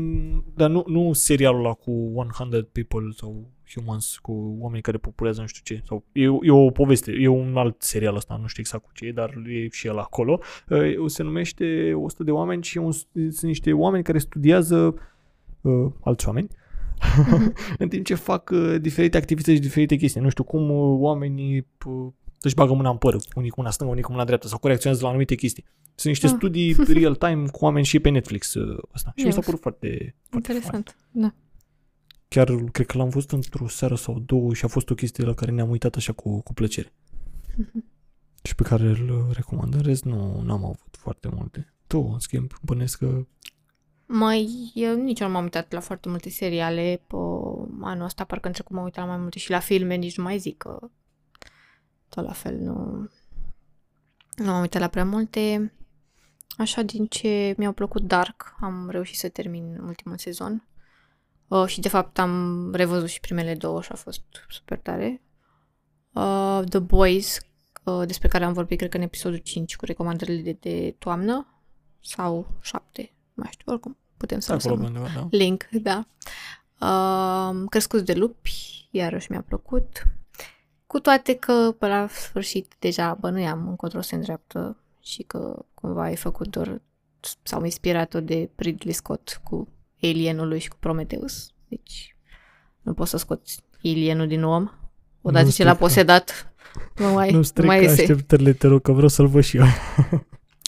Dar 0.55 0.71
nu, 0.71 0.85
nu 0.87 1.13
serialul 1.13 1.59
ăla 1.59 1.73
cu 1.73 2.13
100 2.15 2.69
people 2.73 3.09
sau 3.15 3.51
humans, 3.75 4.19
cu 4.19 4.57
oameni 4.59 4.83
care 4.83 4.99
populează 4.99 5.41
nu 5.41 5.47
știu 5.47 5.75
ce. 5.75 5.83
Sau, 5.87 6.05
e, 6.13 6.23
e 6.23 6.51
o 6.51 6.71
poveste, 6.71 7.13
e 7.19 7.29
un 7.29 7.57
alt 7.57 7.83
serial 7.83 8.17
ăsta, 8.17 8.39
nu 8.41 8.47
știu 8.47 8.63
exact 8.63 8.85
cu 8.85 8.91
ce 8.95 9.07
e, 9.07 9.13
dar 9.13 9.35
e 9.47 9.69
și 9.69 9.87
el 9.87 9.99
acolo. 9.99 10.41
Uh, 10.69 11.07
se 11.07 11.23
numește 11.23 11.93
100 11.95 12.25
de 12.25 12.31
oameni 12.31 12.63
și 12.63 12.79
e 12.79 12.81
un, 12.81 12.93
sunt 12.93 13.41
niște 13.41 13.73
oameni 13.73 14.05
care 14.05 14.19
studiază 14.19 14.95
uh, 15.61 15.93
alți 16.01 16.27
oameni 16.27 16.49
în 17.79 17.89
timp 17.89 18.05
ce 18.05 18.15
fac 18.15 18.51
uh, 18.53 18.77
diferite 18.81 19.17
activități 19.17 19.55
și 19.57 19.61
diferite 19.63 19.97
chestii. 19.97 20.21
Nu 20.21 20.29
știu 20.29 20.45
cum 20.45 20.71
uh, 20.71 20.97
oamenii 21.01 21.67
uh, 21.87 22.13
își 22.41 22.55
bagă 22.55 22.73
mâna 22.75 22.91
în 22.91 22.97
păr, 22.97 23.17
unii 23.35 23.51
cu 23.51 23.61
mâna 23.61 23.71
stângă, 23.73 23.93
unii 23.93 24.05
cu 24.05 24.13
mâna 24.13 24.25
dreaptă 24.25 24.49
sau 24.49 24.59
cum 24.59 24.69
reacționează 24.69 25.05
la 25.05 25.11
anumite 25.11 25.35
chestii. 25.35 25.65
Sunt 25.95 26.07
niște 26.13 26.27
Ah. 26.27 26.33
studii 26.37 26.77
real-time 27.01 27.47
cu 27.49 27.65
oameni 27.65 27.85
și 27.85 27.99
pe 28.01 28.09
Netflix 28.09 28.55
uh, 28.55 28.79
ăsta. 28.95 29.13
Și 29.17 29.25
mi 29.25 29.31
s-a 29.31 29.37
Yes. 29.37 29.45
părut 29.45 29.61
foarte, 29.61 30.15
foarte 30.29 30.49
fain. 30.53 30.57
Interesant. 30.57 30.97
Da. 31.11 31.35
Chiar 32.29 32.55
cred 32.73 32.87
că 32.87 32.99
l-am 32.99 33.09
văzut 33.09 33.33
într-o 33.33 33.69
seară 33.69 33.95
sau 33.95 34.19
două 34.27 34.55
și 34.55 34.65
a 34.65 34.69
fost 34.69 34.91
o 34.91 34.95
chestie 34.95 35.25
la 35.25 35.35
care 35.35 35.51
ne-am 35.51 35.71
uitat 35.71 35.95
așa 35.95 36.13
cu, 36.13 36.41
cu 36.43 36.53
plăcere. 36.55 36.93
și 38.47 38.55
pe 38.55 38.63
care 38.63 38.83
îl 38.89 39.27
recomand. 39.33 39.75
În 39.75 39.81
rest, 39.81 40.05
nu 40.05 40.43
n-am 40.45 40.65
avut 40.65 40.97
foarte 40.99 41.29
multe. 41.35 41.75
Tu, 41.87 42.11
în 42.13 42.19
schimb, 42.19 42.53
bănesc 42.63 42.99
că... 42.99 43.27
Mai, 44.07 44.71
eu 44.75 44.97
nici 44.97 45.21
nu 45.21 45.29
m-am 45.29 45.43
uitat 45.43 45.73
la 45.73 45.81
foarte 45.81 46.09
multe 46.09 46.31
seriale 46.31 47.03
pe 47.07 47.17
anul 47.81 48.05
ăsta, 48.05 48.25
parcă 48.25 48.47
în 48.47 48.53
trecut 48.53 48.75
m-am 48.75 48.85
uitat 48.85 49.05
la 49.05 49.11
mai 49.11 49.21
multe 49.21 49.39
și 49.39 49.51
la 49.51 49.59
filme, 49.59 49.95
nici 49.95 50.17
nu 50.17 50.23
mai 50.23 50.39
zic 50.39 50.57
că 50.57 50.79
tot 52.09 52.25
la 52.25 52.33
fel 52.33 52.59
nu, 52.59 53.09
nu 54.37 54.45
m-am 54.45 54.61
uitat 54.61 54.81
la 54.81 54.89
prea 54.89 55.05
multe. 55.05 55.73
Așa, 56.59 56.83
din 56.83 57.07
ce 57.07 57.55
mi-au 57.57 57.73
plăcut 57.73 58.03
Dark, 58.03 58.55
am 58.61 58.89
reușit 58.91 59.17
să 59.17 59.29
termin 59.29 59.79
ultimul 59.79 60.19
sezon. 60.19 60.67
Uh, 61.49 61.67
și 61.67 61.81
de 61.81 61.89
fapt 61.89 62.19
am 62.19 62.71
revăzut 62.75 63.09
și 63.09 63.21
primele 63.21 63.55
două 63.55 63.83
și 63.83 63.93
a 63.93 63.97
fost 63.97 64.23
super 64.49 64.79
tare. 64.79 65.23
Uh, 66.13 66.63
The 66.69 66.79
Boys, 66.79 67.39
uh, 67.85 68.07
despre 68.07 68.29
care 68.29 68.45
am 68.45 68.53
vorbit, 68.53 68.79
cred 68.79 68.91
că 68.91 68.97
în 68.97 69.03
episodul 69.03 69.39
5, 69.39 69.77
cu 69.77 69.85
recomandările 69.85 70.43
de, 70.43 70.57
de 70.61 70.95
toamnă, 70.99 71.61
sau 72.01 72.47
7, 72.61 73.01
nu 73.01 73.16
mai 73.37 73.49
știu, 73.53 73.73
oricum, 73.73 73.97
putem 74.17 74.39
să 74.41 74.53
Acolo 74.53 74.75
lăsăm 74.75 74.87
undeva, 74.87 75.07
da. 75.15 75.27
link, 75.31 75.69
da. 75.71 76.07
Uh, 76.81 77.65
Crescuți 77.69 78.05
de 78.05 78.15
lupi, 78.15 78.89
iarăși 78.91 79.31
mi-a 79.31 79.45
plăcut. 79.49 80.03
Cu 80.87 81.01
toate 81.01 81.35
că, 81.35 81.75
pe 81.79 81.87
la 81.87 82.07
sfârșit, 82.09 82.75
deja 82.79 83.15
bănuiam 83.21 83.69
încotro 83.69 84.01
se 84.01 84.15
îndreaptă 84.15 84.77
și 85.03 85.23
că 85.23 85.65
cumva 85.75 86.03
ai 86.03 86.17
făcut 86.17 86.49
doar 86.49 86.81
sau 87.43 87.65
inspirat-o 87.65 88.21
de 88.21 88.51
Ridley 88.57 88.93
Scott 88.95 89.41
cu 89.45 89.69
Alienul 90.03 90.49
lui 90.49 90.59
și 90.59 90.69
cu 90.69 90.77
Prometheus. 90.81 91.51
Deci 91.69 92.17
nu 92.83 92.95
poți 92.95 93.11
să 93.11 93.17
scoți 93.17 93.63
Alienul 93.85 94.27
din 94.27 94.43
om. 94.43 94.69
Odată 95.23 95.45
Nu 95.45 95.51
ce 95.51 95.65
l-a 95.65 95.71
strică. 95.71 95.87
posedat, 95.89 96.55
nu 96.97 97.13
mai, 97.13 97.31
Nu 97.31 97.37
nu 97.37 97.43
strică 97.43 97.67
mai 97.67 97.83
iese. 97.83 98.01
așteptările, 98.01 98.53
te 98.53 98.67
rog, 98.67 98.83
că 98.83 98.93
vreau 98.93 99.09
să-l 99.09 99.27
văd 99.27 99.43
și 99.45 99.57
eu. 99.57 99.65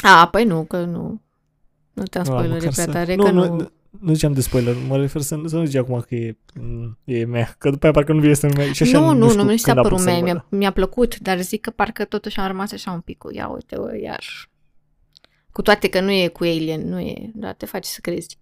A, 0.02 0.28
păi 0.28 0.44
nu, 0.44 0.64
că 0.64 0.84
nu. 0.84 1.22
Nu 1.98 2.04
te-am 2.04 2.24
Da, 2.24 2.30
spoilerit 2.30 2.64
măcar 2.64 2.72
prea 2.72 2.84
să- 2.84 2.90
tare, 2.90 3.14
nu, 3.14 3.24
că 3.24 3.30
nu, 3.30 3.44
nu... 3.44 3.56
nu, 3.56 3.70
nu 4.00 4.12
ziceam 4.12 4.32
de 4.32 4.40
spoiler, 4.40 4.74
mă 4.88 4.96
refer 4.96 5.20
să, 5.22 5.40
să 5.46 5.56
nu 5.56 5.64
zici 5.64 5.74
acum 5.74 6.00
că 6.00 6.14
e, 6.14 6.36
mm, 6.54 6.98
e 7.04 7.24
mea, 7.24 7.54
că 7.58 7.70
după 7.70 7.84
aia 7.84 7.92
parcă 7.92 8.12
nu 8.12 8.24
iese 8.24 8.46
numai 8.46 8.66
și 8.72 8.82
așa 8.82 8.98
nu, 8.98 9.12
nu, 9.12 9.28
știu 9.28 9.42
nu, 9.42 9.48
nu 9.50 9.56
și 9.56 9.62
când 9.62 9.76
s-a 9.76 9.80
apuc 9.80 9.82
părut 9.82 10.00
să-l 10.00 10.12
mie, 10.12 10.20
văd. 10.20 10.32
mi-a, 10.32 10.58
mi-a 10.58 10.72
plăcut, 10.72 11.18
dar 11.18 11.40
zic 11.40 11.60
că 11.60 11.70
parcă 11.70 12.04
totuși 12.04 12.38
am 12.40 12.46
rămas 12.46 12.72
așa 12.72 12.90
un 12.90 13.00
pic 13.00 13.18
cu, 13.18 13.34
ia 13.34 13.48
uite, 13.48 13.76
o, 13.76 13.94
iar... 13.94 14.24
Cu 15.52 15.62
toate 15.62 15.88
că 15.88 16.00
nu 16.00 16.10
e 16.10 16.28
cu 16.28 16.42
Alien, 16.44 16.88
nu 16.88 17.00
e, 17.00 17.30
dar 17.34 17.54
te 17.54 17.66
face 17.66 17.88
să 17.88 17.98
crezi. 18.02 18.38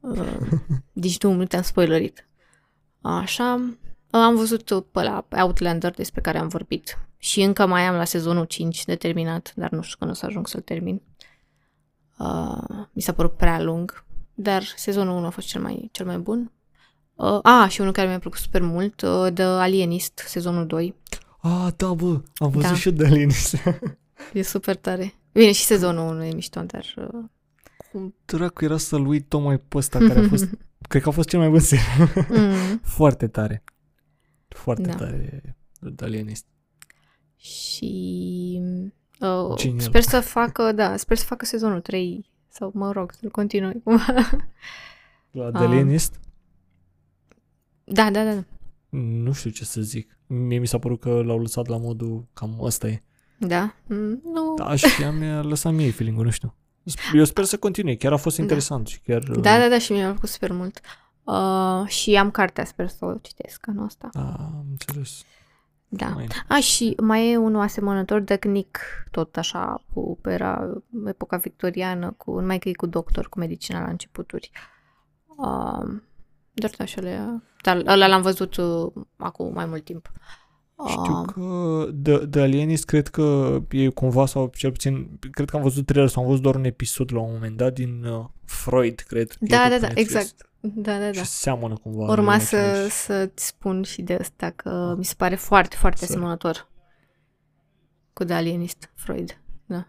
Uh, 0.00 0.36
deci 0.92 1.22
nu, 1.22 1.32
nu 1.32 1.44
te-am 1.44 1.62
spoilerit. 1.62 2.28
Așa, 3.00 3.60
uh, 3.62 3.70
am 4.10 4.36
văzut 4.36 4.62
pe 4.92 5.02
la 5.02 5.26
Outlander 5.42 5.90
despre 5.90 6.20
care 6.20 6.38
am 6.38 6.48
vorbit 6.48 6.98
și 7.18 7.42
încă 7.42 7.66
mai 7.66 7.82
am 7.82 7.94
la 7.94 8.04
sezonul 8.04 8.44
5 8.44 8.84
de 8.84 8.94
terminat, 8.94 9.52
dar 9.56 9.70
nu 9.70 9.82
știu 9.82 9.96
când 9.98 10.10
o 10.10 10.14
să 10.14 10.26
ajung 10.26 10.48
să-l 10.48 10.60
termin. 10.60 11.02
Uh, 12.20 12.86
mi 12.92 13.02
s-a 13.02 13.12
părut 13.12 13.36
prea 13.36 13.60
lung, 13.62 14.04
dar 14.34 14.62
sezonul 14.76 15.16
1 15.16 15.26
a 15.26 15.30
fost 15.30 15.46
cel 15.46 15.60
mai, 15.62 15.88
cel 15.92 16.06
mai 16.06 16.18
bun. 16.18 16.52
Uh, 17.14 17.38
a, 17.42 17.68
și 17.68 17.80
unul 17.80 17.92
care 17.92 18.08
mi-a 18.08 18.18
plăcut 18.18 18.38
super 18.38 18.62
mult, 18.62 19.00
uh, 19.02 19.32
The 19.34 19.42
Alienist, 19.42 20.22
sezonul 20.26 20.66
2. 20.66 20.94
Ah, 21.40 21.66
da, 21.76 21.92
bă, 21.92 22.20
am 22.34 22.50
văzut 22.50 22.68
Da. 22.68 22.74
și 22.74 22.88
eu 22.88 22.94
de 22.94 23.06
Alienist. 23.06 23.56
E 24.32 24.42
super 24.42 24.76
tare. 24.76 25.14
Bine, 25.32 25.52
și 25.52 25.64
sezonul 25.64 26.08
1 26.14 26.24
e 26.24 26.32
mișto, 26.34 26.60
dar... 26.60 26.84
Uh, 26.96 27.24
Cum 27.92 28.14
dracu 28.24 28.64
era 28.64 28.76
să-l 28.76 29.06
uit 29.06 29.28
tocmai 29.28 29.58
pe 29.58 29.76
ăsta 29.76 29.98
care 29.98 30.18
a 30.20 30.28
fost, 30.28 30.48
cred 30.88 31.02
că 31.02 31.08
a 31.08 31.12
fost 31.12 31.28
cel 31.28 31.38
mai 31.38 31.48
bun 31.48 31.58
serial. 31.60 32.26
mm. 32.28 32.78
Foarte 32.98 33.26
tare. 33.28 33.64
Foarte 34.48 34.82
Da. 34.88 34.94
tare 34.94 35.56
de 35.80 36.04
Alienist. 36.04 36.44
Și... 37.36 38.60
Uh, 39.20 39.54
Genial. 39.56 39.80
sper 39.80 40.02
să 40.02 40.20
facă, 40.20 40.72
da, 40.72 40.96
sper 40.96 41.16
să 41.16 41.24
facă 41.24 41.44
sezonul 41.44 41.80
3 41.80 42.30
sau, 42.48 42.70
mă 42.74 42.92
rog, 42.92 43.12
să-l 43.20 43.30
continui. 43.30 43.82
La 45.30 45.50
de 45.50 45.58
Ah. 45.58 45.64
Alienist? 45.64 46.20
da, 47.84 48.10
da, 48.10 48.24
da. 48.24 48.44
Nu 48.98 49.32
știu 49.32 49.50
ce 49.50 49.64
să 49.64 49.80
zic. 49.80 50.18
Mie 50.26 50.58
mi 50.58 50.66
s-a 50.66 50.78
părut 50.78 51.00
că 51.00 51.22
l-au 51.24 51.38
lăsat 51.40 51.66
la 51.66 51.76
modul 51.76 52.26
cam 52.32 52.56
ăsta 52.60 52.86
e. 52.88 53.02
Da? 53.38 53.74
Mm, 53.86 54.20
nu. 54.24 54.54
Da, 54.56 54.74
și 54.76 55.02
ea 55.02 55.10
mi-a 55.10 55.42
lăsat 55.42 55.72
mie 55.72 55.90
feeling-ul, 55.90 56.24
nu 56.24 56.30
știu. 56.30 56.54
Eu 57.14 57.24
sper 57.24 57.44
să 57.44 57.56
continue, 57.58 57.96
chiar 57.96 58.12
a 58.12 58.16
fost 58.16 58.36
Da. 58.36 58.42
interesant 58.42 58.86
și 58.86 59.00
chiar... 59.00 59.22
Da, 59.22 59.58
da, 59.58 59.68
da, 59.68 59.78
și 59.78 59.92
mi-a 59.92 60.08
plăcut 60.10 60.28
super 60.28 60.52
mult. 60.52 60.80
Uh, 61.24 61.86
și 61.88 62.16
am 62.16 62.30
cartea, 62.30 62.64
sper 62.64 62.88
să 62.88 63.04
o 63.04 63.14
citesc 63.22 63.68
anul 63.68 63.84
ăsta. 63.84 64.08
Da, 64.12 64.20
am 64.38 64.64
înțeles. 64.70 65.22
Da. 65.92 66.08
Mai- 66.08 66.26
A, 66.48 66.60
și 66.60 66.96
mai 67.02 67.30
e 67.32 67.36
unul 67.36 67.60
asemănător, 67.60 68.20
de 68.20 68.36
Knick, 68.36 68.78
tot 69.10 69.36
așa, 69.36 69.84
cu 69.92 70.18
pe 70.22 70.32
era 70.32 70.72
epoca 71.06 71.36
victoriană, 71.36 72.14
cu, 72.16 72.40
numai 72.40 72.58
că 72.58 72.68
e 72.68 72.72
cu 72.72 72.86
doctor, 72.86 73.28
cu 73.28 73.38
medicina 73.38 73.80
la 73.82 73.90
începuturi. 73.90 74.50
Uh, 75.26 75.88
doar 76.52 76.72
așa 76.78 77.00
le 77.00 77.42
Dar 77.62 77.82
ăla 77.86 78.06
l-am 78.06 78.22
văzut 78.22 78.56
uh, 78.56 78.92
acum 79.16 79.52
mai 79.52 79.66
mult 79.66 79.84
timp. 79.84 80.10
Știu 80.88 81.12
Uh, 81.20 81.26
că 81.32 81.86
de, 81.92 82.24
de 82.26 82.40
Alienist 82.40 82.84
cred 82.84 83.08
că 83.08 83.58
e 83.70 83.88
cumva 83.88 84.26
sau 84.26 84.52
cel 84.56 84.70
puțin 84.70 85.18
cred 85.30 85.50
că 85.50 85.56
am 85.56 85.62
văzut 85.62 85.86
trailer 85.86 86.08
sau 86.10 86.22
am 86.22 86.28
văzut 86.28 86.42
doar 86.42 86.54
un 86.54 86.64
episod 86.64 87.12
la 87.12 87.20
un 87.20 87.32
moment 87.32 87.56
dat 87.56 87.72
din 87.74 88.04
uh, 88.04 88.24
Freud, 88.44 89.00
cred. 89.00 89.28
că 89.30 89.36
e 89.40 89.46
Da, 89.48 89.56
tot 89.62 89.68
da, 89.70 89.74
pe 89.74 89.80
da, 89.80 89.86
Netflix. 89.86 90.14
exact. 90.14 90.49
Da, 90.60 90.98
da, 90.98 91.04
da. 91.04 91.12
Și 91.12 91.24
seamănă 91.24 91.74
cumva. 91.82 92.08
Urma 92.08 92.34
e 92.34 92.38
să, 92.38 92.56
același. 92.56 92.90
să-ți 92.94 93.46
spun 93.46 93.82
și 93.82 94.02
de 94.02 94.14
asta, 94.14 94.50
că 94.50 94.94
mi 94.98 95.04
se 95.04 95.14
pare 95.16 95.34
foarte, 95.34 95.76
foarte 95.76 95.98
Să- 95.98 96.12
asemănător 96.12 96.68
cu 98.12 98.24
The 98.24 98.34
Alienist, 98.34 98.90
Freud. 98.94 99.40
Da. 99.66 99.86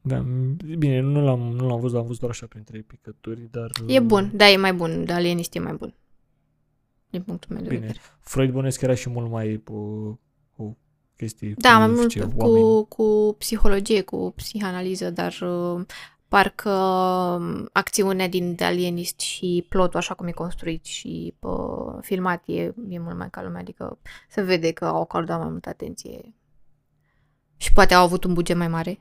Da, 0.00 0.24
m- 0.24 0.76
bine, 0.78 1.00
nu 1.00 1.24
l-am, 1.24 1.40
nu 1.40 1.66
l-am 1.68 1.80
văzut, 1.80 1.98
am 1.98 2.02
văzut 2.06 2.18
doar 2.20 2.32
așa 2.32 2.46
printre 2.46 2.78
picături, 2.80 3.48
dar... 3.50 3.70
E 3.86 3.98
uh, 3.98 4.04
bun, 4.04 4.30
da, 4.34 4.48
e 4.48 4.56
mai 4.56 4.72
bun. 4.72 5.04
The 5.04 5.14
Alienist 5.14 5.54
e 5.54 5.58
mai 5.58 5.72
bun. 5.74 5.94
Din 7.10 7.22
punctul 7.22 7.54
meu 7.54 7.62
de 7.62 7.68
Bine. 7.68 7.80
vedere. 7.80 7.98
Freud 8.20 8.50
bănuiesc 8.52 8.78
că 8.78 8.84
era 8.84 8.94
și 8.94 9.08
mult 9.08 9.30
mai 9.30 9.62
cu, 9.64 10.20
cu 10.56 10.76
chestii... 11.16 11.54
Da, 11.54 11.78
mai 11.78 11.86
cu 11.88 11.94
mult 11.94 12.08
ce, 12.08 12.20
cu, 12.20 12.32
oameni. 12.36 12.88
cu 12.88 13.34
psihologie, 13.38 14.02
cu 14.02 14.32
psihanaliză, 14.36 15.10
dar 15.10 15.38
uh, 15.40 15.84
parcă 16.28 16.70
um, 16.70 17.68
acțiunea 17.72 18.28
din 18.28 18.54
The 18.54 18.64
Alienist 18.64 19.20
și 19.20 19.66
plotul 19.68 19.98
așa 19.98 20.14
cum 20.14 20.26
e 20.26 20.30
construit 20.30 20.84
și 20.84 21.34
uh, 21.38 21.98
filmat 22.00 22.42
e, 22.46 22.62
e 22.88 22.98
mult 22.98 23.16
mai 23.16 23.30
calm, 23.30 23.56
adică 23.56 23.98
se 24.28 24.42
vede 24.42 24.72
că 24.72 24.84
au 24.84 25.00
acordat 25.00 25.38
mai 25.38 25.48
multă 25.48 25.68
atenție 25.68 26.34
și 27.56 27.72
poate 27.72 27.94
au 27.94 28.04
avut 28.04 28.24
un 28.24 28.32
buget 28.34 28.56
mai 28.56 28.68
mare. 28.68 29.00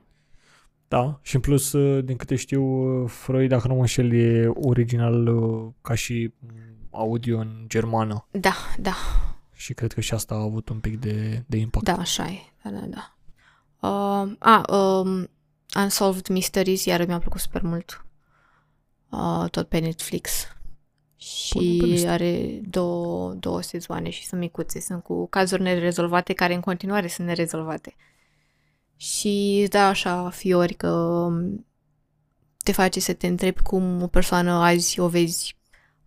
Da, 0.88 1.20
și 1.22 1.36
în 1.36 1.42
plus, 1.42 1.72
uh, 1.72 2.04
din 2.04 2.16
câte 2.16 2.36
știu, 2.36 2.64
uh, 2.64 3.10
Freud, 3.10 3.50
dacă 3.50 3.68
nu 3.68 3.74
mă 3.74 3.80
înșel, 3.80 4.14
e 4.14 4.48
original 4.48 5.28
uh, 5.28 5.72
ca 5.82 5.96
și 5.96 6.34
mm, 6.40 6.88
audio 6.92 7.40
în 7.40 7.66
germană. 7.68 8.28
Da, 8.32 8.54
da, 8.80 8.96
Și 9.54 9.74
cred 9.74 9.94
că 9.94 10.02
și 10.02 10.14
asta 10.14 10.36
a 10.36 10.42
avut 10.42 10.70
un 10.70 10.80
pic 10.80 11.00
de, 11.00 11.44
de 11.48 11.58
impact. 11.58 11.86
da, 11.86 11.94
așa 11.94 12.28
e. 12.28 12.38
Da, 12.64 12.70
da, 12.70 12.86
da. 12.86 13.12
Uh, 13.88 14.32
a, 14.40 14.76
um, 14.76 15.30
Unsolved 15.76 16.28
Mysteries, 16.28 16.86
iar 16.86 17.06
mi-a 17.06 17.20
plăcut 17.20 17.40
super 17.40 17.62
mult. 17.62 18.06
Uh, 19.10 19.50
tot 19.52 19.68
pe 19.68 19.80
Netflix. 19.80 20.48
Pune 21.50 21.78
pe 21.78 21.86
Și 21.86 21.92
listă. 21.92 22.10
are 22.10 22.62
două, 22.64 23.34
două 23.34 23.62
sezoane 23.62 24.10
și 24.10 24.26
sunt 24.26 24.42
micuțe. 24.42 24.80
Sunt 24.80 25.04
cu 25.04 25.28
cazuri 25.28 25.62
nerezolvate 25.62 26.34
care 26.34 26.54
în 26.54 26.60
continuare 26.60 27.08
sunt 27.08 27.28
nerezolvate. 27.28 27.96
Și 28.96 29.60
îți 29.62 29.70
da 29.70 29.88
așa 29.88 30.30
fiori 30.30 30.74
că 30.74 30.90
um, 30.90 31.66
te 32.58 32.72
face 32.72 33.00
să 33.00 33.14
te 33.14 33.28
întrebi 33.28 33.62
cum 33.62 34.02
o 34.02 34.08
persoană 34.08 34.52
azi 34.52 35.00
o 35.00 35.08
vezi, 35.08 35.58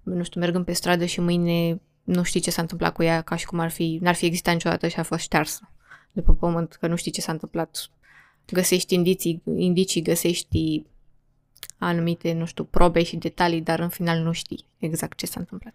nu 0.03 0.23
știu, 0.23 0.41
mergând 0.41 0.65
pe 0.65 0.73
stradă 0.73 1.05
și 1.05 1.21
mâine 1.21 1.81
nu 2.03 2.23
știi 2.23 2.41
ce 2.41 2.51
s-a 2.51 2.63
întâmplat 2.63 2.95
cu 2.95 3.03
ea, 3.03 3.23
ca 3.23 3.37
și 3.37 3.47
cum 3.47 3.59
ar 3.59 3.71
fi, 3.71 3.99
n-ar 4.01 4.15
fi 4.15 4.27
existat 4.27 4.53
niciodată 4.55 4.89
și 4.89 4.99
a 4.99 5.03
fost 5.03 5.21
ștearsă 5.21 5.73
de 6.13 6.21
pe 6.21 6.33
pământ, 6.33 6.73
că 6.73 6.87
nu 6.87 6.97
știi 6.97 7.13
ce 7.13 7.21
s-a 7.21 7.33
întâmplat. 7.33 7.91
Găsești 8.53 8.95
indicii, 8.95 9.43
indicii 9.57 10.03
găsești 10.03 10.83
anumite, 11.79 12.33
nu 12.33 12.45
știu, 12.45 12.65
probe 12.65 13.03
și 13.03 13.17
detalii, 13.17 13.61
dar 13.61 13.81
în 13.81 13.89
final 13.89 14.23
nu 14.23 14.33
știi 14.33 14.65
exact 14.79 15.17
ce 15.19 15.27
s-a 15.27 15.41
întâmplat. 15.41 15.75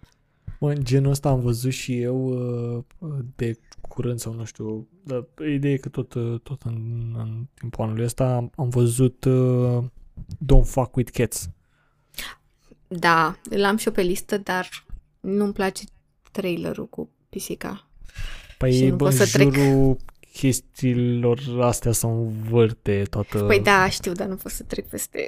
Mă, 0.59 0.71
în 0.71 0.83
genul 0.83 1.11
ăsta 1.11 1.29
am 1.29 1.39
văzut 1.39 1.71
și 1.71 2.01
eu 2.01 2.25
uh, 2.99 3.09
de 3.35 3.59
curând 3.81 4.19
sau 4.19 4.33
nu 4.33 4.45
știu, 4.45 4.87
dar 5.03 5.25
ideea 5.53 5.73
e 5.73 5.77
că 5.77 5.89
tot, 5.89 6.13
uh, 6.13 6.39
tot 6.43 6.61
în, 6.61 6.75
în 7.17 7.47
timpul 7.53 7.83
anului 7.83 8.03
ăsta 8.03 8.35
am, 8.35 8.51
am 8.55 8.69
văzut 8.69 9.23
uh, 9.23 9.83
Don't 10.35 10.65
Fuck 10.65 10.95
With 10.95 11.11
Cats. 11.11 11.49
Da, 12.87 13.37
l-am 13.49 13.77
și 13.77 13.87
eu 13.87 13.93
pe 13.93 14.01
listă, 14.01 14.37
dar 14.37 14.85
nu-mi 15.19 15.53
place 15.53 15.83
trailerul 16.31 16.87
cu 16.87 17.09
pisica. 17.29 17.87
Păi 18.57 18.73
Și 18.73 18.85
nu 18.85 18.95
bă, 18.95 19.03
pot 19.03 19.11
în 19.11 19.25
să 19.25 19.37
trec. 19.37 19.53
Jurul 20.35 20.51
chestiilor 20.51 21.39
astea 21.61 21.91
să 21.91 22.07
învârte 22.07 23.03
toată... 23.09 23.43
Păi 23.43 23.59
da, 23.59 23.89
știu, 23.89 24.11
dar 24.11 24.27
nu 24.27 24.35
pot 24.35 24.51
să 24.51 24.63
trec 24.63 24.87
peste, 24.87 25.27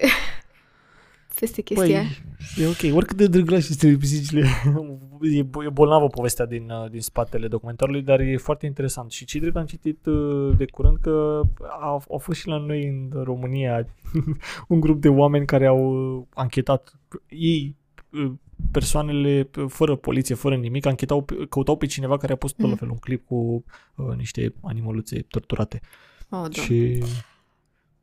peste 1.39 1.61
chestia. 1.61 2.01
Păi, 2.01 2.63
e 2.63 2.67
ok. 2.67 2.95
Oricât 2.95 3.17
de 3.17 3.27
drăglași 3.27 3.67
este 3.69 3.95
pisicile, 3.99 4.47
e, 5.39 5.43
bo- 5.43 5.65
e 5.65 5.69
bolnavă 5.69 6.07
povestea 6.07 6.45
din, 6.45 6.69
uh, 6.69 6.89
din 6.89 7.01
spatele 7.01 7.47
documentarului, 7.47 8.01
dar 8.01 8.19
e 8.19 8.37
foarte 8.37 8.65
interesant. 8.65 9.11
Și 9.11 9.25
ce 9.25 9.39
drept 9.39 9.55
am 9.55 9.65
citit 9.65 10.05
uh, 10.05 10.57
de 10.57 10.65
curând 10.65 10.97
că 11.01 11.41
au, 11.81 12.03
au 12.09 12.17
fost 12.17 12.39
și 12.39 12.47
la 12.47 12.57
noi 12.57 12.87
în 12.87 13.23
România 13.23 13.87
un 14.67 14.79
grup 14.79 15.01
de 15.01 15.09
oameni 15.09 15.45
care 15.45 15.65
au 15.65 16.15
uh, 16.17 16.23
anchetat 16.33 16.99
ei 17.27 17.75
uh, 18.11 18.31
persoanele 18.71 19.49
uh, 19.57 19.65
fără 19.67 19.95
poliție, 19.95 20.35
fără 20.35 20.55
nimic, 20.55 20.85
anchetau, 20.85 21.21
pe- 21.23 21.45
căutau 21.49 21.77
pe 21.77 21.85
cineva 21.85 22.17
care 22.17 22.33
a 22.33 22.35
pus 22.35 22.51
tot 22.51 22.59
Mhm. 22.59 22.69
la 22.69 22.75
fel 22.75 22.89
un 22.89 22.97
clip 22.97 23.25
cu 23.25 23.63
uh, 23.95 24.15
niște 24.15 24.53
animăluțe 24.61 25.21
torturate. 25.21 25.79
Oh, 26.19 26.29
doamne. 26.29 26.51
Și 26.51 27.03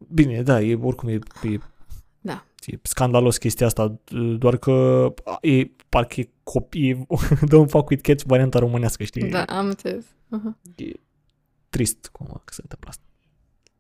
bine, 0.09 0.43
da, 0.43 0.61
e 0.61 0.75
oricum 0.83 1.09
e, 1.09 1.19
e 1.43 1.59
Da. 2.21 2.45
E 2.67 2.79
scandalos 2.83 3.39
chestia 3.39 3.67
asta, 3.67 4.01
doar 4.39 4.57
că 4.57 5.07
e, 5.41 5.71
parcă 5.89 6.21
e 6.21 6.29
copii, 6.43 7.07
Don't 7.55 7.69
Fuck 7.69 7.89
With 7.89 8.03
Cats 8.03 8.23
varianta 8.23 8.59
românească, 8.59 9.05
știi? 9.05 9.31
Da, 9.31 9.43
am 9.43 9.67
înțeles. 9.67 10.05
Uh-huh. 10.07 10.75
E 10.77 10.93
trist 11.69 12.09
cum 12.13 12.27
că 12.45 12.53
se 12.53 12.61
întâmplă 12.63 12.89
asta. 12.89 13.03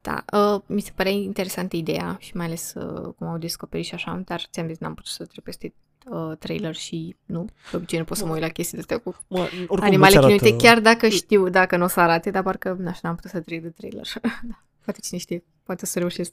Da, 0.00 0.24
uh, 0.54 0.60
mi 0.66 0.80
se 0.80 0.92
părea 0.94 1.12
interesantă 1.12 1.76
ideea 1.76 2.16
și 2.20 2.36
mai 2.36 2.46
ales 2.46 2.74
uh, 2.74 3.14
cum 3.16 3.26
au 3.26 3.38
descoperit 3.38 3.86
și 3.86 3.94
așa, 3.94 4.22
dar 4.24 4.40
ți-am 4.50 4.66
zis, 4.66 4.78
n-am 4.78 4.94
putut 4.94 5.10
să 5.10 5.24
trec 5.24 5.44
peste 5.44 5.74
uh, 6.04 6.36
trailer 6.38 6.74
și 6.74 7.16
nu, 7.24 7.44
de 7.70 7.76
obicei 7.76 7.98
nu 7.98 8.04
pot 8.04 8.16
să 8.16 8.26
mă 8.26 8.32
uit 8.32 8.40
la 8.40 8.48
chestii 8.48 8.74
de 8.74 8.80
astea 8.80 8.98
cu 8.98 9.16
Mă, 9.28 9.38
oricum 9.38 9.78
animale 9.80 10.14
nu-ți 10.14 10.26
chinuite, 10.26 10.46
arată- 10.46 10.62
chiar 10.64 10.80
dacă 10.80 11.08
știu, 11.08 11.48
dacă 11.48 11.76
nu 11.76 11.84
o 11.84 11.88
să 11.88 12.00
arate, 12.00 12.30
dar 12.30 12.42
parcă, 12.42 12.76
nu 12.78 12.92
știu, 12.92 13.00
n-am 13.02 13.14
putut 13.14 13.30
să 13.30 13.40
trec 13.40 13.62
de 13.62 13.68
trailer. 13.68 14.06
da. 14.22 14.62
Poate 14.84 15.00
cine 15.00 15.18
știe, 15.18 15.44
poate 15.62 15.80
o 15.84 15.86
să 15.86 15.98
reușesc. 15.98 16.32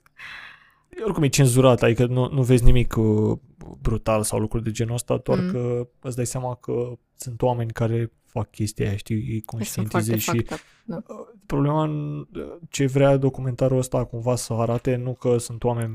Oricum 1.03 1.23
e 1.23 1.27
cenzurat, 1.27 1.83
adică 1.83 2.05
nu, 2.05 2.29
nu 2.31 2.43
vezi 2.43 2.63
nimic 2.63 2.95
uh, 2.97 3.37
brutal 3.81 4.23
sau 4.23 4.39
lucruri 4.39 4.63
de 4.63 4.71
genul 4.71 4.93
ăsta, 4.93 5.17
doar 5.17 5.39
Mm. 5.39 5.51
că 5.51 5.87
îți 6.01 6.15
dai 6.15 6.25
seama 6.25 6.55
că 6.55 6.93
sunt 7.15 7.41
oameni 7.41 7.71
care 7.71 8.11
fac 8.25 8.49
chestia 8.49 8.87
aia, 8.87 8.95
știi, 8.97 9.15
îi 9.15 9.23
Sunt 9.31 9.45
conștientizezi 9.45 10.23
foarte 10.23 10.41
și 10.45 10.45
fucked 10.47 10.57
up. 10.97 11.09
uh, 11.09 11.15
problema 11.45 11.83
în- 11.83 12.27
ce 12.69 12.85
vrea 12.85 13.17
documentarul 13.17 13.77
ăsta 13.77 14.03
cumva 14.05 14.35
să 14.35 14.53
arate 14.53 14.95
nu 14.95 15.13
că 15.13 15.37
sunt 15.37 15.63
oameni 15.63 15.93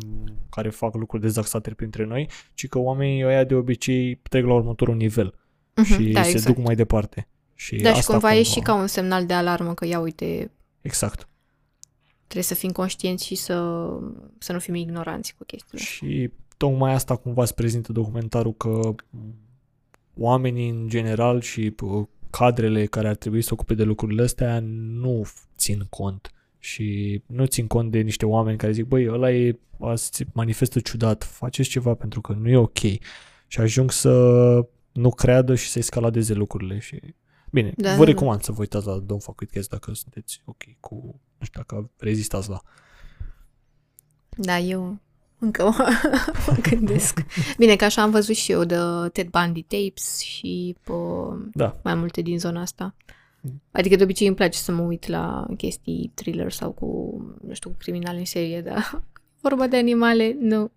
care 0.51 0.68
fac 0.70 0.94
lucruri 0.94 1.22
dezaxate 1.22 1.70
printre 1.70 2.05
noi, 2.05 2.28
ci 2.55 2.68
că 2.68 2.78
oamenii 2.78 3.24
ăia 3.24 3.44
de 3.44 3.55
obicei 3.55 4.20
trec 4.28 4.44
la 4.44 4.55
următorul 4.55 4.97
nivel 4.97 5.34
Mhm, 5.76 5.84
și 5.86 6.11
da, 6.12 6.22
se 6.22 6.30
exact. 6.30 6.55
duc 6.57 6.64
mai 6.64 6.74
departe. 6.74 7.28
Și 7.55 7.76
Da, 7.76 7.92
și 7.92 7.99
asta 7.99 8.12
cumva 8.12 8.34
e 8.34 8.42
și 8.42 8.61
ca 8.61 8.74
un 8.74 8.86
semnal 8.86 9.26
de 9.26 9.32
alarmă 9.32 9.74
că, 9.74 9.86
ia 9.86 10.01
uite, 10.01 10.51
Exact. 10.80 11.28
Trebuie 12.27 12.43
să 12.43 12.55
fim 12.55 12.70
conștienți 12.70 13.27
și 13.27 13.35
să, 13.35 13.87
să 14.39 14.53
nu 14.53 14.59
fim 14.59 14.74
ignoranți 14.74 15.35
cu 15.39 15.45
chestiile. 15.45 15.85
Și 15.85 16.31
tocmai 16.57 16.93
asta 16.93 17.16
cumva 17.16 17.43
îți 17.43 17.55
prezintă 17.55 17.93
documentarul 17.93 18.55
că 18.55 18.95
oamenii 20.16 20.68
în 20.68 20.89
general 20.89 21.41
și 21.41 21.74
uh, 21.83 22.07
cadrele 22.31 22.87
care 22.87 23.09
ar 23.09 23.16
trebui 23.16 23.43
să 23.43 23.53
ocupe 23.53 23.74
de 23.74 23.83
lucrurile 23.83 24.22
astea 24.22 24.59
nu 24.61 25.27
țin 25.57 25.87
cont 25.91 26.31
și 26.59 27.22
nu 27.27 27.47
țin 27.47 27.66
cont 27.66 27.91
de 27.91 27.99
niște 27.99 28.27
oameni 28.27 28.59
care 28.59 28.72
zic, 28.72 28.85
băi, 28.85 29.09
ăla 29.09 29.33
e, 29.33 29.59
se 29.95 30.27
manifestă 30.33 30.81
ciudat, 30.81 31.24
faceți 31.24 31.68
ceva 31.68 31.95
pentru 31.95 32.20
că 32.20 32.33
nu 32.33 32.49
e 32.49 32.57
ok 32.57 32.79
și 33.47 33.61
ajung 33.61 33.91
să 33.91 34.11
nu 34.93 35.11
creadă 35.11 35.55
și 35.55 35.68
să 35.68 35.79
escaladeze 35.79 36.35
lucrurile 36.35 36.79
și 36.79 37.01
Bine, 37.51 37.72
Da, 37.77 37.91
vă 37.91 37.97
da, 37.97 38.05
da. 38.05 38.05
recomand 38.05 38.43
să 38.43 38.53
vă 38.53 38.61
uitați 38.61 38.87
la 38.87 39.03
Don't 39.03 39.22
Fuck 39.22 39.41
With 39.41 39.53
Cats 39.53 39.66
dacă 39.66 39.95
sunteți 39.95 40.43
ok 40.45 40.62
cu, 40.81 41.20
nu 41.39 41.47
știu, 41.47 41.61
dacă 41.66 41.91
rezistați 41.99 42.49
la 42.49 42.61
Da, 44.28 44.59
eu 44.59 44.99
încă 45.39 45.64
mă, 45.64 45.89
mă 46.47 46.57
gândesc. 46.62 47.20
Bine, 47.59 47.76
că 47.76 47.84
așa 47.84 48.03
am 48.03 48.11
văzut 48.11 48.34
și 48.34 48.53
eu 48.53 48.64
de 48.64 48.76
Ted 49.12 49.28
Bundy 49.28 49.62
tapes 49.62 50.18
și 50.18 50.76
pă, 50.82 50.95
Da. 51.53 51.76
mai 51.82 51.95
multe 51.95 52.20
din 52.20 52.39
zona 52.39 52.61
asta. 52.61 52.95
Mm. 53.41 53.62
Adică 53.70 53.97
de 53.97 54.03
obicei 54.03 54.26
îmi 54.26 54.37
place 54.37 54.59
să 54.59 54.72
mă 54.72 54.82
uit 54.82 55.07
la 55.07 55.47
chestii 55.57 56.11
thriller 56.14 56.53
sau 56.53 56.70
cu, 56.70 56.87
nu 57.47 57.55
știu, 57.55 57.70
cu 57.70 57.76
criminali 57.78 58.18
în 58.18 58.24
serie, 58.24 58.62
dar 58.62 59.03
vorba 59.41 59.66
de 59.66 59.76
animale, 59.76 60.37
nu. 60.41 60.62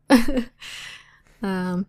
uh, 1.42 1.80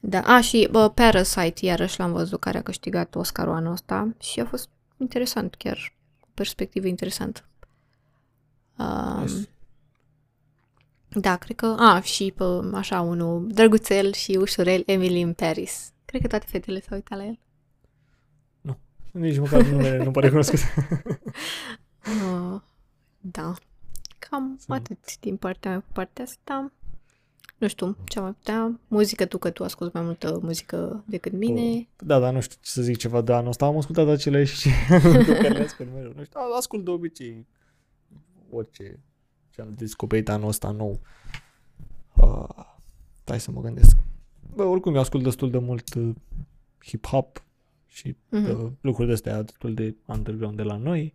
da, 0.00 0.20
a, 0.20 0.40
și 0.40 0.68
bă, 0.70 0.88
Parasite, 0.88 1.66
iarăși 1.66 1.98
l-am 1.98 2.12
văzut, 2.12 2.40
care 2.40 2.58
a 2.58 2.62
câștigat 2.62 3.14
Oscarul 3.14 3.54
anul 3.54 3.72
ăsta 3.72 4.14
și 4.20 4.40
a 4.40 4.44
fost 4.44 4.68
interesant, 4.96 5.54
chiar 5.54 5.94
o 6.20 6.26
perspectivă 6.34 6.86
interesantă. 6.86 7.48
Uh, 8.78 9.20
Nice. 9.20 9.48
da, 11.08 11.36
cred 11.36 11.56
că... 11.56 11.66
A, 11.78 12.00
și 12.00 12.32
pe, 12.36 12.44
așa, 12.74 13.00
unul 13.00 13.46
drăguțel 13.50 14.12
și 14.12 14.36
ușurel, 14.40 14.82
Emily 14.86 15.20
in 15.20 15.32
Paris. 15.32 15.92
Cred 16.04 16.20
că 16.20 16.26
toate 16.26 16.46
fetele 16.48 16.80
s-au 16.80 16.94
uitat 16.96 17.18
la 17.18 17.24
el. 17.24 17.38
Nici 19.12 19.38
măcar 19.38 19.62
numele 19.62 20.04
nu 20.04 20.10
pare 20.10 20.28
cunoscut. 20.28 20.58
Uh, 22.08 22.60
da. 23.20 23.54
Cam 24.18 24.56
Sunt- 24.60 24.76
atât 24.78 25.18
din 25.20 25.36
partea 25.36 25.70
mea 25.70 25.80
pe 25.80 25.86
partea 25.92 26.24
asta. 26.24 26.72
Nu 27.58 27.68
știu, 27.68 27.96
ce 28.08 28.18
am 28.18 28.24
mai 28.24 28.32
putea. 28.32 28.80
Muzică, 28.88 29.24
tu 29.26 29.38
că 29.38 29.50
tu 29.50 29.64
asculti 29.64 29.94
mai 29.96 30.04
multă 30.04 30.38
muzică 30.42 31.02
decât 31.06 31.32
mine. 31.32 31.88
Da, 31.96 32.18
dar 32.18 32.32
nu 32.32 32.40
știu 32.40 32.56
ce 32.60 32.70
să 32.70 32.82
zic 32.82 32.96
ceva 32.96 33.20
de 33.20 33.32
anul 33.32 33.48
ăsta. 33.48 33.66
Am 33.66 33.76
ascultat 33.76 34.08
aceleași 34.08 34.68
pe 34.88 35.24
care 35.26 35.48
le 35.48 35.62
ascult 35.64 35.88
mereu. 35.94 36.12
Nu 36.16 36.24
știu, 36.24 36.40
ascult 36.56 36.84
de 36.84 36.90
obicei 36.90 37.46
orice 38.50 39.00
ce 39.50 39.60
am 39.60 39.74
descoperit 39.76 40.28
anul 40.28 40.48
ăsta 40.48 40.70
nou. 40.70 41.00
Uh, 42.16 42.64
hai 43.24 43.40
să 43.40 43.50
mă 43.50 43.60
gândesc. 43.60 43.96
Bă, 44.54 44.62
oricum 44.64 44.94
eu 44.94 45.00
ascult 45.00 45.22
destul 45.22 45.50
de 45.50 45.58
mult 45.58 45.94
uh, 45.94 46.10
hip-hop 46.86 47.42
și 47.86 48.16
Mhm. 48.28 48.50
uh, 48.64 48.70
lucruri 48.80 49.06
de 49.08 49.12
astea 49.14 49.42
destul 49.42 49.74
de 49.74 49.96
underground 50.06 50.56
de 50.56 50.62
la 50.62 50.76
noi. 50.76 51.14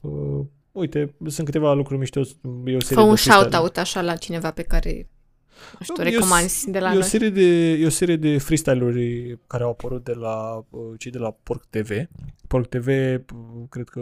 Uh, 0.00 0.44
uite, 0.72 1.14
sunt 1.26 1.46
câteva 1.46 1.72
lucruri 1.72 1.98
mișto. 1.98 2.20
E 2.20 2.22
o 2.22 2.80
serie 2.80 2.80
Fă 2.80 3.00
un 3.00 3.08
de 3.14 3.20
freestyle- 3.20 3.32
shout-out 3.32 3.76
așa 3.76 4.02
la 4.02 4.16
cineva 4.16 4.50
pe 4.50 4.62
care, 4.62 5.08
nu 5.78 5.84
știu, 5.84 5.94
Eu- 6.04 6.10
recomanzi 6.10 6.70
de 6.70 6.78
la 6.78 6.88
e 6.88 6.90
o 6.90 6.94
noi. 6.94 7.02
serie 7.02 7.30
de, 7.30 7.70
e 7.72 7.86
o 7.86 7.88
serie 7.88 8.16
de 8.16 8.38
freestyle-uri 8.38 9.38
care 9.46 9.62
au 9.62 9.70
apărut 9.70 10.04
de 10.04 10.12
la 10.12 10.64
uh, 10.70 10.80
cei 10.98 11.10
de 11.10 11.18
la 11.18 11.30
Porc 11.42 11.64
TV. 11.70 11.90
Porc 12.46 12.66
TV, 12.66 12.86
uh, 12.86 13.20
cred 13.68 13.88
că 13.88 14.00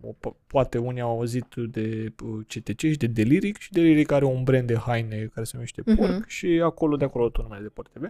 o, 0.00 0.12
po- 0.12 0.36
poate 0.46 0.78
unii 0.78 1.00
au 1.00 1.10
auzit 1.10 1.54
de 1.68 2.12
uh, 2.24 2.40
CTC 2.46 2.78
și 2.80 2.96
de 2.96 3.06
Deliric 3.06 3.58
și 3.58 3.72
Deliric 3.72 4.10
are 4.12 4.24
un 4.24 4.42
brand 4.42 4.66
de 4.66 4.76
haine 4.76 5.30
care 5.34 5.44
se 5.46 5.50
numește 5.54 5.82
Mhm. 5.86 5.96
Porc 5.96 6.26
și 6.28 6.46
acolo, 6.64 6.96
de 6.96 7.04
acolo 7.04 7.28
tot 7.28 7.42
numele 7.42 7.62
de 7.62 7.68
Porc 7.68 7.88
TV. 7.88 8.02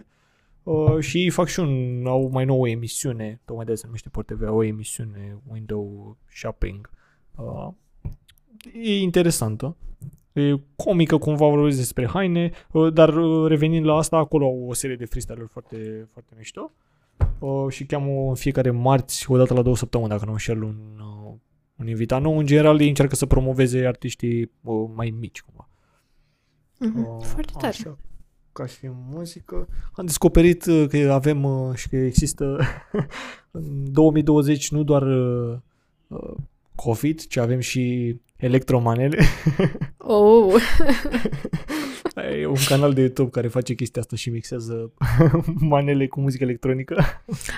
Uh, 0.63 0.99
și 0.99 1.17
ei 1.17 1.29
fac 1.29 1.47
și 1.47 1.59
un, 1.59 2.03
au 2.07 2.29
mai 2.31 2.45
nouă 2.45 2.69
emisiune, 2.69 3.39
tocmai 3.45 3.63
de 3.65 3.69
aia 3.71 3.79
se 3.79 3.85
numește 3.85 4.09
Porc 4.09 4.25
TV, 4.27 4.43
au 4.47 4.55
o 4.57 4.63
emisiune 4.63 5.37
Window 5.51 6.17
Shopping. 6.33 6.89
Uh, 7.35 7.67
e 8.73 8.97
interesantă. 9.01 9.75
E 10.33 10.59
comică 10.75 11.17
cumva 11.17 11.47
vorbesc 11.47 11.77
despre 11.77 12.07
haine, 12.07 12.51
uh, 12.71 12.93
dar 12.93 13.15
uh, 13.15 13.47
revenind 13.47 13.85
la 13.85 13.95
asta, 13.95 14.17
acolo 14.17 14.45
au 14.45 14.65
o 14.67 14.73
serie 14.73 14.95
de 14.95 15.05
freestyle-uri 15.05 15.49
foarte, 15.51 16.07
foarte 16.11 16.33
mișto. 16.37 16.71
Uh, 17.39 17.69
și 17.69 17.85
cheamă 17.85 18.27
în 18.27 18.35
fiecare 18.35 18.71
marți, 18.71 19.31
o 19.31 19.37
dată 19.37 19.53
la 19.53 19.61
două 19.61 19.75
săptămâni, 19.75 20.09
dacă 20.09 20.25
nu 20.25 20.31
înșel, 20.31 20.63
un, 20.63 20.75
uh, 20.97 21.33
un 21.75 21.87
invitat 21.87 22.21
nou. 22.21 22.37
În 22.37 22.45
general, 22.45 22.81
ei 22.81 22.87
încearcă 22.87 23.15
să 23.15 23.25
promoveze 23.25 23.87
artiștii 23.87 24.51
uh, 24.61 24.89
mai 24.95 25.15
mici, 25.19 25.41
cumva. 25.41 25.69
Mhm, 26.77 26.99
Uh, 26.99 27.23
Foarte 27.23 27.51
tare. 27.53 27.67
Așa, 27.67 27.97
ca 28.51 28.65
și 28.65 28.89
muzică. 29.09 29.67
Am 29.93 30.05
descoperit 30.05 30.65
uh, 30.65 30.85
că 30.89 31.11
avem 31.11 31.43
uh, 31.43 31.75
și 31.75 31.89
că 31.89 31.95
există 31.95 32.59
în 33.51 33.91
2020 33.91 34.71
nu 34.71 34.83
doar 34.83 35.01
uh, 35.01 35.57
uh, 36.07 36.33
COVID, 36.75 37.27
ci 37.27 37.37
avem 37.37 37.59
și 37.59 38.15
electromanele. 38.43 39.23
Oh, 39.97 40.53
E 42.39 42.45
un 42.45 42.55
canal 42.67 42.93
de 42.93 43.01
YouTube 43.01 43.29
care 43.29 43.47
face 43.47 43.73
chestia 43.73 44.01
asta 44.01 44.15
și 44.15 44.29
mixează 44.29 44.91
manele 45.73 46.07
cu 46.07 46.21
muzică 46.21 46.43
electronică. 46.43 47.03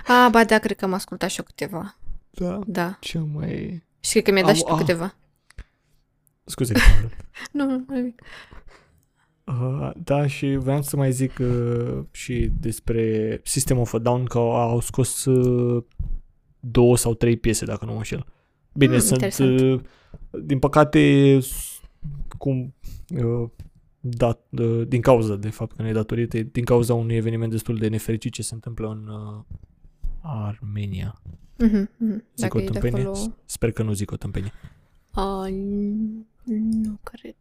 a, 0.08 0.30
ba 0.30 0.44
da, 0.44 0.60
cred 0.60 0.78
că 0.78 0.86
am 0.86 0.94
ascultat 0.94 1.30
și 1.30 1.40
eu 1.40 1.46
câteva. 1.46 1.98
Da. 2.30 2.60
Da. 2.66 2.98
Ce 3.00 3.20
mai... 3.34 3.84
Și 4.00 4.12
cred 4.12 4.24
că 4.24 4.32
mi-a 4.32 4.42
dat 4.42 4.50
Am- 4.52 4.56
și 4.58 4.64
tu 4.64 4.72
ah. 4.74 4.78
câteva. 4.80 5.16
Scuze. 6.44 6.74
Nu, 7.52 7.66
nu, 7.66 7.86
nimic. 7.88 8.22
uh, 9.46 9.90
da, 9.96 10.28
și 10.28 10.56
vreau 10.56 10.82
să 10.82 10.96
mai 10.98 11.12
zic 11.12 11.38
uh, 11.40 12.04
și 12.12 12.52
despre 12.60 13.40
System 13.44 13.80
of 13.80 13.94
a 13.94 13.98
Down, 13.98 14.26
că 14.26 14.38
au 14.38 14.80
scos 14.80 15.26
uh, 15.26 15.84
două 16.60 16.98
sau 16.98 17.14
trei 17.14 17.38
piese, 17.38 17.66
dacă 17.66 17.86
nu 17.86 17.92
mă 17.92 17.98
înșel. 17.98 18.26
Bine, 18.74 18.94
Mm, 18.94 19.00
sunt... 19.00 19.12
interesant. 19.22 19.60
Uh, 19.60 19.80
din 20.44 20.60
păcate, 20.60 21.38
s- 21.40 21.82
cum... 22.38 22.74
Uh, 23.24 23.50
dat, 24.00 24.40
uh, 24.50 24.88
din 24.88 25.02
cauza 25.02 25.36
de 25.36 25.50
fapt 25.50 25.76
că 25.76 25.82
nu 25.82 25.88
e 25.88 25.92
datorită, 25.92 26.40
din 26.42 26.64
cauza 26.64 26.94
unui 26.94 27.16
eveniment 27.16 27.52
destul 27.52 27.78
de 27.78 27.88
nefericit 27.88 28.34
ce 28.34 28.42
se 28.42 28.54
întâmplă 28.54 28.88
în 28.90 29.08
uh, 29.08 29.44
Armenia. 30.22 31.22
Mhm, 31.58 31.90
mhm. 31.98 32.14
Zic 32.16 32.24
Dacă 32.36 32.58
o 32.58 32.62
e 32.62 32.64
de 32.66 32.70
tâmpenie? 32.72 33.02
acolo... 33.06 33.36
Sper 33.46 33.72
că 33.72 33.84
nu 33.84 33.94
zic 33.94 34.12
o 34.12 34.16
tâmpenie. 34.16 34.52
A, 35.12 35.48
nu 36.84 37.00
cred. 37.04 37.36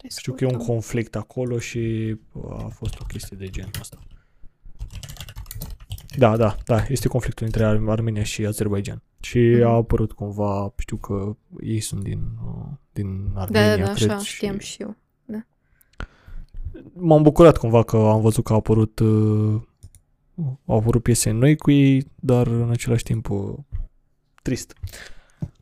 Hai 0.00 0.10
să 0.10 0.18
Știu 0.20 0.32
că 0.32 0.44
e 0.44 0.46
un 0.46 0.52
căutăm. 0.52 0.72
conflict 0.74 1.16
acolo 1.16 1.58
și 1.58 2.16
a 2.58 2.66
fost 2.68 3.00
o 3.00 3.04
chestie 3.04 3.36
de 3.36 3.46
genul 3.48 3.70
ăsta. 3.80 3.98
Da, 6.18 6.36
da, 6.36 6.56
da, 6.64 6.84
este 6.88 7.08
conflictul 7.08 7.46
între 7.46 7.64
Ar- 7.64 7.82
Armenia 7.88 8.22
și 8.22 8.46
Azerbaijan. 8.46 9.02
Și 9.28 9.38
Mhm. 9.38 9.66
a 9.66 9.68
apărut 9.74 10.12
cumva, 10.12 10.72
știu 10.78 10.96
că 10.96 11.36
ei 11.60 11.80
sunt 11.80 12.02
din, 12.02 12.20
uh, 12.46 12.66
din 12.92 13.32
Da, 13.34 13.40
Armenia, 13.40 13.76
da, 13.76 13.84
da, 13.84 13.92
cred. 13.92 14.10
așa, 14.10 14.18
și 14.18 14.34
știam 14.34 14.58
și 14.58 14.82
eu. 14.82 14.96
M-am 16.92 17.22
bucurat 17.22 17.56
cumva 17.56 17.82
că 17.82 17.96
am 17.96 18.20
văzut 18.20 18.44
că 18.44 18.52
a 18.52 18.56
apărut, 18.56 18.98
uh, 18.98 19.60
au 20.66 20.78
apărut 20.78 21.02
piese 21.02 21.30
noi 21.30 21.56
cu 21.56 21.70
ei, 21.70 22.06
dar 22.14 22.46
în 22.46 22.70
același 22.70 23.02
timp 23.02 23.30
uh, 23.30 23.54
trist. 24.42 24.74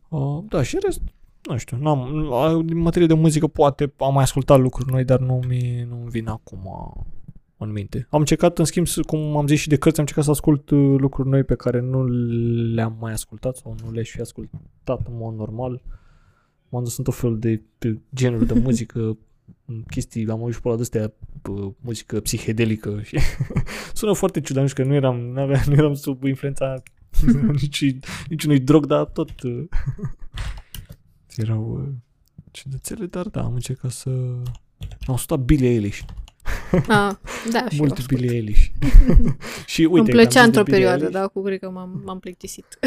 Uh, 0.08 0.44
da, 0.48 0.62
și 0.62 0.74
în 0.74 0.80
rest, 0.84 1.00
nu 1.42 1.56
știu, 1.56 1.76
n-am, 1.76 2.00
uh, 2.30 2.64
în 2.70 2.76
materie 2.78 3.06
de 3.06 3.14
muzică 3.14 3.46
poate 3.46 3.92
am 3.98 4.12
mai 4.12 4.22
ascultat 4.22 4.58
lucruri 4.60 4.90
noi, 4.92 5.04
dar 5.04 5.18
nu 5.18 5.40
mi 5.48 5.86
nu 5.88 5.96
vin 5.96 6.28
acum 6.28 6.58
uh, 6.64 7.02
în 7.64 7.72
minte. 7.72 8.06
Am 8.10 8.20
încercat, 8.20 8.58
în 8.58 8.64
schimb, 8.64 8.86
să- 8.86 9.02
cum 9.02 9.36
am 9.36 9.46
zis 9.46 9.60
și 9.60 9.68
de 9.68 9.76
cărți, 9.76 9.98
am 9.98 10.00
încercat 10.02 10.24
să 10.24 10.30
ascult 10.30 10.70
uh, 10.70 10.94
lucruri 10.98 11.28
noi 11.28 11.42
pe 11.44 11.54
care 11.54 11.80
nu 11.80 12.04
le-am 12.74 12.96
mai 13.00 13.12
ascultat 13.12 13.56
sau 13.56 13.76
nu 13.84 13.90
le-aș 13.90 14.10
fi 14.10 14.20
ascultat 14.20 15.06
în 15.06 15.16
mod 15.16 15.34
normal. 15.36 15.82
M-am 16.68 16.82
dus 16.84 16.98
în 16.98 17.04
tot 17.04 17.14
felul 17.14 17.38
de, 17.38 17.62
de 17.78 17.98
genuri 18.14 18.46
de 18.46 18.54
muzică, 18.54 19.18
chestii, 19.94 20.28
am 20.28 20.40
auzit 20.40 20.54
și 20.54 20.60
pe 20.60 20.68
la 20.68 20.74
de-astea, 20.74 21.12
uh, 21.50 21.72
muzică 21.80 22.20
psihedelică 22.20 23.00
și 23.02 23.18
sună 23.94 24.12
foarte 24.12 24.40
ciudat, 24.40 24.62
nu 24.62 24.68
știu 24.68 24.82
că 24.82 24.88
nu 24.88 24.94
eram, 24.94 25.16
n-aveam, 25.16 25.62
nu 25.66 25.72
eram 25.74 25.94
sub 25.94 26.24
influența 26.24 26.82
nici, 27.60 27.96
niciunui 28.28 28.60
drog, 28.60 28.86
dar 28.86 29.04
tot 29.04 29.42
uh, 29.42 29.64
erau 31.36 31.80
uh, 31.80 31.92
ciudățele, 32.50 33.06
dar 33.06 33.28
da, 33.28 33.42
am 33.42 33.54
încercat 33.54 33.90
să... 33.90 34.10
Am 35.06 35.14
ascultat 35.14 35.44
Billie 35.44 35.68
Eilish. 35.68 36.00
Ah, 36.88 37.10
da, 37.52 37.68
și 37.68 37.76
eu 37.76 37.78
Mult 37.78 37.98
ascult. 37.98 38.06
Billie 38.20 38.36
Eilish. 38.36 38.66
și 39.66 39.80
uite, 39.80 39.98
Îmi 39.98 40.04
că 40.08 40.10
am 40.10 40.16
plăcea 40.16 40.28
zis 40.30 40.40
de 40.40 40.46
într-o 40.46 40.62
Billie 40.62 40.78
perioadă, 40.78 40.96
Eilish, 41.02 41.12
dar 41.12 41.22
acum 41.22 41.42
cred 41.42 41.58
că 41.58 41.70
m-am, 41.70 42.02
m-am 42.04 42.18
plictisit. 42.20 42.78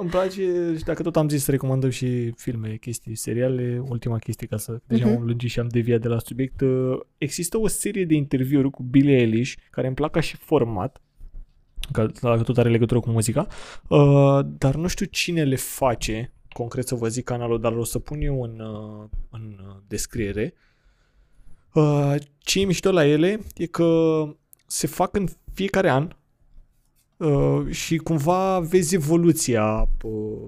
Îmi 0.00 0.10
place 0.10 0.74
și 0.76 0.84
dacă 0.84 1.02
tot 1.02 1.16
am 1.16 1.28
zis 1.28 1.42
să 1.44 1.50
recomandăm 1.50 1.90
și 1.90 2.30
filme, 2.36 2.76
chestii, 2.80 3.14
seriale, 3.14 3.82
ultima 3.88 4.18
chestie 4.18 4.46
ca 4.46 4.56
să 4.56 4.80
deja 4.86 5.04
Mhm. 5.06 5.14
m-am 5.14 5.24
lungit 5.26 5.50
și 5.50 5.58
am 5.60 5.68
deviat 5.68 6.00
de 6.00 6.08
la 6.08 6.18
subiect. 6.18 6.60
uh, 6.60 6.98
Există 7.18 7.58
o 7.58 7.66
serie 7.68 8.04
de 8.04 8.14
interviuri 8.14 8.70
cu 8.70 8.82
Billie 8.82 9.16
Eilish 9.16 9.54
care 9.70 9.86
îmi 9.86 9.96
plac 9.96 10.10
ca 10.10 10.20
și 10.20 10.36
format, 10.36 11.02
că 11.92 12.10
dacă 12.22 12.42
tot 12.42 12.58
are 12.58 12.68
legătură 12.68 13.00
cu 13.00 13.10
muzica, 13.10 13.46
uh, 13.88 14.38
dar 14.58 14.74
nu 14.74 14.86
știu 14.86 15.06
cine 15.06 15.44
le 15.44 15.56
face, 15.56 16.32
concret 16.48 16.86
să 16.86 16.94
vă 16.94 17.08
zic 17.08 17.24
canalul, 17.24 17.60
dar 17.60 17.72
o 17.72 17.84
să 17.84 17.98
pun 17.98 18.20
eu 18.20 18.42
în, 18.42 18.60
uh, 18.60 19.08
în 19.30 19.58
uh, 19.68 19.76
descriere. 19.86 20.52
Uh, 20.54 20.66
ce 22.38 22.60
e 22.60 22.64
mișto 22.64 22.90
la 22.92 23.06
ele 23.06 23.40
e 23.56 23.66
că 23.66 24.22
se 24.66 24.86
fac 24.86 25.16
în 25.16 25.26
fiecare 25.54 25.90
an 25.90 26.08
uh, 27.16 27.70
și 27.70 27.96
cumva 27.96 28.60
vezi 28.60 28.94
evoluția 28.94 29.88
uh, 30.02 30.46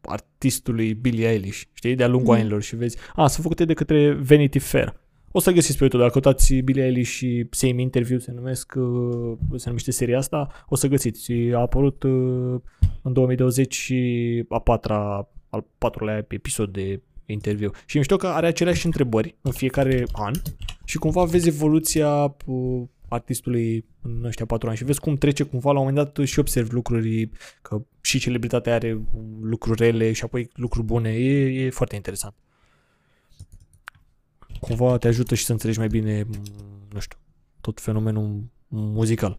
artistului 0.00 0.94
Billie 0.94 1.28
Eilish, 1.28 1.62
știi, 1.72 1.94
de-a 1.94 2.08
lungul 2.08 2.32
Mhm. 2.34 2.42
anilor 2.42 2.62
și 2.62 2.76
vezi, 2.76 2.96
a, 3.14 3.26
sunt 3.26 3.42
făcute 3.42 3.64
de 3.64 3.74
către 3.74 4.12
Vanity 4.14 4.58
Fair. 4.58 5.00
O 5.34 5.40
să 5.40 5.50
găsiți 5.50 5.72
pe 5.76 5.82
YouTube, 5.82 6.02
dacă 6.02 6.20
căutați 6.20 6.54
Billie 6.54 6.84
Eilish 6.84 7.10
și 7.10 7.46
Same 7.50 7.80
Interview 7.80 8.18
se 8.18 8.32
numesc, 8.32 8.72
uh, 8.76 9.36
se 9.56 9.66
numește 9.66 9.90
seria 9.90 10.18
asta, 10.18 10.48
o 10.68 10.74
să 10.74 10.86
găsiți. 10.86 11.32
A 11.32 11.58
apărut 11.58 12.02
uh, 12.02 12.60
în 13.02 13.12
2020 13.12 13.74
și 13.74 14.44
a 14.48 14.58
patra, 14.58 15.28
al 15.50 15.64
patrulea 15.78 16.26
episod 16.28 16.72
de 16.72 17.00
interviu. 17.32 17.70
Și 17.86 17.96
mișto 17.96 18.16
că 18.16 18.26
are 18.26 18.46
aceleași 18.46 18.86
întrebări 18.86 19.36
în 19.40 19.52
fiecare 19.52 20.04
an 20.12 20.32
și 20.84 20.98
cumva 20.98 21.24
vezi 21.24 21.48
evoluția 21.48 22.36
uh, 22.46 22.82
artistului 23.08 23.84
în 24.02 24.24
ăștia 24.24 24.46
patru 24.46 24.68
ani 24.68 24.76
și 24.76 24.84
vezi 24.84 25.00
cum 25.00 25.16
trece 25.16 25.42
cumva 25.42 25.72
la 25.72 25.78
un 25.78 25.86
moment 25.86 26.14
dat 26.14 26.26
și 26.26 26.38
observi 26.38 26.72
lucruri 26.72 27.30
că 27.62 27.82
și 28.00 28.18
celebritatea 28.18 28.74
are 28.74 29.00
lucruri 29.40 29.82
rele 29.84 30.12
și 30.12 30.24
apoi 30.24 30.50
lucruri 30.54 30.86
bune. 30.86 31.10
E, 31.10 31.64
e 31.64 31.70
foarte 31.70 31.94
interesant. 31.94 32.34
Cumva 34.60 34.96
te 34.98 35.08
ajută 35.08 35.34
și 35.34 35.44
să 35.44 35.52
înțelegi 35.52 35.78
mai 35.78 35.88
bine, 35.88 36.22
m, 36.22 36.32
nu 36.92 36.98
știu, 37.00 37.18
tot 37.60 37.80
fenomenul 37.80 38.42
muzical. 38.68 39.38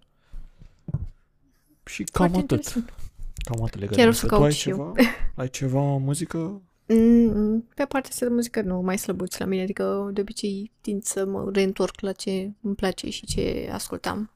Și 1.85 2.03
cam 2.03 2.29
Foarte 2.29 2.37
atât. 2.37 2.65
interesant. 2.65 2.93
Cam 3.35 3.63
atât 3.63 3.79
legat 3.79 3.95
Chiar 3.95 4.05
de 4.05 4.09
o 4.11 4.13
să 4.13 4.27
muzică. 4.31 4.35
Tu 4.35 4.41
caut 4.41 4.45
ai 4.45 4.53
și 4.53 4.69
eu. 4.69 4.75
ceva? 4.75 5.09
Ai 5.35 5.49
ceva 5.49 5.97
muzică? 5.97 6.61
Mm, 6.87 7.61
Pe 7.75 7.85
partea 7.85 8.09
asta 8.09 8.25
de 8.25 8.33
muzică 8.33 8.61
nu, 8.61 8.81
mai 8.81 8.97
slăbuți 8.97 9.39
la 9.39 9.45
mine, 9.45 9.61
adică 9.61 10.09
de 10.13 10.21
obicei 10.21 10.71
tind 10.81 11.03
să 11.03 11.25
mă 11.25 11.49
reîntorc 11.53 11.99
la 11.99 12.11
ce 12.11 12.51
îmi 12.61 12.75
place 12.75 13.09
și 13.09 13.25
ce 13.25 13.69
ascultam 13.71 14.31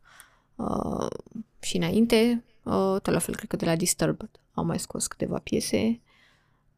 uh, 0.56 1.08
și 1.60 1.78
înainte. 1.78 2.44
Uh, 2.64 2.74
tot 3.02 3.14
la 3.14 3.20
fel, 3.20 3.36
cred 3.36 3.50
că 3.50 3.56
de 3.56 3.66
la 3.66 3.76
Disturbed 3.76 4.30
am 4.54 4.66
mai 4.66 4.80
scos 4.80 5.08
câteva 5.08 5.40
piese. 5.40 6.02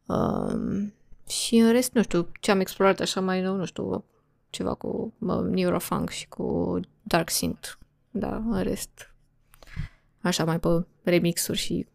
Uh, 0.06 0.88
și 1.28 1.56
în 1.56 1.72
rest, 1.72 1.94
nu 1.94 2.02
știu, 2.02 2.28
ce 2.40 2.52
am 2.52 2.60
explorat 2.60 3.00
așa 3.00 3.22
mai 3.22 3.42
nou, 3.42 3.56
nu 3.56 3.66
știu, 3.66 4.04
ceva 4.50 4.74
cu 4.74 5.14
uh, 5.20 5.40
Neurofunk 5.40 6.10
și 6.10 6.28
cu 6.28 6.80
Dark 7.02 7.30
Synth. 7.30 7.70
Da, 8.12 8.36
în 8.36 8.64
rest, 8.64 9.14
așa 10.22 10.46
mai 10.46 10.60
pe 10.60 10.86
remixuri 11.04 11.58
și 11.58 11.88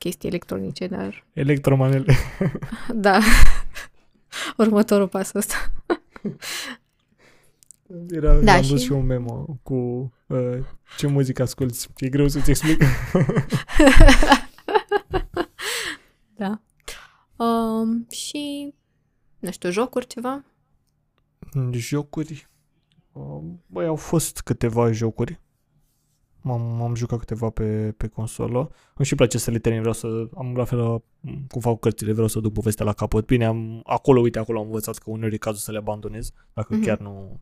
chestii 0.00 0.28
electronice, 0.28 0.86
dar 0.86 1.24
Electromanele. 1.32 2.14
da. 2.94 3.20
Următorul 4.56 5.08
pas 5.08 5.32
ăsta. 5.34 5.54
Era, 8.10 8.40
Da, 8.40 8.52
am 8.52 8.60
dus 8.60 8.78
și- 8.80 8.84
și 8.84 8.92
un 8.92 9.06
memo 9.06 9.58
cu 9.62 9.74
uh, 10.26 10.58
ce 10.96 11.06
muzică 11.06 11.42
asculti. 11.42 11.86
E 11.96 12.08
greu 12.08 12.28
să-ți 12.28 12.50
explic. 12.50 12.82
Da. 16.36 16.60
Um, 17.44 18.06
și, 18.10 18.74
nu 19.38 19.50
știu, 19.50 19.70
jocuri, 19.70 20.06
ceva? 20.06 20.44
Jocuri. 21.72 22.48
Uh, 23.12 23.42
Băi, 23.66 23.86
au 23.86 23.96
fost 23.96 24.40
câteva 24.40 24.92
jocuri. 24.92 25.40
M-am, 26.42 26.82
am 26.82 26.94
jucat 26.94 27.18
câteva 27.18 27.50
pe, 27.50 27.94
pe 27.96 28.06
consolă. 28.06 28.58
Îmi 28.94 29.06
și 29.06 29.14
place 29.14 29.38
să 29.38 29.50
le 29.50 29.58
termin, 29.58 29.80
vreau 29.80 29.94
să 29.94 30.28
am 30.36 30.54
la 30.56 30.64
fel 30.64 30.78
m, 30.80 31.02
cum 31.48 31.60
fac 31.60 31.72
cu 31.72 31.78
cărțile, 31.78 32.12
vreau 32.12 32.28
să 32.28 32.40
duc 32.40 32.52
povestea 32.52 32.84
la 32.84 32.92
capăt. 32.92 33.26
Bine, 33.26 33.44
am, 33.44 33.80
acolo, 33.84 34.20
uite, 34.20 34.38
acolo 34.38 34.58
am 34.58 34.64
învățat 34.64 34.98
că 34.98 35.10
uneori 35.10 35.34
e 35.34 35.38
cazul 35.38 35.58
să 35.60 35.72
le 35.72 35.78
abandonez, 35.78 36.32
dacă 36.52 36.74
Mhm. 36.74 36.84
chiar 36.84 36.98
nu, 36.98 37.40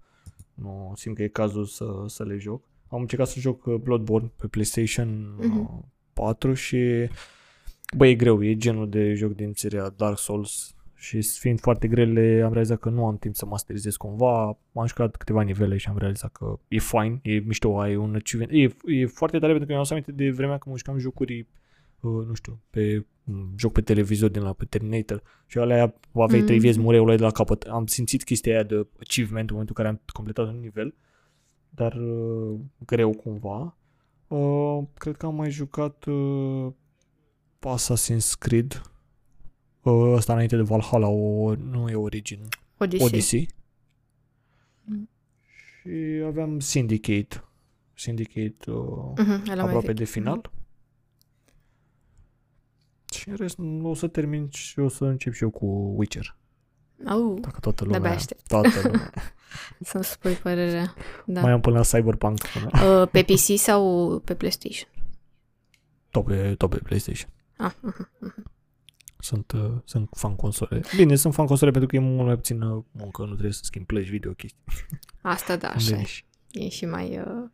nu 0.54 0.92
simt 0.96 1.16
că 1.16 1.22
e 1.22 1.28
cazul 1.28 1.64
să, 1.64 1.86
să 2.06 2.24
le 2.24 2.36
joc. 2.36 2.64
Am 2.88 3.00
încercat 3.00 3.26
să 3.28 3.40
joc 3.40 3.66
uh, 3.66 3.74
Bloodborne 3.74 4.32
pe 4.36 4.46
PlayStation 4.46 5.34
Mhm. 5.38 5.58
uh, 5.58 5.84
4 6.12 6.54
și 6.54 7.08
băi, 7.96 8.10
e 8.10 8.14
greu, 8.14 8.44
e 8.44 8.56
genul 8.56 8.88
de 8.88 9.14
joc 9.14 9.32
din 9.34 9.52
seria 9.54 9.92
Dark 9.96 10.18
Souls 10.18 10.74
și 11.00 11.22
fiind 11.22 11.60
foarte 11.60 11.88
grele, 11.88 12.42
am 12.44 12.52
realizat 12.52 12.78
că 12.78 12.88
nu 12.88 13.06
am 13.06 13.18
timp 13.18 13.34
să 13.34 13.46
masterizez 13.46 13.96
cumva. 13.96 14.58
M-am 14.72 14.86
jucat 14.86 15.16
câteva 15.16 15.42
nivele 15.42 15.76
și 15.76 15.88
am 15.88 15.98
realizat 15.98 16.32
că 16.32 16.58
e 16.68 16.78
fine, 16.78 17.18
e 17.22 17.38
mișto, 17.38 17.80
ai 17.80 17.96
un 17.96 18.14
achievement. 18.14 18.52
E, 18.52 18.92
e 18.92 19.06
foarte 19.06 19.38
tare 19.38 19.52
pentru 19.52 19.58
că 19.58 19.66
mi-am 19.66 19.78
adus 19.78 19.90
aminte 19.90 20.12
de 20.12 20.30
vremea 20.30 20.58
când 20.58 20.74
mă 20.74 20.76
jucam 20.76 20.98
jocuri, 20.98 21.46
uh, 22.00 22.26
nu 22.26 22.34
știu, 22.34 22.60
pe 22.70 23.06
m, 23.24 23.52
joc 23.56 23.72
pe 23.72 23.80
televizor 23.80 24.30
din 24.30 24.42
la 24.42 24.52
pe 24.52 24.64
Terminator 24.64 25.22
și 25.46 25.58
alea 25.58 25.94
aveai 26.14 26.40
Mm. 26.40 26.46
trei 26.46 26.58
vieți, 26.58 26.78
mureai, 26.78 27.02
o 27.02 27.04
luai 27.04 27.16
de 27.16 27.22
la 27.22 27.30
capăt. 27.30 27.62
Am 27.62 27.86
simțit 27.86 28.24
chestia 28.24 28.52
aia 28.52 28.62
de 28.62 28.86
achievement 29.00 29.48
în 29.48 29.56
momentul 29.56 29.74
în 29.78 29.84
care 29.84 29.88
am 29.88 30.00
completat 30.12 30.46
un 30.46 30.60
nivel, 30.60 30.94
dar 31.70 31.92
uh, 31.94 32.58
greu 32.86 33.10
cumva. 33.10 33.76
Uh, 34.28 34.82
cred 34.94 35.16
că 35.16 35.26
am 35.26 35.34
mai 35.34 35.50
jucat 35.50 36.04
uh, 36.04 36.72
Assassin's 37.60 38.38
Creed 38.38 38.72
uh, 38.72 38.96
ăsta 39.90 40.32
înainte 40.32 40.56
de 40.56 40.62
Valhalla, 40.62 41.08
o, 41.08 41.54
nu 41.54 41.88
e 41.88 41.94
Origin, 41.94 42.40
Odyssey. 42.78 43.06
Odyssey. 43.06 43.48
Mm. 44.84 45.08
Și 45.80 46.22
aveam 46.26 46.60
Syndicate. 46.60 47.44
Syndicate 47.94 48.70
uh, 48.70 49.12
Mhm, 49.16 49.30
ăla 49.50 49.54
mai 49.54 49.64
aproape 49.64 49.86
vechi. 49.86 49.96
de 49.96 50.04
final. 50.04 50.50
Și 53.14 53.28
în 53.28 53.34
rest 53.36 53.58
o 53.82 53.94
să 53.94 54.06
termin 54.08 54.48
și 54.50 54.78
o 54.78 54.88
să 54.88 55.04
încep 55.04 55.32
și 55.32 55.42
eu 55.42 55.50
cu 55.50 55.66
Witcher. 55.96 56.36
Au, 57.06 57.38
Dacă 57.40 57.60
toată 57.60 57.82
De-abia 57.82 57.98
lumea... 57.98 58.14
aștept. 58.14 58.46
Toată 58.46 58.68
lumea. 58.84 59.12
să-mi 59.80 60.04
spui 60.04 60.32
părerea. 60.34 60.94
Da. 61.26 61.40
Mai 61.40 61.52
am 61.52 61.60
până 61.60 61.76
la 61.76 61.82
Cyberpunk. 61.98 62.38
Până. 62.46 63.00
Uh, 63.00 63.08
pe 63.10 63.22
PC 63.22 63.58
sau 63.58 64.18
pe 64.24 64.34
PlayStation? 64.34 64.90
Tot 66.10 66.24
pe, 66.24 66.54
tot 66.54 66.70
pe 66.70 66.78
PlayStation. 66.78 67.30
Ah, 67.56 67.72
mhm, 67.80 68.08
mhm. 68.20 68.44
Sunt, 69.18 69.52
uh, 69.52 69.70
sunt 69.84 70.08
fan 70.16 70.36
console. 70.36 70.80
Bine, 70.96 71.14
sunt 71.14 71.34
fan 71.34 71.46
console 71.46 71.70
pentru 71.70 71.88
că 71.88 71.96
e 71.96 71.98
mult 71.98 72.26
mai 72.26 72.34
puțină 72.36 72.84
muncă, 72.90 73.22
nu 73.22 73.32
trebuie 73.32 73.52
să 73.52 73.60
schimb 73.64 73.86
plăci 73.86 74.08
video 74.08 74.32
chestii. 74.32 74.62
Asta 75.20 75.56
da, 75.56 75.68
așa 75.68 75.96
e. 75.98 76.04
Și- 76.04 76.24
E 76.50 76.68
și 76.68 76.84
mai 76.86 77.18
uh, 77.18 77.48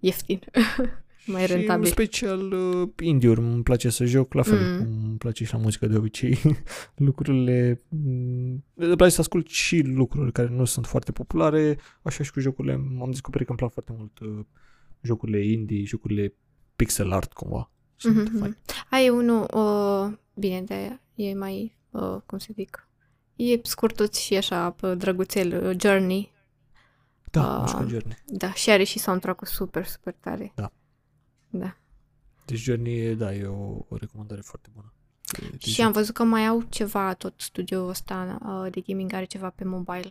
ieftin. 0.00 0.40
mai 1.26 1.44
Și 1.46 1.50
în 1.52 1.56
rentabil. 1.56 1.86
special 1.90 2.52
uh, 2.52 2.88
indie-uri 3.02 3.40
îmi 3.40 3.62
place 3.62 3.88
să 3.90 4.04
joc, 4.04 4.32
la 4.32 4.42
fel 4.42 4.58
Mm. 4.58 4.78
cum 4.84 5.04
îmi 5.08 5.18
place 5.18 5.44
și 5.44 5.52
la 5.52 5.58
muzică 5.58 5.86
de 5.86 5.96
obicei. 5.96 6.38
Lucrurile... 6.96 7.80
mm, 7.88 8.64
Îmi 8.74 8.96
place 8.96 9.14
să 9.14 9.20
ascult 9.20 9.48
și 9.48 9.80
lucruri 9.80 10.32
care 10.32 10.48
nu 10.48 10.64
sunt 10.64 10.86
foarte 10.86 11.12
populare, 11.12 11.78
așa 12.02 12.22
și 12.22 12.32
cu 12.32 12.40
jocurile. 12.40 12.72
Am 12.72 13.10
descoperit 13.10 13.46
că 13.46 13.52
îmi 13.52 13.58
plac 13.58 13.72
foarte 13.72 13.94
mult 13.96 14.18
uh, 14.18 14.44
jocurile 15.02 15.46
indie, 15.46 15.84
jocurile 15.84 16.34
pixel 16.76 17.12
art 17.12 17.32
cumva. 17.32 17.70
Sunt 18.00 18.16
Mhm, 18.16 18.38
fain. 18.38 18.56
mhm. 18.66 18.86
Ai 18.90 19.08
unul, 19.08 19.40
uh, 19.54 20.18
bine, 20.34 20.62
de 20.62 20.98
e 21.14 21.34
mai, 21.34 21.76
uh, 21.90 22.16
cum 22.26 22.38
să 22.38 22.48
zic, 22.54 22.88
e 23.36 23.60
scurtuț 23.62 24.16
și 24.18 24.36
așa, 24.36 24.70
pe 24.70 24.94
drăguțel, 24.94 25.66
uh, 25.66 25.76
Journey. 25.80 26.32
Da, 27.30 27.54
am 27.56 27.62
Ah. 27.62 27.68
jucat 27.68 27.88
Journey. 27.88 28.16
Da, 28.26 28.52
și 28.52 28.70
are 28.70 28.84
și 28.84 28.98
soundtrack-ul 28.98 29.46
super, 29.46 29.86
super 29.86 30.14
tare. 30.20 30.52
Da. 30.54 30.72
Da. 31.50 31.76
Deci 32.44 32.58
Journey, 32.58 32.98
e, 32.98 33.14
da, 33.14 33.34
e 33.34 33.44
o, 33.46 33.84
o 33.88 33.96
recomandare 33.96 34.40
foarte 34.40 34.68
bună. 34.74 34.92
De- 35.38 35.48
de 35.50 35.56
Și 35.58 35.70
joc. 35.70 35.86
am 35.86 35.92
văzut 35.92 36.14
că 36.14 36.22
mai 36.24 36.46
au 36.46 36.62
ceva, 36.68 37.14
tot 37.14 37.34
studioul 37.36 37.88
ăsta 37.88 38.38
uh, 38.64 38.72
de 38.72 38.80
gaming 38.80 39.12
are 39.12 39.24
ceva 39.24 39.50
pe 39.50 39.64
mobile, 39.64 40.10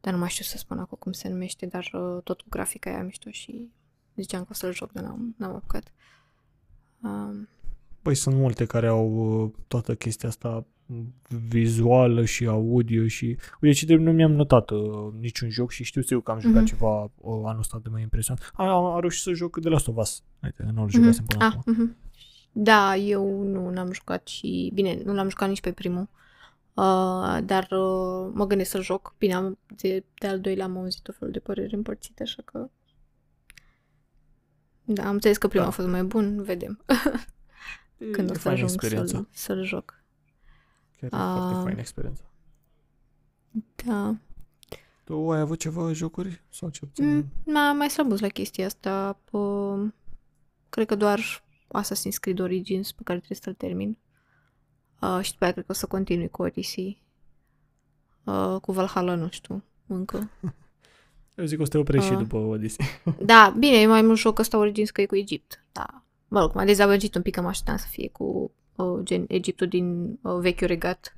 dar 0.00 0.12
nu 0.12 0.18
mai 0.18 0.28
știu 0.28 0.44
să 0.44 0.56
spun 0.58 0.78
acum 0.78 0.96
cum 1.00 1.12
se 1.12 1.28
numește, 1.28 1.66
dar 1.66 1.90
uh, 1.92 2.22
tot 2.24 2.40
cu 2.40 2.46
grafica 2.48 2.90
aia 2.90 3.02
mișto 3.02 3.30
și 3.30 3.70
ziceam 4.16 4.42
că 4.42 4.48
o 4.50 4.54
să-l 4.54 4.74
joc, 4.74 4.92
dar 4.92 5.02
n-am, 5.04 5.34
n-am 5.38 5.54
apucat. 5.54 5.92
Um, 7.02 7.48
Păi 8.02 8.14
sunt 8.14 8.34
multe 8.34 8.64
care 8.64 8.86
au 8.86 9.08
uh, 9.42 9.50
toată 9.68 9.94
chestia 9.94 10.28
asta 10.28 10.66
vizuală 11.48 12.24
și 12.24 12.46
audio 12.46 13.06
și... 13.06 13.36
Uite, 13.60 13.86
ce 13.86 13.94
nu 13.94 14.12
mi-am 14.12 14.32
notat 14.32 14.70
uh, 14.70 14.80
niciun 15.20 15.50
joc 15.50 15.70
și 15.70 15.84
știu 15.84 16.02
eu 16.08 16.20
că 16.20 16.30
am 16.30 16.40
jucat 16.40 16.56
Mhm. 16.56 16.64
ceva 16.64 17.02
uh, 17.02 17.10
anul 17.44 17.58
ăsta 17.58 17.80
de 17.82 17.88
mai 17.88 18.02
impresionant. 18.02 18.50
A, 18.54 18.68
am, 18.68 18.84
am 18.84 19.00
reușit 19.00 19.22
să 19.22 19.32
joc 19.32 19.60
de 19.60 19.68
Last 19.68 19.88
of 19.88 19.96
Us. 19.96 20.22
Uite, 20.42 20.62
nu-l 20.74 20.84
Mhm. 20.84 20.94
jucasem 20.96 21.24
până 21.24 21.44
Ah, 21.44 21.52
acum. 21.56 21.72
mhm. 21.72 21.96
Da, 22.52 22.96
eu 22.96 23.42
nu 23.42 23.70
n-am 23.70 23.92
jucat 23.92 24.26
și... 24.28 24.70
Bine, 24.74 25.00
nu 25.04 25.14
l-am 25.14 25.28
jucat 25.28 25.48
nici 25.48 25.60
pe 25.60 25.72
primul. 25.72 26.08
Uh, 26.74 27.38
dar 27.44 27.62
uh, 27.70 28.30
mă 28.32 28.44
gândesc 28.48 28.70
să 28.70 28.80
joc. 28.80 29.14
Bine, 29.18 29.34
am, 29.34 29.58
de, 29.76 30.04
de 30.20 30.26
al 30.26 30.40
doilea 30.40 30.64
am 30.64 30.76
auzit 30.76 31.08
o 31.08 31.12
fel 31.12 31.30
de 31.30 31.38
păreri 31.38 31.74
împărțite, 31.74 32.22
așa 32.22 32.42
că... 32.44 32.70
Da, 34.90 35.06
am 35.06 35.12
înțeles 35.14 35.36
că 35.36 35.48
primul 35.48 35.66
Da. 35.66 35.72
a 35.72 35.74
fost 35.76 35.88
mai 35.88 36.04
bun, 36.04 36.42
vedem 36.42 36.84
când 38.12 38.28
E 38.28 38.30
o 38.30 38.34
să 38.34 38.40
faină 38.40 38.62
ajung 38.62 38.70
experiența. 38.82 39.16
să-l, 39.16 39.28
să-l 39.30 39.64
joc. 39.64 40.02
Chiar 41.00 41.12
e 41.12 41.16
Ah. 41.16 41.32
foarte 41.36 41.62
faină 41.62 41.80
experiența. 41.80 42.22
Da. 43.86 44.16
Tu 45.04 45.30
ai 45.30 45.40
avut 45.40 45.58
ceva 45.58 45.92
jocuri? 45.92 46.42
Sau 46.50 46.68
ce 46.68 46.86
puțin? 46.86 47.14
Mm, 47.16 47.24
m-a 47.44 47.72
mai 47.72 47.90
slăbus 47.90 48.20
la 48.20 48.28
chestia 48.28 48.66
asta. 48.66 49.18
Pă, 49.30 49.76
cred 50.68 50.86
că 50.86 50.94
doar 50.94 51.20
Assassin's 51.82 52.18
Creed 52.20 52.38
Origins 52.38 52.92
pe 52.92 53.02
care 53.04 53.18
trebuie 53.18 53.38
să-l 53.42 53.54
termin. 53.54 53.96
Uh, 55.00 55.18
și 55.22 55.30
după 55.32 55.44
aia 55.44 55.52
cred 55.52 55.64
că 55.64 55.72
o 55.72 55.74
să 55.74 55.86
continui 55.86 56.28
cu 56.28 56.42
Odyssey. 56.42 57.02
Uh, 58.24 58.56
cu 58.60 58.72
Valhalla 58.72 59.14
nu 59.14 59.28
știu 59.30 59.62
încă. 59.86 60.30
Eu 61.38 61.44
zic 61.44 61.56
că 61.56 61.62
o 61.62 61.64
să 61.64 61.70
te 61.70 61.78
oprești 61.78 62.06
și 62.06 62.12
Ah. 62.12 62.18
după 62.18 62.36
Odyssey. 62.36 62.86
Da, 63.32 63.54
bine, 63.58 63.76
e 63.76 63.86
mai 63.86 64.02
mult 64.02 64.18
joc 64.18 64.38
ăsta 64.38 64.58
Origins 64.58 64.90
că 64.90 65.00
e 65.00 65.06
cu 65.06 65.16
Egipt. 65.16 65.64
Da. 65.72 66.02
Mă 66.28 66.40
rog, 66.40 66.54
m-a 66.54 66.64
dezamăgit 66.64 67.14
un 67.14 67.22
pic 67.22 67.34
că 67.34 67.40
mă 67.40 67.48
așteptam 67.48 67.76
să 67.76 67.86
fie 67.90 68.08
cu 68.12 68.50
uh, 68.76 69.00
gen 69.02 69.24
Egiptul 69.28 69.66
din 69.66 70.18
uh, 70.22 70.36
vechiul 70.40 70.66
regat. 70.66 71.16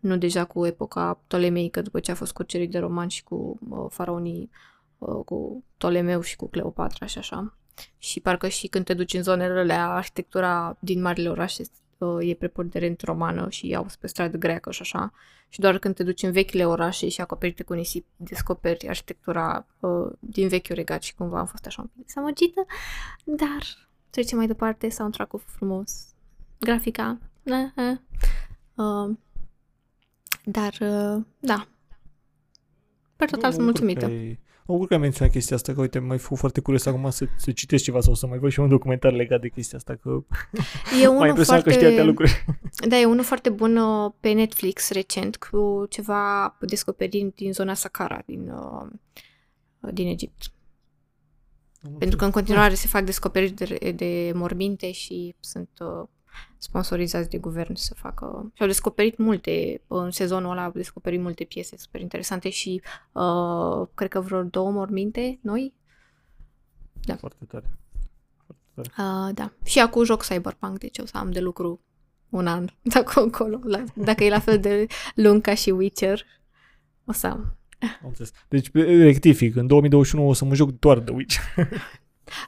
Nu 0.00 0.16
deja 0.16 0.44
cu 0.44 0.66
epoca 0.66 1.20
Ptolemeică, 1.26 1.82
după 1.82 2.00
ce 2.00 2.10
a 2.10 2.14
fost 2.14 2.32
cucerit 2.32 2.70
de 2.70 2.78
romani 2.78 3.10
și 3.10 3.24
cu 3.24 3.58
uh, 3.68 3.86
faraonii, 3.88 4.50
uh, 4.98 5.24
cu 5.24 5.64
Ptolemeu 5.76 6.20
și 6.20 6.36
cu 6.36 6.48
Cleopatra 6.48 7.06
și 7.06 7.18
așa. 7.18 7.56
Și 7.98 8.20
parcă 8.20 8.48
și 8.48 8.66
când 8.66 8.84
te 8.84 8.94
duci 8.94 9.14
în 9.14 9.22
zonele 9.22 9.60
alea, 9.60 9.90
arhitectura 9.90 10.76
din 10.80 11.00
marile 11.00 11.28
orașe 11.30 11.62
uh, 12.02 12.28
e 12.28 12.34
preponderent 12.34 13.00
romană 13.00 13.50
și 13.50 13.74
au 13.74 13.86
pe 14.00 14.06
stradă 14.06 14.36
greacă 14.36 14.70
și 14.70 14.80
așa. 14.82 15.12
Și 15.48 15.60
doar 15.60 15.78
când 15.78 15.94
te 15.94 16.02
duci 16.02 16.22
în 16.22 16.32
vechile 16.32 16.66
orașe 16.66 17.08
și 17.08 17.20
acoperite 17.20 17.62
cu 17.62 17.72
nisip, 17.72 18.06
descoperi 18.16 18.88
arhitectura 18.88 19.66
uh, 19.80 20.12
din 20.20 20.48
vechiul 20.48 20.74
regat 20.74 21.02
și 21.02 21.14
cumva 21.14 21.38
am 21.38 21.46
fost 21.46 21.66
așa 21.66 21.82
un 21.82 21.88
pic 21.94 22.06
dezamăgită. 22.06 22.66
Dar 23.24 23.62
trecem 24.10 24.38
mai 24.38 24.46
departe, 24.46 24.90
soundtrack-ul 24.90 25.42
frumos, 25.46 26.14
grafica, 26.58 27.18
eh, 27.42 27.54
eh. 27.76 27.96
Uh, 28.74 29.16
dar, 30.44 30.76
uh, 30.80 31.22
da, 31.40 31.66
per 33.16 33.30
total 33.30 33.50
Bă, 33.50 33.56
sunt 33.56 33.66
mă 33.66 33.72
bucur 33.72 33.84
mulțumită. 33.84 34.06
că 34.06 34.12
ai- 34.12 34.38
Mă 34.66 34.74
bucur 34.74 34.86
că 34.86 34.94
ai 34.94 35.00
menționat 35.00 35.32
chestia 35.32 35.56
asta, 35.56 35.72
că 35.72 35.80
uite, 35.80 35.98
mai 35.98 36.18
fost 36.18 36.40
foarte 36.40 36.60
curios 36.60 36.86
acum 36.86 37.10
să, 37.10 37.26
să 37.36 37.50
citesc 37.50 37.84
ceva 37.84 38.00
sau 38.00 38.14
să 38.14 38.26
mai 38.26 38.38
văd 38.38 38.50
și 38.50 38.60
un 38.60 38.68
documentar 38.68 39.12
legat 39.12 39.40
de 39.40 39.48
chestia 39.48 39.78
asta, 39.78 39.94
că 39.94 40.24
E 41.02 41.06
m-a 41.06 41.12
unul 41.12 41.26
impresionat 41.26 41.62
că 41.62 41.70
știi 41.70 41.86
atâtea 41.86 42.04
lucruri. 42.04 42.44
Da, 42.88 42.98
e 42.98 43.04
unul 43.04 43.24
foarte 43.24 43.50
bun 43.50 43.76
uh, 43.76 44.12
pe 44.20 44.32
Netflix 44.32 44.90
recent 44.90 45.36
cu 45.36 45.86
ceva 45.88 46.56
descoperiri 46.60 47.32
din 47.34 47.52
zona 47.52 47.74
Saqqara, 47.74 48.18
din, 48.26 48.48
uh, 48.48 48.88
din 49.92 50.06
Egipt. 50.06 50.52
Pentru 51.98 52.16
că 52.16 52.24
în 52.24 52.30
continuare 52.30 52.74
se 52.74 52.86
fac 52.86 53.04
descoperiri 53.04 53.52
de, 53.52 53.92
de 53.96 54.32
morminte 54.34 54.92
și 54.92 55.34
sunt 55.40 55.68
uh, 55.80 56.08
sponsorizați 56.62 57.28
de 57.28 57.38
guvern 57.38 57.74
să 57.74 57.94
facă... 57.94 58.50
Și 58.54 58.62
au 58.62 58.66
descoperit 58.66 59.18
multe, 59.18 59.80
în 59.86 60.10
sezonul 60.10 60.50
ăla 60.50 60.64
au 60.64 60.70
descoperit 60.70 61.20
multe 61.20 61.44
piese 61.44 61.76
super 61.76 62.00
interesante 62.00 62.50
și 62.50 62.82
uh, 63.12 63.88
cred 63.94 64.08
că 64.08 64.20
vreo 64.20 64.42
două 64.42 64.70
morminte 64.70 65.38
noi. 65.42 65.74
Foarte 67.18 67.44
tare. 67.48 67.78
Foarte 68.44 68.90
tare. 68.94 69.10
Uh, 69.26 69.34
da. 69.34 69.52
Și 69.64 69.80
acum 69.80 70.04
joc 70.04 70.22
Cyberpunk, 70.22 70.78
deci 70.78 70.98
o 70.98 71.06
să 71.06 71.16
am 71.16 71.30
de 71.30 71.40
lucru 71.40 71.80
un 72.28 72.46
an 72.46 72.68
de 72.92 72.98
acum 72.98 73.22
încolo. 73.22 73.60
La, 73.64 73.84
dacă 73.94 74.24
e 74.24 74.28
la 74.28 74.40
fel 74.40 74.60
de 74.60 74.86
lung 75.14 75.40
ca 75.40 75.54
și 75.54 75.70
Witcher, 75.70 76.24
o 77.04 77.12
să 77.12 77.26
am. 77.26 77.56
Am 77.80 78.08
înțeles. 78.08 78.32
Deci, 78.48 78.72
rectific, 78.72 79.56
în 79.56 79.66
2021 79.66 80.28
o 80.28 80.32
să 80.32 80.44
mă 80.44 80.54
joc 80.54 80.78
doar 80.78 80.98
de 80.98 81.10
Witch. 81.10 81.36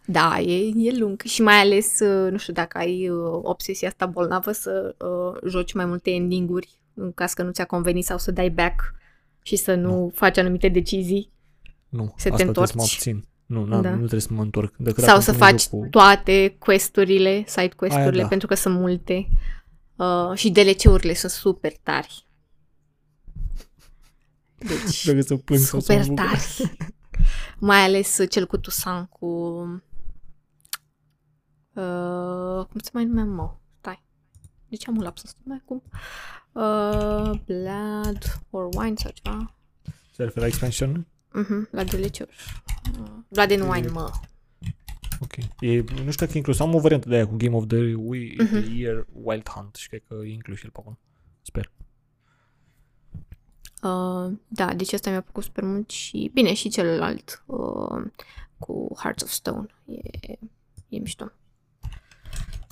Da, 0.06 0.38
e, 0.40 0.72
e 0.76 0.98
lung 0.98 1.20
și 1.20 1.42
mai 1.42 1.54
ales, 1.60 2.00
uh, 2.00 2.30
nu 2.30 2.36
știu 2.38 2.52
dacă 2.52 2.78
ai 2.78 3.08
uh, 3.08 3.40
obsesia 3.42 3.88
asta 3.88 4.06
bolnavă 4.06 4.52
să 4.52 4.94
uh, 4.98 5.50
joci 5.50 5.72
mai 5.72 5.84
multe 5.84 6.10
ending-uri 6.10 6.68
în 6.94 7.12
caz 7.12 7.32
că 7.32 7.42
nu 7.42 7.50
ți-a 7.50 7.64
convenit 7.64 8.04
sau 8.04 8.18
să 8.18 8.30
dai 8.30 8.50
back 8.50 8.94
și 9.42 9.56
să 9.56 9.74
nu, 9.74 9.88
Nu. 9.98 10.10
faci 10.14 10.38
anumite 10.38 10.68
decizii 10.68 11.32
Nu, 11.88 12.14
Să 12.16 12.28
te 12.28 12.30
asta 12.32 12.44
trebuie 12.44 12.66
să 12.66 12.72
mă 12.76 12.82
întorci. 12.82 12.94
abțin. 12.94 13.24
Nu, 13.46 13.64
n-am, 13.64 13.82
Da. 13.82 13.90
nu 13.90 13.96
trebuie 13.96 14.20
să 14.20 14.28
mă 14.30 14.42
întorc. 14.42 14.74
Decât 14.76 15.04
sau 15.04 15.12
dacă 15.12 15.20
să 15.24 15.32
mă 15.32 15.36
faci 15.38 15.60
joc 15.62 15.70
cu... 15.70 15.86
toate 15.90 16.56
questurile, 16.58 17.44
side 17.46 17.72
questurile, 17.76 18.22
da. 18.22 18.28
pentru 18.28 18.46
că 18.46 18.54
sunt 18.54 18.78
multe. 18.78 19.28
Uh, 19.96 20.32
și 20.34 20.50
DLC-urile 20.50 21.14
sunt 21.14 21.30
super 21.32 21.72
tari. 21.82 22.26
Deci, 24.58 25.06
Dacă 25.06 25.20
să 25.20 25.36
plâng 25.36 25.60
sau 25.60 25.80
să 25.80 25.92
mă 25.94 26.02
super 26.02 26.06
bucur. 26.06 26.24
tari. 26.24 26.76
Mai 27.58 27.78
ales 27.84 28.18
uh, 28.18 28.28
cel 28.30 28.46
cu 28.46 28.56
Tusan, 28.56 29.06
cu... 29.06 29.26
Uh, 31.74 32.64
cum 32.70 32.80
se 32.80 32.90
mai 32.92 33.04
numea, 33.04 33.24
mă? 33.24 33.56
Stai. 33.78 34.02
De 34.68 34.76
ce 34.76 34.88
am 34.88 34.96
un 34.96 35.02
lapsus? 35.02 35.34
Mai 35.44 35.62
cum? 35.64 35.82
Uh, 36.52 37.30
Blood 37.46 38.40
or 38.50 38.68
Wine 38.76 38.94
sau 38.96 39.10
ceva. 39.14 39.54
Se 40.14 40.22
referă 40.22 40.40
la 40.40 40.46
expansion? 40.46 41.06
Uh-huh, 41.28 41.70
la 41.70 41.84
DLC-uri. 41.84 42.34
Uh, 43.00 43.06
Blood 43.28 43.50
and 43.50 43.70
Wine, 43.70 43.88
mă. 43.88 44.10
Ok. 45.20 45.32
E, 45.60 45.76
nu 45.80 46.10
știu 46.10 46.26
dacă 46.26 46.30
e 46.32 46.36
inclus. 46.36 46.60
Am 46.60 46.74
o 46.74 46.80
variantă 46.80 47.08
de 47.08 47.14
aia 47.14 47.26
cu 47.26 47.36
Game 47.36 47.56
of 47.56 47.66
the, 47.66 47.94
We, 47.94 48.34
Mhm. 48.38 48.60
the 48.60 48.70
Year 48.74 49.06
Wild 49.12 49.48
Hunt 49.48 49.74
și 49.74 49.88
cred 49.88 50.02
că 50.08 50.14
e 50.24 50.32
inclus 50.32 50.58
și 50.58 50.64
el 50.64 50.70
pe 50.70 50.78
acolo. 50.80 50.98
Sper. 51.42 51.72
Uh, 53.84 54.32
da, 54.48 54.74
deci 54.74 54.92
asta 54.92 55.10
mi-a 55.10 55.20
plăcut 55.20 55.42
super 55.42 55.64
mult 55.64 55.90
și, 55.90 56.30
bine, 56.34 56.54
și 56.54 56.68
celălalt 56.68 57.42
uh, 57.46 58.02
cu 58.58 58.88
Hearts 58.98 59.22
of 59.22 59.30
Stone. 59.30 59.66
E, 59.84 60.32
e 60.88 60.98
mișto. 60.98 61.30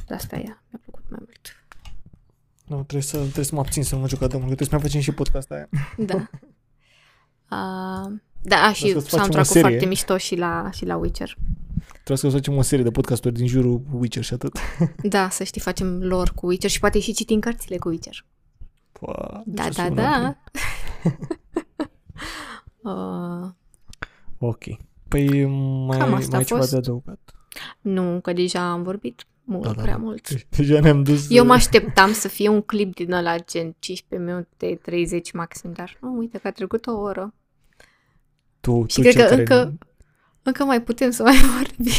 De 0.07 0.15
asta 0.15 0.37
e, 0.37 0.43
mi-a 0.43 0.81
plăcut 0.83 1.05
mai 1.09 1.19
mult. 1.25 1.57
Nu, 2.67 2.77
trebuie 2.77 3.03
să, 3.03 3.17
trebuie 3.17 3.45
să 3.45 3.55
mă 3.55 3.61
abțin 3.61 3.85
să 3.85 3.95
nu 3.95 4.01
mă 4.01 4.09
joc 4.09 4.19
de 4.19 4.27
mult, 4.37 4.49
că 4.49 4.55
trebuie 4.55 4.69
să 4.69 4.75
mai 4.75 4.83
facem 4.83 5.01
și 5.01 5.13
podcast 5.13 5.51
aia. 5.51 5.69
Da. 6.11 6.15
Uh, 7.51 8.13
da, 8.43 8.57
a, 8.57 8.73
și 8.73 8.81
Trebuie 8.83 9.03
să 9.03 9.09
facem 9.09 9.19
o 9.19 9.19
soundtrack-ul 9.19 9.53
serie. 9.53 9.69
foarte 9.69 9.87
mișto 9.87 10.17
și 10.17 10.37
la, 10.37 10.71
și 10.71 10.85
la 10.85 10.97
Witcher. 10.97 11.37
Trebuie 11.93 12.17
să 12.17 12.29
facem 12.29 12.57
o 12.57 12.63
serie 12.63 12.85
de 12.85 12.91
podcasturi 12.91 13.35
din 13.35 13.47
jurul 13.47 13.83
Witcher 13.93 14.23
și 14.25 14.33
atât. 14.35 14.59
Da, 15.15 15.29
să 15.29 15.45
știi, 15.45 15.61
facem 15.61 16.03
lor 16.03 16.33
cu 16.35 16.47
Witcher 16.47 16.71
și 16.71 16.81
poate 16.81 17.01
și 17.01 17.13
citim 17.13 17.41
cărțile 17.41 17.77
cu 17.77 17.89
Witcher. 17.89 18.25
Pua, 18.93 19.43
Da, 19.47 19.63
deci 19.65 19.75
da, 19.75 19.85
sună 19.85 19.95
da. 19.95 20.37
Bine. 21.03 21.19
uh, 22.95 23.49
Ok. 24.39 24.63
Păi 25.09 25.45
mai, 25.87 25.99
Cam 25.99 26.11
mai 26.11 26.19
asta 26.19 26.37
ai 26.37 26.43
a 26.43 26.45
ceva 26.45 26.61
fost. 26.61 26.71
de 26.71 26.77
adăugat? 26.77 27.19
nu, 27.81 28.21
că 28.21 28.33
deja 28.33 28.71
am 28.71 28.83
vorbit 28.83 29.27
mult, 29.45 29.63
Da, 29.63 29.73
da, 29.73 29.83
prea 29.83 29.95
da. 29.95 29.99
mult. 30.03 30.49
Deja 30.57 30.81
ne-am 30.81 31.03
dus... 31.03 31.27
Eu 31.31 31.45
mă 31.45 31.51
uh, 31.53 31.57
așteptam 31.59 32.13
să 32.13 32.29
fie 32.29 32.49
un 32.49 32.61
clip 32.63 32.95
din 32.95 33.13
ăla 33.13 33.37
gen 33.39 33.75
15 33.79 34.31
minute, 34.31 34.79
30 34.83 35.33
maxim, 35.33 35.73
dar 35.73 35.99
nu, 36.01 36.17
uite 36.17 36.39
că 36.39 36.47
a 36.49 36.51
trecut 36.51 36.87
o 36.87 36.93
oră. 36.93 37.35
Tu, 38.61 38.85
Și 38.89 38.95
tu 38.95 39.01
cred 39.01 39.13
cel 39.13 39.23
că 39.23 39.29
care 39.29 39.41
încă, 39.41 39.79
încă 40.43 40.65
mai 40.65 40.83
putem 40.83 41.11
să 41.11 41.23
mai 41.23 41.37
vorbim. 41.57 41.93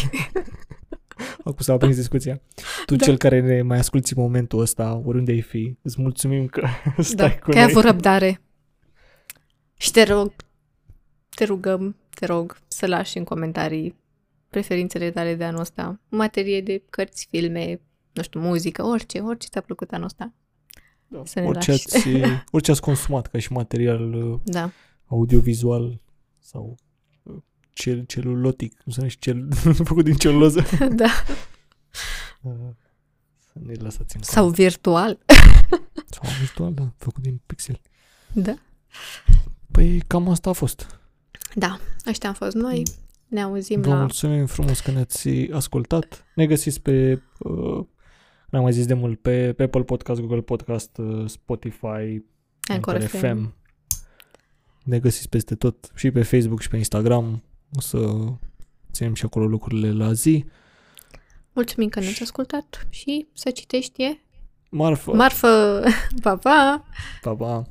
Acum 1.45 1.55
s-a 1.59 1.73
aprins 1.73 1.95
discuția. 1.95 2.41
Tu, 2.85 2.95
Da. 2.95 3.05
cel 3.05 3.17
care 3.17 3.39
ne 3.41 3.61
mai 3.61 3.77
asculti 3.77 4.13
în 4.17 4.21
momentul 4.23 4.59
ăsta, 4.59 5.01
oriunde 5.05 5.31
ai 5.31 5.41
fi, 5.41 5.77
îți 5.81 6.01
mulțumim 6.01 6.47
că 6.47 6.67
stai 6.99 7.29
da, 7.29 7.35
cu 7.35 7.49
că 7.49 7.57
ai 7.57 7.63
noi. 7.63 7.71
avut 7.71 7.83
răbdare. 7.83 8.41
Și 9.77 9.91
te 9.91 10.03
rog, 10.03 10.33
te 11.29 11.43
rugăm, 11.43 11.95
te 12.09 12.25
rog 12.25 12.57
să 12.67 12.87
lași 12.87 13.17
în 13.17 13.23
comentarii 13.23 13.95
preferințele 14.49 15.11
tale 15.11 15.35
de 15.35 15.43
anul 15.43 15.59
ăsta, 15.59 15.99
în 16.09 16.17
materie 16.17 16.61
de 16.61 16.83
cărți, 16.89 17.27
filme, 17.29 17.81
nu 18.11 18.21
știu, 18.21 18.39
muzică, 18.39 18.83
orice, 18.83 19.19
orice 19.19 19.47
ți-a 19.47 19.61
plăcut 19.61 19.91
anul 19.91 20.05
ăsta. 20.05 20.33
Da. 21.07 21.21
să 21.25 21.39
ne 21.39 21.45
orice, 21.45 21.71
lași. 21.71 21.95
ați, 21.95 22.07
orice 22.51 22.71
ați 22.71 22.81
consumat 22.81 23.27
ca 23.27 23.39
și 23.39 23.51
material 23.51 24.13
uh, 24.13 24.39
Da, 24.43 24.71
audiovizual 25.05 26.01
sau 26.39 26.77
uh, 27.23 27.35
cel, 27.73 28.03
celulotic, 28.05 28.81
nu 28.85 28.91
se 28.91 28.97
numește 28.97 29.19
cel, 29.21 29.53
făcut 29.89 30.03
din 30.03 30.15
celuloză. 30.15 30.61
da. 31.01 31.09
Uh, 32.41 32.51
Să 33.39 33.59
ne 33.65 33.73
lăsați 33.73 34.15
în 34.15 34.21
Sau 34.21 34.49
virtual. 34.49 35.19
coment. 35.25 36.05
Sau 36.09 36.23
virtual, 36.39 36.73
da, 36.73 36.93
făcut 36.97 37.21
din 37.23 37.41
pixel. 37.45 37.81
Da. 38.33 38.53
Păi 39.73 40.01
cam 40.07 40.29
asta 40.29 40.49
a 40.49 40.53
fost. 40.53 40.99
Da, 41.55 41.79
ăștia 42.07 42.29
am 42.29 42.35
fost 42.35 42.55
noi. 42.55 42.83
Ne 43.27 43.41
auzim 43.41 43.81
Vă 43.81 43.89
la... 43.89 43.95
mulțumim 43.95 44.45
frumos 44.45 44.79
că 44.79 44.91
ne-ați 44.91 45.29
ascultat. 45.51 46.25
Ne 46.35 46.45
găsiți 46.47 46.81
pe 46.81 47.21
uh, 47.39 47.85
N-am 48.53 48.61
mai 48.61 48.73
zis 48.73 48.85
de 48.85 48.93
mult, 48.93 49.19
pe, 49.19 49.53
pe 49.53 49.63
Apple 49.63 49.83
Podcast, 49.83 50.19
Google 50.19 50.41
Podcast, 50.41 50.97
uh, 50.97 51.29
Spotify, 51.29 52.23
Anchor 52.61 52.93
Anchor 52.93 52.99
FM. 52.99 53.17
FM. 53.17 53.53
Ne 54.83 54.99
găsiți 54.99 55.29
peste 55.29 55.55
tot, 55.55 55.91
și 55.95 56.11
pe 56.11 56.23
Facebook 56.23 56.61
și 56.61 56.67
pe 56.67 56.77
Instagram. 56.77 57.43
O 57.75 57.81
să 57.81 58.15
ținem 58.91 59.13
și 59.13 59.25
acolo 59.25 59.45
lucrurile 59.45 59.91
la 59.91 60.13
zi. 60.13 60.45
Mulțumim 61.53 61.89
că 61.89 61.99
ne-ați 61.99 62.21
ascultat 62.21 62.87
și 62.89 63.27
să 63.33 63.49
citești 63.49 64.03
e 64.03 64.19
Marfă! 64.69 65.13
marfă. 65.13 65.83
Pa, 66.23 66.35
pa! 66.37 66.83
pa, 67.21 67.35
pa! 67.35 67.61